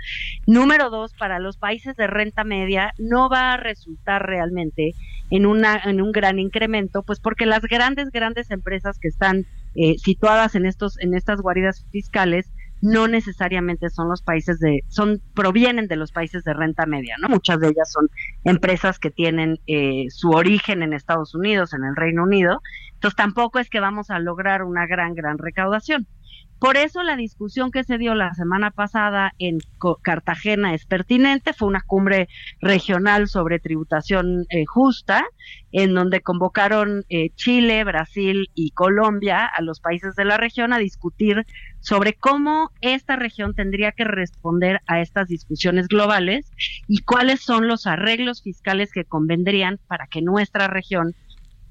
Número 0.47 0.89
dos, 0.89 1.13
para 1.13 1.39
los 1.39 1.57
países 1.57 1.95
de 1.95 2.07
renta 2.07 2.43
media 2.43 2.93
no 2.97 3.29
va 3.29 3.53
a 3.53 3.57
resultar 3.57 4.25
realmente 4.25 4.93
en 5.29 5.45
una 5.45 5.79
en 5.85 6.01
un 6.01 6.11
gran 6.11 6.39
incremento, 6.39 7.03
pues 7.03 7.19
porque 7.19 7.45
las 7.45 7.61
grandes 7.61 8.09
grandes 8.11 8.51
empresas 8.51 8.99
que 8.99 9.07
están 9.07 9.45
eh, 9.75 9.97
situadas 9.97 10.55
en 10.55 10.65
estos 10.65 10.99
en 10.99 11.13
estas 11.13 11.41
guaridas 11.41 11.85
fiscales 11.91 12.49
no 12.81 13.07
necesariamente 13.07 13.89
son 13.89 14.09
los 14.09 14.21
países 14.21 14.59
de, 14.59 14.83
son, 14.87 15.21
provienen 15.33 15.87
de 15.87 15.95
los 15.95 16.11
países 16.11 16.43
de 16.43 16.53
renta 16.53 16.85
media, 16.85 17.15
¿no? 17.19 17.29
Muchas 17.29 17.59
de 17.59 17.69
ellas 17.69 17.91
son 17.91 18.09
empresas 18.43 18.99
que 18.99 19.11
tienen 19.11 19.59
eh, 19.67 20.05
su 20.09 20.31
origen 20.31 20.83
en 20.83 20.93
Estados 20.93 21.35
Unidos, 21.35 21.73
en 21.73 21.83
el 21.83 21.95
Reino 21.95 22.23
Unido, 22.23 22.61
entonces 22.93 23.15
tampoco 23.15 23.59
es 23.59 23.69
que 23.69 23.79
vamos 23.79 24.09
a 24.09 24.19
lograr 24.19 24.63
una 24.63 24.85
gran, 24.85 25.15
gran 25.15 25.37
recaudación. 25.37 26.07
Por 26.59 26.75
eso 26.75 27.03
la 27.03 27.15
discusión 27.15 27.71
que 27.71 27.85
se 27.85 27.97
dio 27.97 28.15
la 28.15 28.33
semana 28.33 28.69
pasada 28.71 29.31
en 29.39 29.59
Cartagena 30.01 30.73
es 30.73 30.85
pertinente, 30.85 31.53
fue 31.53 31.69
una 31.69 31.81
cumbre 31.81 32.27
regional 32.59 33.29
sobre 33.29 33.59
tributación 33.59 34.45
eh, 34.49 34.65
justa, 34.65 35.23
en 35.71 35.93
donde 35.93 36.19
convocaron 36.19 37.05
eh, 37.07 37.29
Chile, 37.35 37.85
Brasil 37.85 38.49
y 38.55 38.71
Colombia 38.71 39.45
a 39.45 39.61
los 39.61 39.79
países 39.79 40.15
de 40.15 40.25
la 40.25 40.35
región 40.35 40.73
a 40.73 40.79
discutir 40.79 41.45
sobre 41.79 42.13
cómo 42.13 42.71
esta 42.81 43.15
región 43.15 43.53
tendría 43.53 43.91
que 43.91 44.03
responder 44.03 44.81
a 44.87 45.01
estas 45.01 45.27
discusiones 45.27 45.87
globales 45.87 46.51
y 46.87 47.01
cuáles 47.03 47.41
son 47.41 47.67
los 47.67 47.87
arreglos 47.87 48.41
fiscales 48.41 48.91
que 48.91 49.05
convendrían 49.05 49.79
para 49.87 50.07
que 50.07 50.21
nuestra 50.21 50.67
región 50.67 51.15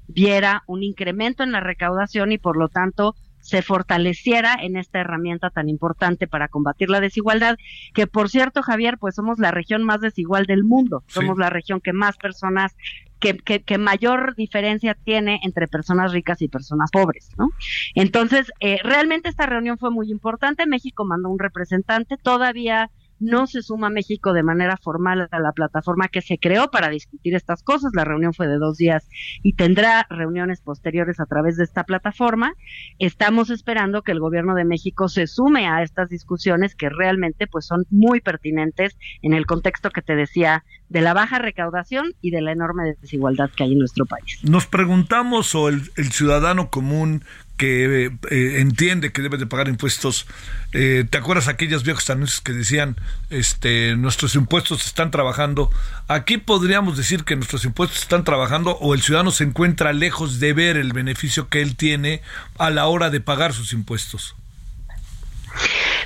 viera 0.07 0.63
un 0.67 0.83
incremento 0.83 1.43
en 1.43 1.51
la 1.51 1.59
recaudación 1.59 2.31
y 2.31 2.37
por 2.37 2.57
lo 2.57 2.67
tanto 2.67 3.15
se 3.41 3.61
fortaleciera 3.61 4.55
en 4.61 4.75
esta 4.75 4.99
herramienta 4.99 5.49
tan 5.49 5.69
importante 5.69 6.27
para 6.27 6.49
combatir 6.49 6.89
la 6.89 6.99
desigualdad, 6.99 7.55
que 7.93 8.05
por 8.05 8.29
cierto, 8.29 8.61
Javier, 8.61 8.97
pues 8.99 9.15
somos 9.15 9.39
la 9.39 9.51
región 9.51 9.83
más 9.83 10.01
desigual 10.01 10.45
del 10.45 10.63
mundo, 10.63 11.03
somos 11.07 11.37
la 11.37 11.49
región 11.49 11.79
que 11.79 11.93
más 11.93 12.17
personas 12.17 12.75
que, 13.19 13.37
que, 13.37 13.77
mayor 13.77 14.35
diferencia 14.35 14.95
tiene 14.95 15.39
entre 15.43 15.67
personas 15.67 16.11
ricas 16.13 16.41
y 16.41 16.47
personas 16.47 16.89
pobres, 16.91 17.29
¿no? 17.37 17.49
Entonces, 17.95 18.51
eh, 18.59 18.79
realmente 18.83 19.29
esta 19.29 19.45
reunión 19.45 19.77
fue 19.77 19.91
muy 19.91 20.09
importante. 20.09 20.65
México 20.65 21.05
mandó 21.05 21.29
un 21.29 21.39
representante, 21.39 22.17
todavía 22.17 22.89
no 23.19 23.47
se 23.47 23.61
suma 23.61 23.89
México 23.89 24.33
de 24.33 24.43
manera 24.43 24.77
formal 24.77 25.27
a 25.31 25.39
la 25.39 25.51
plataforma 25.51 26.07
que 26.07 26.21
se 26.21 26.37
creó 26.37 26.71
para 26.71 26.89
discutir 26.89 27.35
estas 27.35 27.63
cosas. 27.63 27.91
La 27.93 28.05
reunión 28.05 28.33
fue 28.33 28.47
de 28.47 28.57
dos 28.57 28.77
días 28.77 29.07
y 29.43 29.53
tendrá 29.53 30.05
reuniones 30.09 30.61
posteriores 30.61 31.19
a 31.19 31.25
través 31.25 31.57
de 31.57 31.63
esta 31.63 31.83
plataforma. 31.83 32.53
Estamos 32.97 33.49
esperando 33.49 34.01
que 34.01 34.11
el 34.11 34.19
gobierno 34.19 34.55
de 34.55 34.65
México 34.65 35.07
se 35.07 35.27
sume 35.27 35.67
a 35.67 35.83
estas 35.83 36.09
discusiones 36.09 36.75
que 36.75 36.89
realmente 36.89 37.47
pues 37.47 37.65
son 37.65 37.85
muy 37.89 38.21
pertinentes 38.21 38.97
en 39.21 39.33
el 39.33 39.45
contexto 39.45 39.89
que 39.89 40.01
te 40.01 40.15
decía 40.15 40.63
de 40.89 41.01
la 41.01 41.13
baja 41.13 41.39
recaudación 41.39 42.13
y 42.21 42.31
de 42.31 42.41
la 42.41 42.51
enorme 42.51 42.95
desigualdad 42.99 43.49
que 43.55 43.63
hay 43.63 43.73
en 43.73 43.79
nuestro 43.79 44.05
país. 44.05 44.39
Nos 44.43 44.65
preguntamos 44.65 45.53
o 45.55 45.69
el, 45.69 45.91
el 45.97 46.11
ciudadano 46.11 46.69
común 46.69 47.23
que 47.59 48.05
eh, 48.31 48.61
entiende 48.61 49.11
que 49.11 49.21
debe 49.21 49.37
de 49.37 49.45
pagar 49.45 49.67
impuestos. 49.67 50.25
Eh, 50.71 51.03
¿Te 51.09 51.17
acuerdas 51.17 51.49
aquellos 51.49 51.83
viejos 51.83 52.09
anuncios 52.09 52.39
que 52.39 52.53
decían, 52.53 52.95
este, 53.29 53.97
nuestros 53.97 54.33
impuestos 54.35 54.85
están 54.85 55.11
trabajando? 55.11 55.69
Aquí 56.07 56.37
podríamos 56.37 56.95
decir 56.95 57.25
que 57.25 57.35
nuestros 57.35 57.65
impuestos 57.65 58.01
están 58.01 58.23
trabajando 58.23 58.77
o 58.77 58.93
el 58.93 59.01
ciudadano 59.01 59.31
se 59.31 59.43
encuentra 59.43 59.91
lejos 59.91 60.39
de 60.39 60.53
ver 60.53 60.77
el 60.77 60.93
beneficio 60.93 61.49
que 61.49 61.61
él 61.61 61.75
tiene 61.75 62.21
a 62.57 62.69
la 62.69 62.87
hora 62.87 63.09
de 63.09 63.19
pagar 63.19 63.51
sus 63.51 63.73
impuestos. 63.73 64.35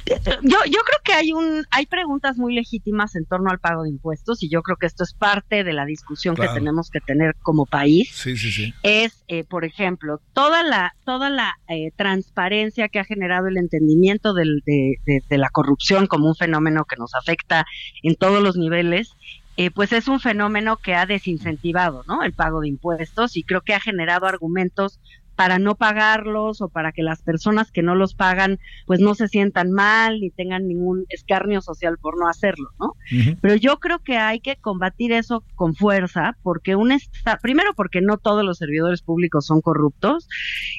Yo, 0.05 0.57
yo 0.65 0.79
creo 0.81 0.99
que 1.03 1.13
hay 1.13 1.33
un 1.33 1.65
hay 1.71 1.85
preguntas 1.85 2.37
muy 2.37 2.53
legítimas 2.53 3.15
en 3.15 3.25
torno 3.25 3.49
al 3.49 3.59
pago 3.59 3.83
de 3.83 3.89
impuestos 3.89 4.43
y 4.43 4.49
yo 4.49 4.61
creo 4.61 4.77
que 4.77 4.85
esto 4.85 5.03
es 5.03 5.13
parte 5.13 5.63
de 5.63 5.73
la 5.73 5.85
discusión 5.85 6.35
que 6.35 6.47
tenemos 6.49 6.89
que 6.89 6.99
tener 6.99 7.35
como 7.41 7.65
país. 7.65 8.09
Sí, 8.13 8.37
sí, 8.37 8.51
sí. 8.51 8.73
Es, 8.83 9.23
eh, 9.27 9.43
por 9.43 9.65
ejemplo, 9.65 10.19
toda 10.33 10.63
la 10.63 10.95
toda 11.05 11.29
la 11.29 11.57
eh, 11.67 11.91
transparencia 11.95 12.89
que 12.89 12.99
ha 12.99 13.05
generado 13.05 13.47
el 13.47 13.57
entendimiento 13.57 14.33
del, 14.33 14.61
de, 14.65 14.97
de, 15.05 15.37
la 15.37 15.49
corrupción 15.49 16.07
como 16.07 16.27
un 16.27 16.35
fenómeno 16.35 16.85
que 16.85 16.97
nos 16.97 17.13
afecta 17.15 17.65
en 18.01 18.15
todos 18.15 18.41
los 18.41 18.55
niveles. 18.55 19.11
Eh, 19.55 19.69
pues 19.69 19.93
es 19.93 20.07
un 20.07 20.19
fenómeno 20.19 20.77
que 20.77 20.95
ha 20.95 21.05
desincentivado 21.05 22.03
¿no? 22.07 22.23
el 22.23 22.33
pago 22.33 22.61
de 22.61 22.69
impuestos 22.69 23.37
y 23.37 23.43
creo 23.43 23.61
que 23.61 23.75
ha 23.75 23.79
generado 23.79 24.25
argumentos 24.25 24.99
para 25.35 25.59
no 25.59 25.75
pagarlos 25.75 26.61
o 26.61 26.69
para 26.69 26.91
que 26.91 27.03
las 27.03 27.21
personas 27.21 27.71
que 27.71 27.81
no 27.81 27.95
los 27.95 28.15
pagan 28.15 28.59
pues 28.85 28.99
no 28.99 29.15
se 29.15 29.27
sientan 29.27 29.71
mal 29.71 30.19
ni 30.19 30.29
tengan 30.29 30.67
ningún 30.67 31.05
escarnio 31.09 31.61
social 31.61 31.97
por 31.97 32.17
no 32.19 32.27
hacerlo, 32.27 32.69
¿no? 32.79 32.93
Pero 33.41 33.55
yo 33.55 33.79
creo 33.79 33.99
que 33.99 34.17
hay 34.17 34.39
que 34.39 34.55
combatir 34.57 35.11
eso 35.11 35.43
con 35.55 35.75
fuerza 35.75 36.37
porque 36.43 36.75
un 36.75 36.93
primero 37.41 37.73
porque 37.75 38.01
no 38.01 38.17
todos 38.17 38.43
los 38.43 38.57
servidores 38.57 39.01
públicos 39.01 39.45
son 39.45 39.61
corruptos 39.61 40.27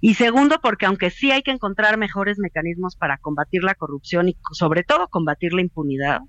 y 0.00 0.14
segundo 0.14 0.60
porque 0.62 0.86
aunque 0.86 1.10
sí 1.10 1.30
hay 1.30 1.42
que 1.42 1.50
encontrar 1.50 1.98
mejores 1.98 2.38
mecanismos 2.38 2.96
para 2.96 3.18
combatir 3.18 3.64
la 3.64 3.74
corrupción 3.74 4.28
y 4.28 4.36
sobre 4.52 4.84
todo 4.84 5.08
combatir 5.08 5.52
la 5.52 5.62
impunidad, 5.62 6.20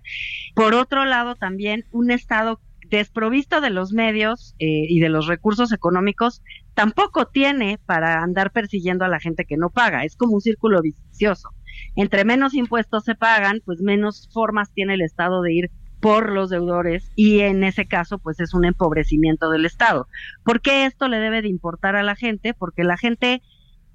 por 0.56 0.74
otro 0.74 1.06
lado 1.06 1.36
también 1.36 1.86
un 1.92 2.12
estado 2.12 2.60
desprovisto 2.90 3.62
de 3.62 3.70
los 3.70 3.92
medios 3.92 4.56
eh, 4.60 4.86
y 4.88 5.00
de 5.00 5.10
los 5.10 5.28
recursos 5.28 5.72
económicos, 5.72 6.42
tampoco 6.74 7.28
tiene 7.28 7.80
para 7.86 8.22
andar 8.22 8.52
persiguiendo 8.52 9.06
a 9.06 9.10
la 9.10 9.20
gente 9.20 9.46
que 9.46 9.58
no 9.58 9.70
paga. 9.70 10.04
Es 10.04 10.16
como 10.16 10.34
un 10.34 10.42
círculo 10.42 10.82
vicioso. 10.82 11.50
Entre 11.96 12.26
menos 12.26 12.54
impuestos 12.54 13.04
se 13.04 13.16
pagan, 13.16 13.62
pues 13.66 13.82
menos 13.82 14.30
formas 14.32 14.72
tiene 14.74 14.96
el 14.96 15.02
Estado 15.02 15.42
de 15.42 15.54
ir 15.54 15.72
por 16.00 16.32
los 16.32 16.50
deudores 16.50 17.12
y 17.16 17.40
en 17.40 17.64
ese 17.64 17.88
caso 17.88 18.20
pues 18.20 18.40
es 18.40 18.54
un 18.54 18.66
empobrecimiento 18.66 19.50
del 19.50 19.66
Estado. 19.66 20.08
¿Por 20.44 20.62
qué 20.62 20.86
esto 20.86 21.08
le 21.08 21.18
debe 21.18 21.42
de 21.42 21.48
importar 21.48 21.96
a 21.96 22.04
la 22.04 22.16
gente? 22.16 22.54
Porque 22.54 22.84
la 22.84 22.98
gente 22.98 23.42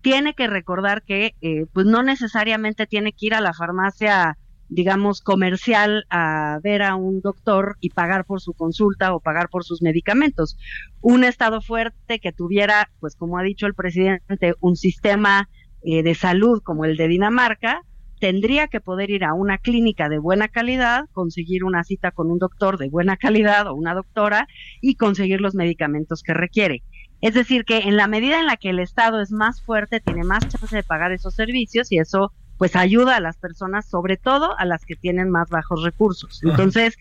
tiene 0.01 0.35
que 0.35 0.47
recordar 0.47 1.03
que 1.03 1.35
eh, 1.41 1.67
pues 1.73 1.87
no 1.87 2.03
necesariamente 2.03 2.87
tiene 2.87 3.13
que 3.13 3.27
ir 3.27 3.35
a 3.35 3.41
la 3.41 3.53
farmacia 3.53 4.39
digamos, 4.71 5.21
comercial 5.21 6.05
a 6.11 6.59
ver 6.63 6.83
a 6.83 6.95
un 6.95 7.21
doctor 7.21 7.77
y 7.81 7.91
pagar 7.91 8.25
por 8.25 8.41
su 8.41 8.55
consulta 8.55 9.15
o 9.15 9.21
pagar 9.21 9.49
por 9.51 9.65
sus 9.65 9.83
medicamentos. 9.83 10.57
Un 11.01 11.25
Estado 11.25 11.61
fuerte 11.61 12.21
que 12.21 12.33
tuviera, 12.33 12.91
pues 13.01 13.17
como 13.17 13.37
ha 13.37 13.43
dicho 13.43 13.67
el 13.67 13.75
presidente, 13.75 14.55
un 14.61 14.77
sistema 14.77 15.49
eh, 15.83 16.03
de 16.03 16.15
salud 16.15 16.63
como 16.63 16.85
el 16.85 16.97
de 16.97 17.09
Dinamarca, 17.09 17.83
tendría 18.21 18.69
que 18.69 18.81
poder 18.81 19.11
ir 19.11 19.25
a 19.25 19.35
una 19.35 19.59
clínica 19.59 20.09
de 20.09 20.19
buena 20.19 20.47
calidad, 20.47 21.07
conseguir 21.13 21.65
una 21.65 21.83
cita 21.83 22.13
con 22.13 22.31
un 22.31 22.39
doctor 22.39 22.79
de 22.79 22.91
buena 22.91 23.17
calidad 23.17 23.67
o 23.67 23.75
una 23.75 23.95
doctora 23.95 24.47
y 24.81 24.95
conseguir 24.95 25.41
los 25.41 25.55
medicamentos 25.55 26.23
que 26.23 26.35
requiere. 26.35 26.85
Es 27.23 27.35
decir, 27.35 27.65
que 27.65 27.79
en 27.79 27.97
la 27.97 28.07
medida 28.07 28.39
en 28.39 28.47
la 28.47 28.57
que 28.57 28.71
el 28.71 28.79
Estado 28.79 29.21
es 29.21 29.33
más 29.33 29.63
fuerte, 29.63 30.01
tiene 30.01 30.25
más 30.25 30.47
chance 30.49 30.75
de 30.75 30.83
pagar 30.83 31.13
esos 31.13 31.35
servicios 31.35 31.91
y 31.91 31.99
eso 31.99 32.33
pues 32.61 32.77
ayuda 32.77 33.17
a 33.17 33.21
las 33.21 33.39
personas, 33.39 33.87
sobre 33.87 34.19
todo 34.19 34.55
a 34.59 34.67
las 34.67 34.85
que 34.85 34.95
tienen 34.95 35.31
más 35.31 35.49
bajos 35.49 35.83
recursos. 35.83 36.43
Entonces, 36.43 36.99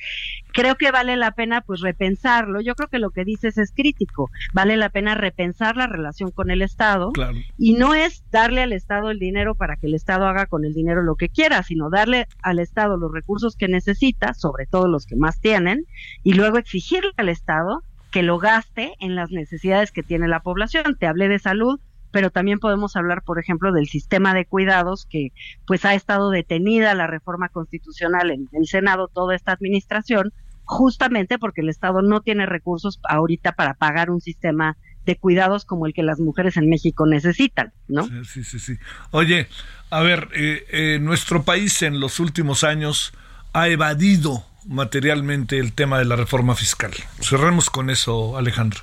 creo 0.53 0.75
que 0.75 0.89
vale 0.89 1.17
la 1.17 1.31
pena 1.31 1.59
pues 1.59 1.81
repensarlo. 1.81 2.61
Yo 2.61 2.75
creo 2.75 2.87
que 2.87 2.97
lo 2.97 3.09
que 3.09 3.25
dices 3.25 3.57
es 3.57 3.73
crítico. 3.73 4.31
Vale 4.53 4.77
la 4.77 4.87
pena 4.87 5.15
repensar 5.15 5.75
la 5.75 5.85
relación 5.85 6.31
con 6.31 6.49
el 6.49 6.61
Estado 6.61 7.11
y 7.57 7.73
no 7.73 7.93
es 7.93 8.23
darle 8.31 8.61
al 8.61 8.71
Estado 8.71 9.11
el 9.11 9.19
dinero 9.19 9.53
para 9.53 9.75
que 9.75 9.87
el 9.87 9.95
Estado 9.95 10.27
haga 10.27 10.45
con 10.45 10.63
el 10.63 10.73
dinero 10.73 11.03
lo 11.03 11.15
que 11.15 11.27
quiera, 11.27 11.61
sino 11.61 11.89
darle 11.89 12.29
al 12.41 12.59
Estado 12.59 12.95
los 12.95 13.11
recursos 13.11 13.57
que 13.57 13.67
necesita, 13.67 14.33
sobre 14.35 14.65
todo 14.65 14.87
los 14.87 15.05
que 15.05 15.17
más 15.17 15.41
tienen, 15.41 15.87
y 16.23 16.35
luego 16.35 16.57
exigirle 16.57 17.11
al 17.17 17.27
Estado 17.27 17.83
que 18.11 18.23
lo 18.23 18.39
gaste 18.39 18.93
en 19.01 19.17
las 19.17 19.31
necesidades 19.31 19.91
que 19.91 20.03
tiene 20.03 20.29
la 20.29 20.39
población. 20.39 20.95
Te 20.97 21.05
hablé 21.05 21.27
de 21.27 21.37
salud, 21.37 21.81
pero 22.11 22.31
también 22.31 22.59
podemos 22.59 22.95
hablar, 22.95 23.23
por 23.23 23.39
ejemplo, 23.39 23.71
del 23.71 23.87
sistema 23.87 24.33
de 24.33 24.45
cuidados 24.45 25.05
que 25.09 25.31
pues 25.65 25.85
ha 25.85 25.93
estado 25.93 26.29
detenida 26.29 26.93
la 26.95 27.07
reforma 27.07 27.49
constitucional 27.49 28.31
en 28.31 28.47
el 28.53 28.67
Senado 28.67 29.07
toda 29.07 29.35
esta 29.35 29.51
administración, 29.51 30.31
justamente 30.63 31.39
porque 31.39 31.61
el 31.61 31.69
Estado 31.69 32.01
no 32.01 32.21
tiene 32.21 32.45
recursos 32.45 32.99
ahorita 33.07 33.53
para 33.53 33.73
pagar 33.73 34.09
un 34.09 34.21
sistema 34.21 34.77
de 35.05 35.15
cuidados 35.17 35.65
como 35.65 35.87
el 35.87 35.93
que 35.93 36.03
las 36.03 36.19
mujeres 36.19 36.57
en 36.57 36.69
México 36.69 37.07
necesitan, 37.07 37.73
¿no? 37.87 38.07
Sí, 38.25 38.43
sí, 38.43 38.59
sí. 38.59 38.77
Oye, 39.11 39.47
a 39.89 40.01
ver, 40.01 40.29
eh, 40.33 40.65
eh, 40.69 40.99
nuestro 41.01 41.43
país 41.43 41.81
en 41.81 41.99
los 41.99 42.19
últimos 42.19 42.63
años 42.63 43.13
ha 43.53 43.67
evadido 43.69 44.45
materialmente 44.67 45.57
el 45.57 45.73
tema 45.73 45.97
de 45.97 46.05
la 46.05 46.15
reforma 46.15 46.53
fiscal. 46.55 46.91
Cerremos 47.21 47.69
con 47.69 47.89
eso, 47.89 48.37
Alejandro. 48.37 48.81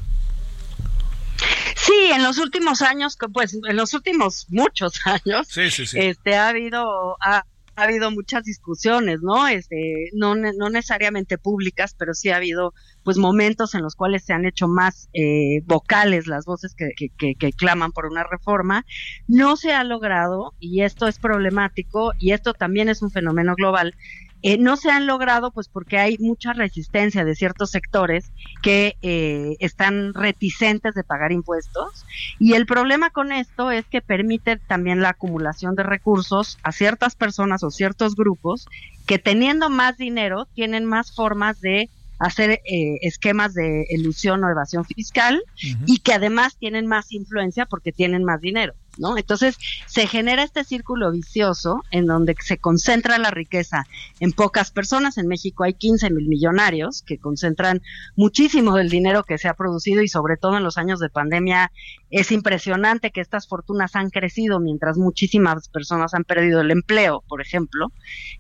Sí, 1.77 2.11
en 2.13 2.23
los 2.23 2.39
últimos 2.39 2.83
años, 2.83 3.17
pues 3.33 3.59
en 3.69 3.77
los 3.77 3.95
últimos 3.95 4.47
muchos 4.49 5.01
años, 5.07 5.57
este 5.57 6.35
ha 6.35 6.49
habido 6.49 7.17
ha, 7.21 7.45
habido 7.77 8.11
muchas 8.11 8.43
discusiones, 8.45 9.21
¿no? 9.21 9.47
Este, 9.47 10.11
no, 10.15 10.35
no 10.35 10.71
necesariamente 10.71 11.37
públicas, 11.37 11.95
pero 11.99 12.15
sí 12.15 12.31
ha 12.31 12.37
habido 12.37 12.73
pues 13.05 13.19
momentos 13.19 13.75
en 13.75 13.83
los 13.83 13.95
cuales 13.95 14.25
se 14.25 14.33
han 14.33 14.47
hecho 14.47 14.67
más 14.67 15.11
eh, 15.13 15.61
vocales 15.67 16.27
las 16.27 16.47
voces 16.47 16.75
que, 16.75 16.89
que, 16.97 17.35
que, 17.35 17.53
claman 17.53 17.93
por 17.93 18.07
una 18.07 18.25
reforma. 18.25 18.87
No 19.29 19.57
se 19.57 19.73
ha 19.73 19.85
logrado, 19.85 20.55
y 20.59 20.83
esto 20.83 21.07
es 21.07 21.19
problemático, 21.19 22.13
y 22.19 22.33
esto 22.33 22.55
también 22.55 22.89
es 22.89 23.03
un 23.03 23.11
fenómeno 23.11 23.55
global, 23.55 23.95
eh, 24.43 24.59
no 24.59 24.77
se 24.77 24.91
han 24.91 25.07
logrado 25.07 25.51
pues 25.51 25.69
porque 25.69 25.99
hay 25.99 26.17
mucha 26.19 26.53
resistencia 26.53 27.25
de 27.25 27.35
ciertos 27.35 27.71
sectores 27.71 28.31
que 28.63 28.97
eh, 29.03 29.57
están 29.61 30.15
reticentes 30.15 30.95
de 30.95 31.05
pagar 31.05 31.33
impuestos 31.33 32.05
y 32.39 32.55
el 32.55 32.67
problema 32.67 33.11
con 33.11 33.33
esto 33.33 33.71
es 33.71 33.87
que 33.87 34.03
permite 34.03 34.59
también 34.59 35.01
la 35.01 35.11
acumulación 35.11 35.75
de 35.75 35.83
recursos 35.83 36.59
a 36.63 36.73
ciertas 36.73 37.15
personas 37.15 37.63
o 37.63 37.71
ciertos 37.71 38.15
grupos 38.15 38.67
que 39.07 39.19
teniendo 39.19 39.71
más 39.71 39.97
dinero 39.97 40.49
tienen 40.55 40.85
más 40.85 41.15
formas 41.15 41.61
de 41.61 41.91
hacer 42.19 42.51
eh, 42.65 42.99
esquemas 43.03 43.55
de 43.55 43.87
ilusión 43.91 44.43
o 44.45 44.51
evasión 44.51 44.85
fiscal 44.85 45.43
y 45.87 45.99
que 45.99 46.15
además 46.15 46.57
tienen 46.57 46.87
más 46.87 47.13
influencia 47.13 47.67
porque 47.67 47.93
tienen 47.93 48.25
más 48.25 48.41
dinero. 48.41 48.75
¿No? 48.99 49.17
Entonces 49.17 49.57
se 49.87 50.07
genera 50.07 50.43
este 50.43 50.65
círculo 50.65 51.11
vicioso 51.11 51.83
en 51.91 52.07
donde 52.07 52.35
se 52.41 52.59
concentra 52.59 53.19
la 53.19 53.31
riqueza 53.31 53.87
en 54.21 54.33
pocas 54.33 54.71
personas. 54.71 55.19
En 55.19 55.29
México 55.29 55.65
hay 55.65 55.75
15 55.75 56.11
mil 56.11 56.29
millonarios 56.29 57.03
que 57.03 57.19
concentran 57.19 57.83
muchísimo 58.17 58.77
del 58.77 58.91
dinero 58.91 59.25
que 59.25 59.39
se 59.39 59.49
ha 59.49 59.55
producido 59.55 60.03
y 60.03 60.09
sobre 60.09 60.37
todo 60.37 60.57
en 60.57 60.65
los 60.65 60.79
años 60.79 61.01
de 61.01 61.09
pandemia 61.09 61.73
es 62.11 62.31
impresionante 62.33 63.11
que 63.11 63.21
estas 63.21 63.49
fortunas 63.49 63.97
han 63.97 64.11
crecido 64.11 64.61
mientras 64.61 64.97
muchísimas 64.97 65.69
personas 65.69 66.15
han 66.15 66.25
perdido 66.25 66.61
el 66.61 66.71
empleo, 66.71 67.25
por 67.29 67.41
ejemplo. 67.41 67.93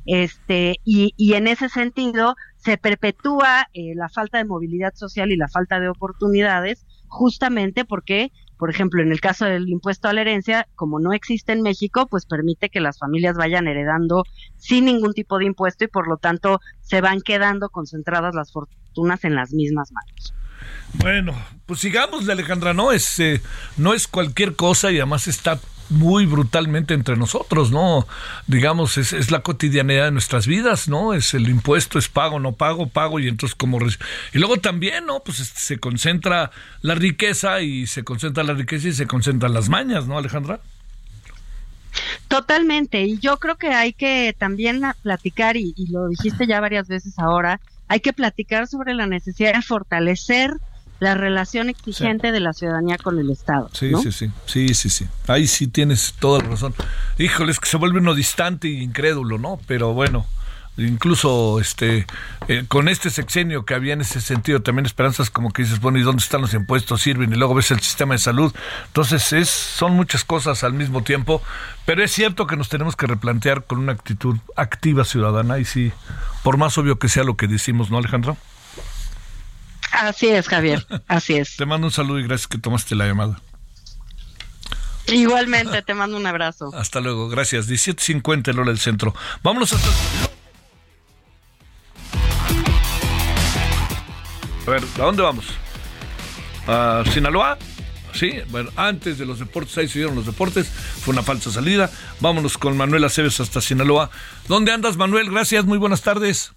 Este, 0.04 0.76
y, 0.84 1.12
en 1.34 1.48
ese 1.48 1.68
sentido 1.68 2.36
se 2.57 2.78
perpetúa 2.78 3.68
eh, 3.74 3.94
la 3.94 4.09
falta 4.09 4.38
de 4.38 4.44
movilidad 4.44 4.94
social 4.94 5.30
y 5.30 5.36
la 5.36 5.48
falta 5.48 5.78
de 5.78 5.88
oportunidades 5.88 6.86
justamente 7.09 7.84
porque 7.84 8.32
por 8.59 8.70
ejemplo, 8.70 9.02
en 9.02 9.12
el 9.12 9.20
caso 9.20 9.44
del 9.44 9.68
impuesto 9.68 10.09
a 10.09 10.12
la 10.12 10.22
herencia, 10.22 10.66
como 10.74 10.98
no 10.98 11.12
existe 11.12 11.52
en 11.52 11.62
México, 11.62 12.07
pues 12.07 12.26
permite 12.26 12.68
que 12.70 12.80
las 12.80 12.98
familias 12.98 13.36
vayan 13.36 13.68
heredando 13.68 14.24
sin 14.57 14.86
ningún 14.86 15.12
tipo 15.12 15.38
de 15.38 15.46
impuesto 15.46 15.84
y 15.84 15.88
por 15.88 16.09
lo 16.09 16.16
tanto 16.16 16.61
se 16.80 17.00
van 17.00 17.20
quedando 17.20 17.68
concentradas 17.68 18.34
las 18.34 18.52
fortunas 18.52 19.24
en 19.24 19.34
las 19.34 19.52
mismas 19.52 19.92
manos. 19.92 20.34
Bueno, 20.94 21.34
pues 21.66 21.80
sigamos, 21.80 22.28
Alejandra, 22.28 22.72
no 22.72 22.92
es, 22.92 23.18
eh, 23.20 23.42
no 23.76 23.92
es 23.92 24.09
cualquier 24.09 24.57
cosa 24.57 24.90
y 24.90 24.96
además 24.96 25.28
está 25.28 25.61
muy 25.91 26.26
brutalmente 26.26 26.95
entre 26.95 27.16
nosotros, 27.16 27.70
¿no? 27.70 28.07
Digamos, 28.47 28.99
es, 28.99 29.12
es, 29.12 29.30
la 29.30 29.41
cotidianidad 29.41 30.07
de 30.07 30.11
nuestras 30.12 30.47
vidas, 30.47 30.89
¿no? 30.89 31.14
Es 31.14 31.34
el 31.34 31.49
impuesto, 31.49 31.99
es 31.99 32.09
pago, 32.09 32.41
no 32.41 32.53
pago, 32.53 32.89
pago, 32.89 33.18
y 33.18 33.28
entonces 33.28 33.55
como... 33.55 33.78
Y 34.32 34.39
luego 34.39 34.57
también, 34.59 35.07
¿no? 35.07 35.20
Pues 35.20 35.39
se 35.39 35.78
concentra 35.78 36.51
la 36.82 36.95
riqueza 36.95 37.61
y 37.61 37.87
se 37.87 38.05
concentra 38.05 38.43
la 38.43 38.55
riqueza 38.55 38.89
y 38.89 38.93
se 38.93 39.07
concentran 39.07 39.53
las 39.53 39.68
mañas, 39.68 40.07
¿no, 40.07 40.18
Alejandra? 40.18 40.61
Totalmente, 42.28 43.03
y 43.03 43.18
yo 43.18 43.39
creo 43.39 43.57
que 43.57 43.68
hay 43.68 43.93
que 43.93 44.34
también 44.37 44.82
platicar, 45.03 45.57
y, 45.57 45.72
y 45.76 45.87
lo 45.89 46.09
dijiste 46.09 46.47
ya 46.47 46.61
varias 46.61 46.89
veces 46.89 47.18
ahora, 47.18 47.61
hay 47.89 48.01
que 48.01 48.12
platicar 48.12 48.66
sobre 48.66 48.95
la 48.95 49.07
necesidad 49.07 49.55
de 49.55 49.62
fortalecer 49.62 50.53
la 50.99 51.14
relación 51.14 51.68
exigente 51.68 52.32
de 52.32 52.40
la 52.40 52.53
ciudadanía 52.53 52.97
con 52.99 53.18
el 53.18 53.30
Estado. 53.30 53.68
Sí, 53.72 53.92
sí, 54.03 54.12
sí, 54.12 54.30
sí, 54.47 54.74
sí, 54.74 54.90
sí. 54.90 55.07
Ahí 55.26 55.47
sí 55.47 55.66
tienes 55.66 56.14
toda 56.18 56.42
la 56.42 56.51
razón. 56.51 56.74
Híjole, 57.18 57.53
es 57.53 57.61
que 57.61 57.68
se 57.68 57.76
vuelve 57.76 57.99
uno 57.99 58.14
distante 58.14 58.68
e 58.68 58.82
incrédulo, 58.82 59.38
¿no? 59.38 59.61
Pero 59.66 59.92
bueno, 59.92 60.26
incluso 60.78 61.59
este 61.61 62.07
eh, 62.49 62.64
con 62.68 62.88
este 62.88 63.11
sexenio 63.11 63.64
que 63.64 63.74
había 63.74 63.94
en 63.94 64.03
ese 64.03 64.20
sentido 64.20 64.61
también 64.61 64.84
esperanzas 64.84 65.30
como 65.30 65.51
que 65.51 65.62
dices 65.62 65.80
bueno 65.80 65.99
y 65.99 66.03
dónde 66.03 66.22
están 66.22 66.42
los 66.42 66.53
impuestos 66.53 67.01
sirven 67.01 67.32
y 67.32 67.36
luego 67.36 67.55
ves 67.55 67.70
el 67.70 67.80
sistema 67.80 68.14
de 68.14 68.18
salud 68.18 68.55
entonces 68.88 69.32
es 69.32 69.49
son 69.49 69.92
muchas 69.94 70.24
cosas 70.24 70.64
al 70.64 70.74
mismo 70.74 71.03
tiempo 71.03 71.42
pero 71.86 72.05
es 72.05 72.12
cierto 72.12 72.47
que 72.47 72.57
nos 72.57 72.68
tenemos 72.68 72.94
que 72.94 73.07
replantear 73.07 73.64
con 73.64 73.78
una 73.78 73.92
actitud 73.92 74.36
activa 74.55 75.05
ciudadana 75.05 75.59
y 75.59 75.64
sí 75.64 75.92
por 76.42 76.59
más 76.59 76.76
obvio 76.76 76.99
que 76.99 77.09
sea 77.09 77.24
lo 77.24 77.36
que 77.36 77.47
decimos 77.47 77.90
no 77.90 77.97
Alejandro 77.97 78.36
Así 79.97 80.28
es, 80.28 80.49
Javier, 80.49 80.86
así 81.09 81.36
es. 81.36 81.57
Te 81.57 81.64
mando 81.64 81.86
un 81.86 81.92
saludo 81.92 82.18
y 82.18 82.24
gracias 82.24 82.49
que 82.49 82.59
tomaste 82.59 82.94
la 82.94 83.07
llamada. 83.07 83.40
Igualmente, 85.07 85.82
te 85.82 85.94
mando 85.94 86.16
un 86.16 86.26
abrazo. 86.26 86.70
Hasta 86.74 87.01
luego, 87.01 87.28
gracias. 87.28 87.68
17.50 87.68 88.49
el 88.49 88.59
hora 88.59 88.70
del 88.70 88.78
centro. 88.78 89.14
Vámonos 89.42 89.72
hasta... 89.72 89.88
A 94.66 94.70
ver, 94.70 94.82
¿a 94.82 95.03
dónde 95.03 95.22
vamos? 95.22 95.47
¿A 96.66 97.05
Sinaloa? 97.12 97.57
Sí, 98.12 98.32
bueno, 98.49 98.70
antes 98.76 99.18
de 99.18 99.26
los 99.26 99.38
deportes, 99.38 99.78
ahí 99.78 99.88
se 99.88 99.99
dieron 100.01 100.16
los 100.16 100.26
deportes, 100.26 100.66
fue 100.68 101.12
una 101.12 101.22
falsa 101.22 101.53
salida. 101.53 101.90
Vámonos 102.20 102.59
con 102.59 102.76
Manuel 102.76 103.05
Aceves 103.05 103.38
hasta 103.40 103.61
Sinaloa. 103.61 104.11
¿Dónde 104.49 104.72
andas, 104.72 104.97
Manuel? 104.97 105.30
Gracias, 105.30 105.64
muy 105.64 105.78
buenas 105.78 106.03
tardes. 106.03 106.53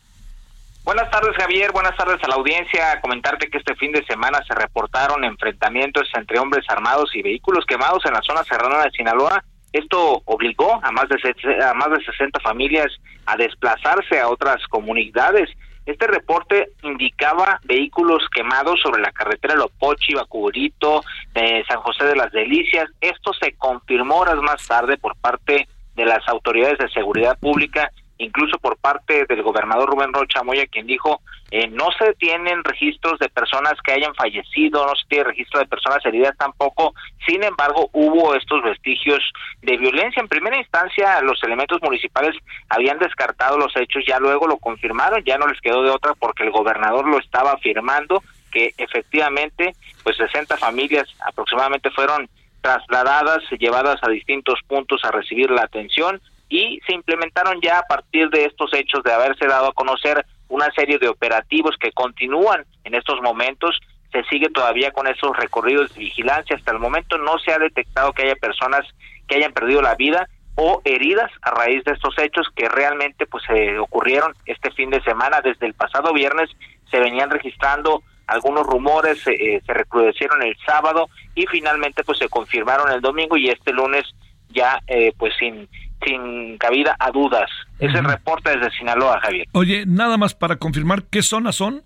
Buenas 0.89 1.11
tardes, 1.11 1.37
Javier. 1.37 1.71
Buenas 1.71 1.95
tardes 1.95 2.17
a 2.23 2.27
la 2.27 2.33
audiencia. 2.33 2.99
Comentarte 2.99 3.47
que 3.47 3.59
este 3.59 3.75
fin 3.75 3.91
de 3.91 4.03
semana 4.05 4.39
se 4.47 4.55
reportaron 4.55 5.23
enfrentamientos 5.23 6.09
entre 6.15 6.39
hombres 6.39 6.65
armados 6.67 7.13
y 7.13 7.21
vehículos 7.21 7.63
quemados 7.67 8.03
en 8.07 8.13
la 8.13 8.23
zona 8.23 8.43
serrana 8.43 8.85
de 8.85 8.89
Sinaloa. 8.89 9.43
Esto 9.71 10.23
obligó 10.25 10.79
a 10.83 10.91
más 10.91 11.05
de 11.09 11.63
a 11.63 11.75
más 11.75 11.91
de 11.91 12.03
60 12.03 12.39
familias 12.39 12.87
a 13.27 13.37
desplazarse 13.37 14.19
a 14.19 14.29
otras 14.29 14.65
comunidades. 14.67 15.51
Este 15.85 16.07
reporte 16.07 16.69
indicaba 16.81 17.59
vehículos 17.65 18.27
quemados 18.33 18.81
sobre 18.81 19.03
la 19.03 19.11
carretera 19.11 19.53
Lopochi, 19.53 20.15
Bacuburito, 20.15 21.03
de 21.35 21.63
San 21.67 21.81
José 21.81 22.05
de 22.05 22.15
las 22.15 22.31
Delicias. 22.31 22.89
Esto 22.99 23.31
se 23.39 23.53
confirmó 23.59 24.21
horas 24.21 24.37
más 24.37 24.67
tarde 24.67 24.97
por 24.97 25.15
parte 25.17 25.67
de 25.93 26.05
las 26.05 26.27
autoridades 26.27 26.79
de 26.79 26.89
seguridad 26.89 27.37
pública 27.37 27.91
incluso 28.19 28.57
por 28.59 28.77
parte 28.77 29.25
del 29.25 29.41
gobernador 29.41 29.89
Rubén 29.89 30.13
Rocha 30.13 30.43
Moya, 30.43 30.67
quien 30.67 30.85
dijo, 30.85 31.21
eh, 31.51 31.67
no 31.67 31.87
se 31.97 32.13
tienen 32.15 32.63
registros 32.63 33.17
de 33.17 33.29
personas 33.29 33.73
que 33.83 33.93
hayan 33.93 34.13
fallecido, 34.13 34.85
no 34.85 34.93
se 34.95 35.07
tiene 35.07 35.23
registro 35.23 35.59
de 35.59 35.65
personas 35.65 36.05
heridas 36.05 36.37
tampoco, 36.37 36.93
sin 37.25 37.43
embargo 37.43 37.89
hubo 37.93 38.35
estos 38.35 38.61
vestigios 38.61 39.19
de 39.61 39.77
violencia. 39.77 40.21
En 40.21 40.27
primera 40.27 40.57
instancia 40.57 41.21
los 41.21 41.41
elementos 41.43 41.81
municipales 41.81 42.35
habían 42.67 42.99
descartado 42.99 43.57
los 43.57 43.75
hechos, 43.77 44.03
ya 44.05 44.19
luego 44.19 44.47
lo 44.47 44.57
confirmaron, 44.57 45.23
ya 45.23 45.37
no 45.37 45.47
les 45.47 45.59
quedó 45.61 45.81
de 45.81 45.89
otra 45.89 46.13
porque 46.13 46.43
el 46.43 46.51
gobernador 46.51 47.07
lo 47.07 47.17
estaba 47.19 47.53
afirmando 47.53 48.21
que 48.51 48.73
efectivamente 48.77 49.75
pues 50.03 50.17
60 50.17 50.57
familias 50.57 51.07
aproximadamente 51.25 51.89
fueron 51.91 52.29
trasladadas, 52.61 53.43
llevadas 53.57 53.99
a 54.03 54.09
distintos 54.09 54.59
puntos 54.67 55.01
a 55.05 55.11
recibir 55.11 55.49
la 55.49 55.63
atención 55.63 56.21
y 56.49 56.81
se 56.85 56.93
implementaron 56.93 57.61
ya 57.61 57.79
a 57.79 57.83
partir 57.83 58.29
de 58.29 58.45
estos 58.45 58.73
hechos 58.73 59.03
de 59.03 59.13
haberse 59.13 59.45
dado 59.45 59.67
a 59.67 59.73
conocer 59.73 60.25
una 60.47 60.69
serie 60.71 60.97
de 60.97 61.07
operativos 61.07 61.77
que 61.79 61.91
continúan 61.91 62.65
en 62.83 62.95
estos 62.95 63.21
momentos. 63.21 63.79
Se 64.11 64.23
sigue 64.23 64.49
todavía 64.49 64.91
con 64.91 65.05
esos 65.07 65.37
recorridos 65.37 65.93
de 65.93 66.01
vigilancia. 66.01 66.55
Hasta 66.55 66.71
el 66.71 66.79
momento 66.79 67.19
no 67.19 67.37
se 67.37 67.53
ha 67.53 67.59
detectado 67.59 68.13
que 68.13 68.23
haya 68.23 68.35
personas 68.35 68.85
que 69.27 69.35
hayan 69.35 69.53
perdido 69.53 69.83
la 69.83 69.93
vida 69.93 70.27
o 70.55 70.81
heridas 70.83 71.31
a 71.43 71.51
raíz 71.51 71.83
de 71.83 71.91
estos 71.91 72.17
hechos 72.17 72.47
que 72.55 72.67
realmente 72.67 73.27
pues 73.27 73.43
se 73.45 73.77
ocurrieron 73.77 74.33
este 74.45 74.71
fin 74.71 74.89
de 74.89 75.01
semana. 75.03 75.41
Desde 75.41 75.67
el 75.67 75.75
pasado 75.75 76.11
viernes 76.13 76.49
se 76.89 76.99
venían 76.99 77.29
registrando 77.29 78.01
algunos 78.25 78.65
rumores, 78.65 79.25
eh, 79.27 79.61
se 79.65 79.73
recrudecieron 79.73 80.41
el 80.41 80.57
sábado 80.65 81.09
y 81.35 81.45
finalmente 81.47 82.03
pues 82.03 82.17
se 82.17 82.27
confirmaron 82.27 82.91
el 82.91 83.01
domingo 83.01 83.37
y 83.37 83.49
este 83.49 83.71
lunes 83.71 84.03
ya 84.49 84.79
eh, 84.87 85.13
pues 85.17 85.33
sin 85.37 85.69
sin 86.05 86.57
cabida 86.57 86.95
a 86.99 87.11
dudas. 87.11 87.49
Es 87.79 87.93
el 87.93 88.03
reporte 88.03 88.57
desde 88.57 88.71
Sinaloa, 88.77 89.19
Javier. 89.21 89.47
Oye, 89.53 89.85
nada 89.85 90.17
más 90.17 90.33
para 90.35 90.57
confirmar, 90.57 91.03
¿qué 91.03 91.21
zonas 91.21 91.55
son? 91.55 91.83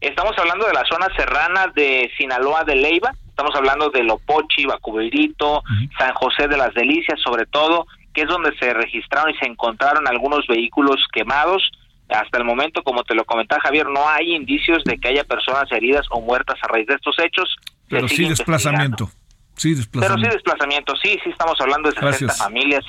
Estamos 0.00 0.36
hablando 0.38 0.66
de 0.66 0.74
la 0.74 0.84
zona 0.84 1.08
serrana 1.16 1.68
de 1.74 2.10
Sinaloa 2.18 2.64
de 2.64 2.76
Leiva, 2.76 3.12
estamos 3.28 3.54
hablando 3.54 3.90
de 3.90 4.02
Lopochi, 4.02 4.66
Bacubirito, 4.66 5.62
San 5.98 6.12
José 6.14 6.48
de 6.48 6.56
las 6.56 6.74
Delicias, 6.74 7.18
sobre 7.20 7.46
todo, 7.46 7.86
que 8.12 8.22
es 8.22 8.28
donde 8.28 8.56
se 8.58 8.72
registraron 8.74 9.30
y 9.30 9.38
se 9.38 9.46
encontraron 9.46 10.06
algunos 10.06 10.46
vehículos 10.46 11.04
quemados. 11.12 11.70
Hasta 12.08 12.38
el 12.38 12.44
momento, 12.44 12.82
como 12.82 13.02
te 13.02 13.14
lo 13.14 13.24
comentaba 13.24 13.60
Javier, 13.62 13.88
no 13.88 14.08
hay 14.08 14.34
indicios 14.34 14.84
de 14.84 14.96
que 14.98 15.08
haya 15.08 15.24
personas 15.24 15.70
heridas 15.72 16.06
o 16.10 16.20
muertas 16.20 16.56
a 16.62 16.68
raíz 16.68 16.86
de 16.86 16.94
estos 16.94 17.16
hechos. 17.18 17.56
Pero 17.88 18.06
sí 18.06 18.28
desplazamiento. 18.28 19.10
Sí, 19.56 19.74
desplazamiento. 19.74 20.22
Pero 20.22 20.30
sí 20.30 20.36
desplazamiento, 20.36 20.92
sí, 21.02 21.18
sí 21.24 21.30
estamos 21.30 21.60
hablando 21.60 21.90
de 21.90 22.00
60 22.00 22.34
familias. 22.34 22.84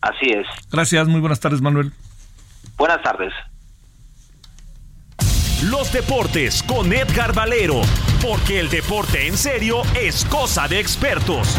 Así 0.00 0.26
es. 0.30 0.46
Gracias, 0.70 1.08
muy 1.08 1.20
buenas 1.20 1.40
tardes, 1.40 1.60
Manuel. 1.60 1.92
Buenas 2.76 3.02
tardes. 3.02 3.32
Los 5.70 5.92
deportes 5.92 6.62
con 6.62 6.92
Edgar 6.92 7.32
Valero, 7.32 7.80
porque 8.20 8.60
el 8.60 8.68
deporte 8.68 9.26
en 9.26 9.36
serio 9.38 9.82
es 9.94 10.24
cosa 10.26 10.68
de 10.68 10.78
expertos. 10.78 11.58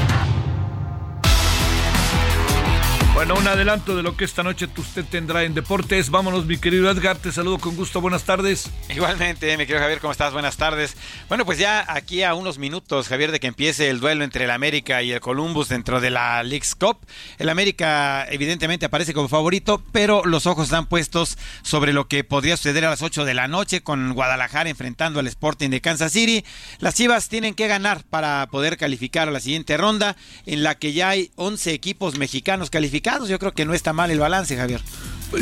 Bueno, 3.15 3.35
un 3.35 3.47
adelanto 3.47 3.95
de 3.95 4.03
lo 4.03 4.17
que 4.17 4.25
esta 4.25 4.43
noche 4.43 4.67
usted 4.75 5.05
tendrá 5.05 5.45
en 5.45 5.53
deportes. 5.53 6.09
Vámonos, 6.09 6.45
mi 6.45 6.57
querido 6.57 6.91
Edgar, 6.91 7.15
te 7.15 7.31
saludo 7.31 7.59
con 7.59 7.77
gusto. 7.77 8.01
Buenas 8.01 8.25
tardes. 8.25 8.69
Igualmente, 8.93 9.55
mi 9.55 9.65
querido 9.65 9.79
Javier, 9.79 10.01
¿cómo 10.01 10.11
estás? 10.11 10.33
Buenas 10.33 10.57
tardes. 10.57 10.97
Bueno, 11.29 11.45
pues 11.45 11.57
ya 11.57 11.85
aquí 11.87 12.23
a 12.23 12.33
unos 12.33 12.57
minutos, 12.57 13.07
Javier, 13.07 13.31
de 13.31 13.39
que 13.39 13.47
empiece 13.47 13.89
el 13.89 14.01
duelo 14.01 14.25
entre 14.25 14.43
el 14.43 14.51
América 14.51 15.01
y 15.01 15.13
el 15.13 15.21
Columbus 15.21 15.69
dentro 15.69 16.01
de 16.01 16.09
la 16.09 16.43
League's 16.43 16.75
Cup. 16.75 16.97
El 17.37 17.47
América 17.47 18.27
evidentemente 18.29 18.85
aparece 18.85 19.13
como 19.13 19.29
favorito, 19.29 19.81
pero 19.93 20.25
los 20.25 20.45
ojos 20.45 20.65
están 20.65 20.87
puestos 20.87 21.37
sobre 21.63 21.93
lo 21.93 22.09
que 22.09 22.25
podría 22.25 22.57
suceder 22.57 22.83
a 22.83 22.89
las 22.89 23.01
8 23.01 23.23
de 23.23 23.33
la 23.33 23.47
noche 23.47 23.81
con 23.81 24.11
Guadalajara 24.11 24.69
enfrentando 24.69 25.21
al 25.21 25.27
Sporting 25.27 25.69
de 25.69 25.79
Kansas 25.79 26.11
City. 26.11 26.43
Las 26.79 26.95
Chivas 26.95 27.29
tienen 27.29 27.55
que 27.55 27.69
ganar 27.69 28.03
para 28.03 28.45
poder 28.47 28.75
calificar 28.75 29.29
a 29.29 29.31
la 29.31 29.39
siguiente 29.39 29.77
ronda, 29.77 30.17
en 30.45 30.63
la 30.63 30.75
que 30.75 30.91
ya 30.91 31.07
hay 31.07 31.31
11 31.37 31.71
equipos 31.71 32.17
mexicanos 32.17 32.69
calificados 32.69 33.04
yo 33.27 33.39
creo 33.39 33.53
que 33.53 33.65
no 33.65 33.73
está 33.73 33.93
mal 33.93 34.11
el 34.11 34.19
balance, 34.19 34.55
Javier. 34.57 34.81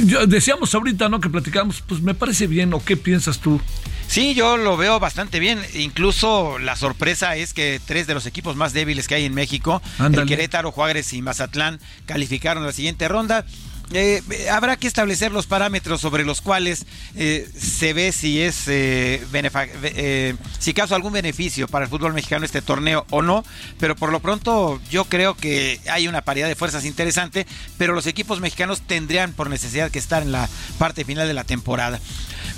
Yo- 0.06 0.26
decíamos 0.28 0.74
ahorita, 0.74 1.10
¿no? 1.10 1.20
Que 1.20 1.30
platicábamos, 1.30 1.82
pues 1.88 2.02
me 2.02 2.14
parece 2.14 2.48
bien, 2.48 2.74
¿o 2.74 2.84
qué 2.84 2.98
piensas 2.98 3.40
tú? 3.40 3.60
Sí, 4.08 4.34
yo 4.36 4.58
lo 4.58 4.78
veo 4.78 5.00
bastante 5.00 5.40
bien. 5.40 5.60
Incluso 5.74 6.60
la 6.60 6.76
sorpresa 6.76 7.36
es 7.36 7.54
que 7.54 7.80
tres 7.86 8.06
de 8.08 8.14
los 8.14 8.26
equipos 8.26 8.56
más 8.56 8.74
débiles 8.74 9.08
que 9.08 9.16
hay 9.16 9.26
en 9.26 9.34
México, 9.34 9.82
el 10.22 10.28
Querétaro, 10.28 10.72
Juárez 10.72 11.14
y 11.14 11.22
Mazatlán, 11.22 11.80
calificaron 12.06 12.64
a 12.64 12.68
la 12.68 12.74
siguiente 12.74 13.08
ronda. 13.08 13.46
Eh, 13.92 14.24
eh, 14.32 14.50
habrá 14.50 14.78
que 14.78 14.88
establecer 14.88 15.32
los 15.32 15.46
parámetros 15.46 16.02
sobre 16.02 16.24
los 16.24 16.42
cuales 16.42 16.86
eh, 17.16 17.48
se 17.56 17.94
ve 17.94 18.12
si 18.12 18.42
es 18.42 18.68
eh, 18.68 19.22
eh, 19.34 20.36
si 20.58 20.74
causa 20.74 20.96
algún 20.96 21.14
beneficio 21.14 21.68
para 21.68 21.86
el 21.86 21.92
fútbol 21.92 22.14
mexicano 22.14 22.46
este 22.46 22.62
torneo 22.62 23.06
o 23.12 23.22
no, 23.22 23.44
pero 23.80 23.96
por 23.96 24.12
lo 24.12 24.20
pronto 24.20 24.82
yo 24.90 25.06
creo 25.06 25.36
que 25.36 25.80
hay 25.92 26.08
una 26.08 26.22
paridad 26.22 26.48
de 26.48 26.56
fuerzas 26.56 26.86
interesante, 26.86 27.46
pero 27.78 27.94
los 27.94 28.08
equipos 28.08 28.40
mexicanos 28.40 28.82
tendrían 28.82 29.34
por 29.34 29.50
necesidad 29.50 29.92
que 29.92 30.00
estar 30.00 30.24
en 30.24 30.32
la 30.32 30.50
parte 30.80 31.06
final 31.06 31.28
de 31.28 31.34
la 31.34 31.44
temporada. 31.44 32.00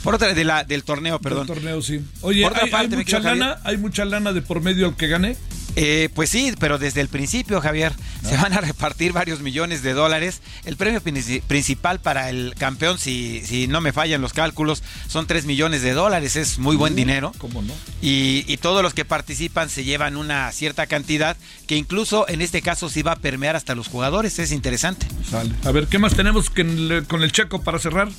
Por 0.04 0.16
otra 0.16 0.34
de 0.34 0.44
la 0.44 0.64
del 0.64 0.84
torneo, 0.84 1.20
perdón. 1.20 1.48
Del 1.48 1.56
torneo, 1.56 1.82
sí. 1.82 2.02
Oye, 2.22 2.44
Por 2.44 2.52
otra 2.52 2.64
¿hay, 2.64 2.68
hay 2.68 2.72
parte, 2.72 2.90
mi 2.96 3.04
mucha 3.04 3.20
lana? 3.20 3.60
¿Hay 3.64 3.78
mucha 3.78 4.06
lana 4.06 4.34
de 4.34 4.42
por 4.42 4.62
medio 4.62 4.88
al 4.88 4.96
que 4.96 5.08
gane? 5.08 5.36
Eh, 5.76 6.10
pues 6.14 6.30
sí, 6.30 6.54
pero 6.60 6.78
desde 6.78 7.02
el 7.02 7.10
principio, 7.10 7.60
Javier, 7.62 7.94
se 8.28 8.38
van 8.38 8.54
a 8.54 8.62
repartir 8.62 9.12
varios 9.12 9.42
millones 9.42 9.84
de 9.84 9.94
dólares. 9.94 10.42
El 10.64 10.78
premio 10.78 11.02
princi- 11.02 11.42
principal 11.42 12.00
para 12.00 12.30
el 12.30 12.56
campeón, 12.58 12.98
si, 12.98 13.42
si 13.46 13.68
no 13.68 13.82
me 13.82 13.92
fallan 13.94 14.22
los 14.22 14.34
cálculos, 14.34 14.84
son 15.08 15.28
3 15.28 15.46
millones 15.46 15.82
de 15.82 15.92
dólares. 15.94 16.36
Es 16.36 16.58
muy 16.60 16.76
buen 16.76 16.96
dinero. 16.96 17.32
¿Cómo 17.38 17.62
no? 17.62 17.74
Y, 18.02 18.46
y 18.48 18.58
todos 18.58 18.82
los 18.84 18.94
que 18.94 19.06
participan 19.06 19.70
se 19.70 19.84
llevan 19.84 20.16
una 20.18 20.52
cierta 20.52 20.88
cantidad 20.88 21.36
que 21.68 21.76
incluso 21.76 22.28
en 22.30 22.42
este 22.42 22.62
caso 22.62 22.90
sí 22.90 23.02
va 23.02 23.14
a 23.14 23.16
permear 23.18 23.56
hasta 23.56 23.76
los 23.76 23.88
jugadores. 23.88 24.40
Es 24.40 24.52
interesante. 24.52 25.08
Sale. 25.30 25.52
A 25.66 25.72
ver, 25.72 25.88
¿qué 25.88 26.00
más 26.00 26.16
tenemos 26.16 26.50
con 26.50 27.22
el 27.24 27.32
Checo 27.32 27.62
para 27.64 27.80
cerrar? 27.80 28.10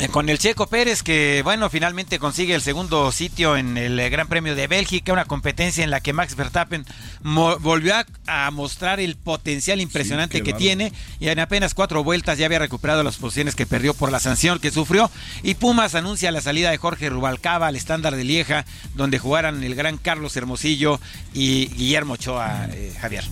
Eh, 0.00 0.08
Con 0.08 0.28
el 0.28 0.38
Checo 0.38 0.68
Pérez, 0.68 1.02
que 1.02 1.40
bueno, 1.42 1.68
finalmente 1.70 2.20
consigue 2.20 2.54
el 2.54 2.62
segundo 2.62 3.10
sitio 3.10 3.56
en 3.56 3.76
el 3.76 3.98
eh, 3.98 4.08
Gran 4.10 4.28
Premio 4.28 4.54
de 4.54 4.68
Bélgica, 4.68 5.12
una 5.12 5.24
competencia 5.24 5.82
en 5.82 5.90
la 5.90 6.00
que 6.00 6.12
Max 6.12 6.36
Verstappen 6.36 6.86
volvió 7.22 7.96
a, 7.96 8.06
a 8.28 8.50
mostrar 8.52 9.00
el 9.00 9.16
potencial 9.16 9.80
impresionante 9.80 10.38
Sí, 10.38 10.44
que 10.44 10.52
tiene 10.52 10.92
y 11.18 11.28
en 11.28 11.40
apenas 11.40 11.74
cuatro 11.74 12.04
vueltas 12.04 12.38
ya 12.38 12.46
había 12.46 12.60
recuperado 12.60 13.02
las 13.02 13.16
posiciones 13.16 13.56
que 13.56 13.66
perdió 13.66 13.92
por 13.92 14.12
la 14.12 14.20
sanción 14.20 14.60
que 14.60 14.70
sufrió. 14.70 15.10
Y 15.42 15.54
Pumas 15.54 15.96
anuncia 15.96 16.30
la 16.30 16.40
salida 16.42 16.70
de 16.70 16.78
Jorge 16.78 17.10
Rubalcaba 17.10 17.66
al 17.66 17.74
estándar 17.74 18.14
de 18.14 18.22
Lieja, 18.22 18.64
donde 18.94 19.18
jugaran 19.18 19.64
el 19.64 19.74
gran 19.74 19.98
Carlos 19.98 20.36
Hermosillo 20.36 21.00
y 21.34 21.66
Guillermo 21.70 22.14
Ochoa, 22.14 22.68
eh, 22.70 22.94
Javier. 23.00 23.24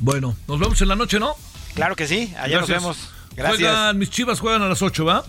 Bueno, 0.00 0.36
nos 0.46 0.60
vemos 0.60 0.80
en 0.80 0.86
la 0.88 0.94
noche, 0.94 1.18
¿no? 1.18 1.34
Claro 1.74 1.96
que 1.96 2.06
sí, 2.06 2.32
allá 2.38 2.60
nos 2.60 2.68
Gracias. 2.68 2.82
vemos. 2.82 2.96
Gracias. 3.34 3.58
Juegan, 3.58 3.98
mis 3.98 4.10
chivas 4.10 4.38
juegan 4.38 4.62
a 4.62 4.68
las 4.68 4.80
8, 4.80 5.04
¿va? 5.04 5.24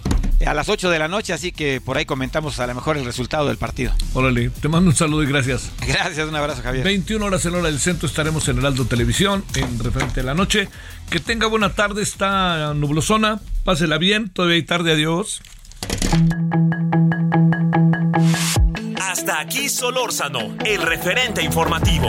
A 0.46 0.54
las 0.54 0.70
8 0.70 0.90
de 0.90 1.00
la 1.00 1.08
noche, 1.08 1.34
así 1.34 1.52
que 1.52 1.82
por 1.82 1.98
ahí 1.98 2.06
comentamos 2.06 2.60
a 2.60 2.68
lo 2.68 2.74
mejor 2.74 2.98
el 2.98 3.06
resultado 3.06 3.48
del 3.48 3.58
partido. 3.58 3.94
Órale, 4.14 4.50
te 4.50 4.68
mando 4.68 4.90
un 4.90 4.96
saludo 4.96 5.24
y 5.24 5.28
gracias. 5.28 5.70
Gracias, 5.86 6.28
un 6.28 6.36
abrazo, 6.36 6.62
Javier. 6.64 6.84
21 6.84 7.24
horas 7.26 7.46
en 7.46 7.56
hora 7.56 7.68
del 7.68 7.80
centro 7.80 8.08
estaremos 8.08 8.48
en 8.48 8.58
Heraldo 8.60 8.86
Televisión 8.86 9.44
en 9.56 9.80
referente 9.80 10.22
a 10.22 10.24
la 10.24 10.34
noche. 10.34 10.70
Que 11.10 11.20
tenga 11.20 11.48
buena 11.48 11.74
tarde, 11.74 12.02
está 12.02 12.74
nublosona, 12.74 13.40
pásela 13.64 13.98
bien, 13.98 14.30
todavía 14.30 14.56
hay 14.56 14.64
tarde, 14.64 14.94
adiós. 14.94 15.42
Hasta 19.02 19.40
aquí 19.40 19.70
Solórzano, 19.70 20.56
el 20.66 20.82
referente 20.82 21.44
informativo. 21.44 22.08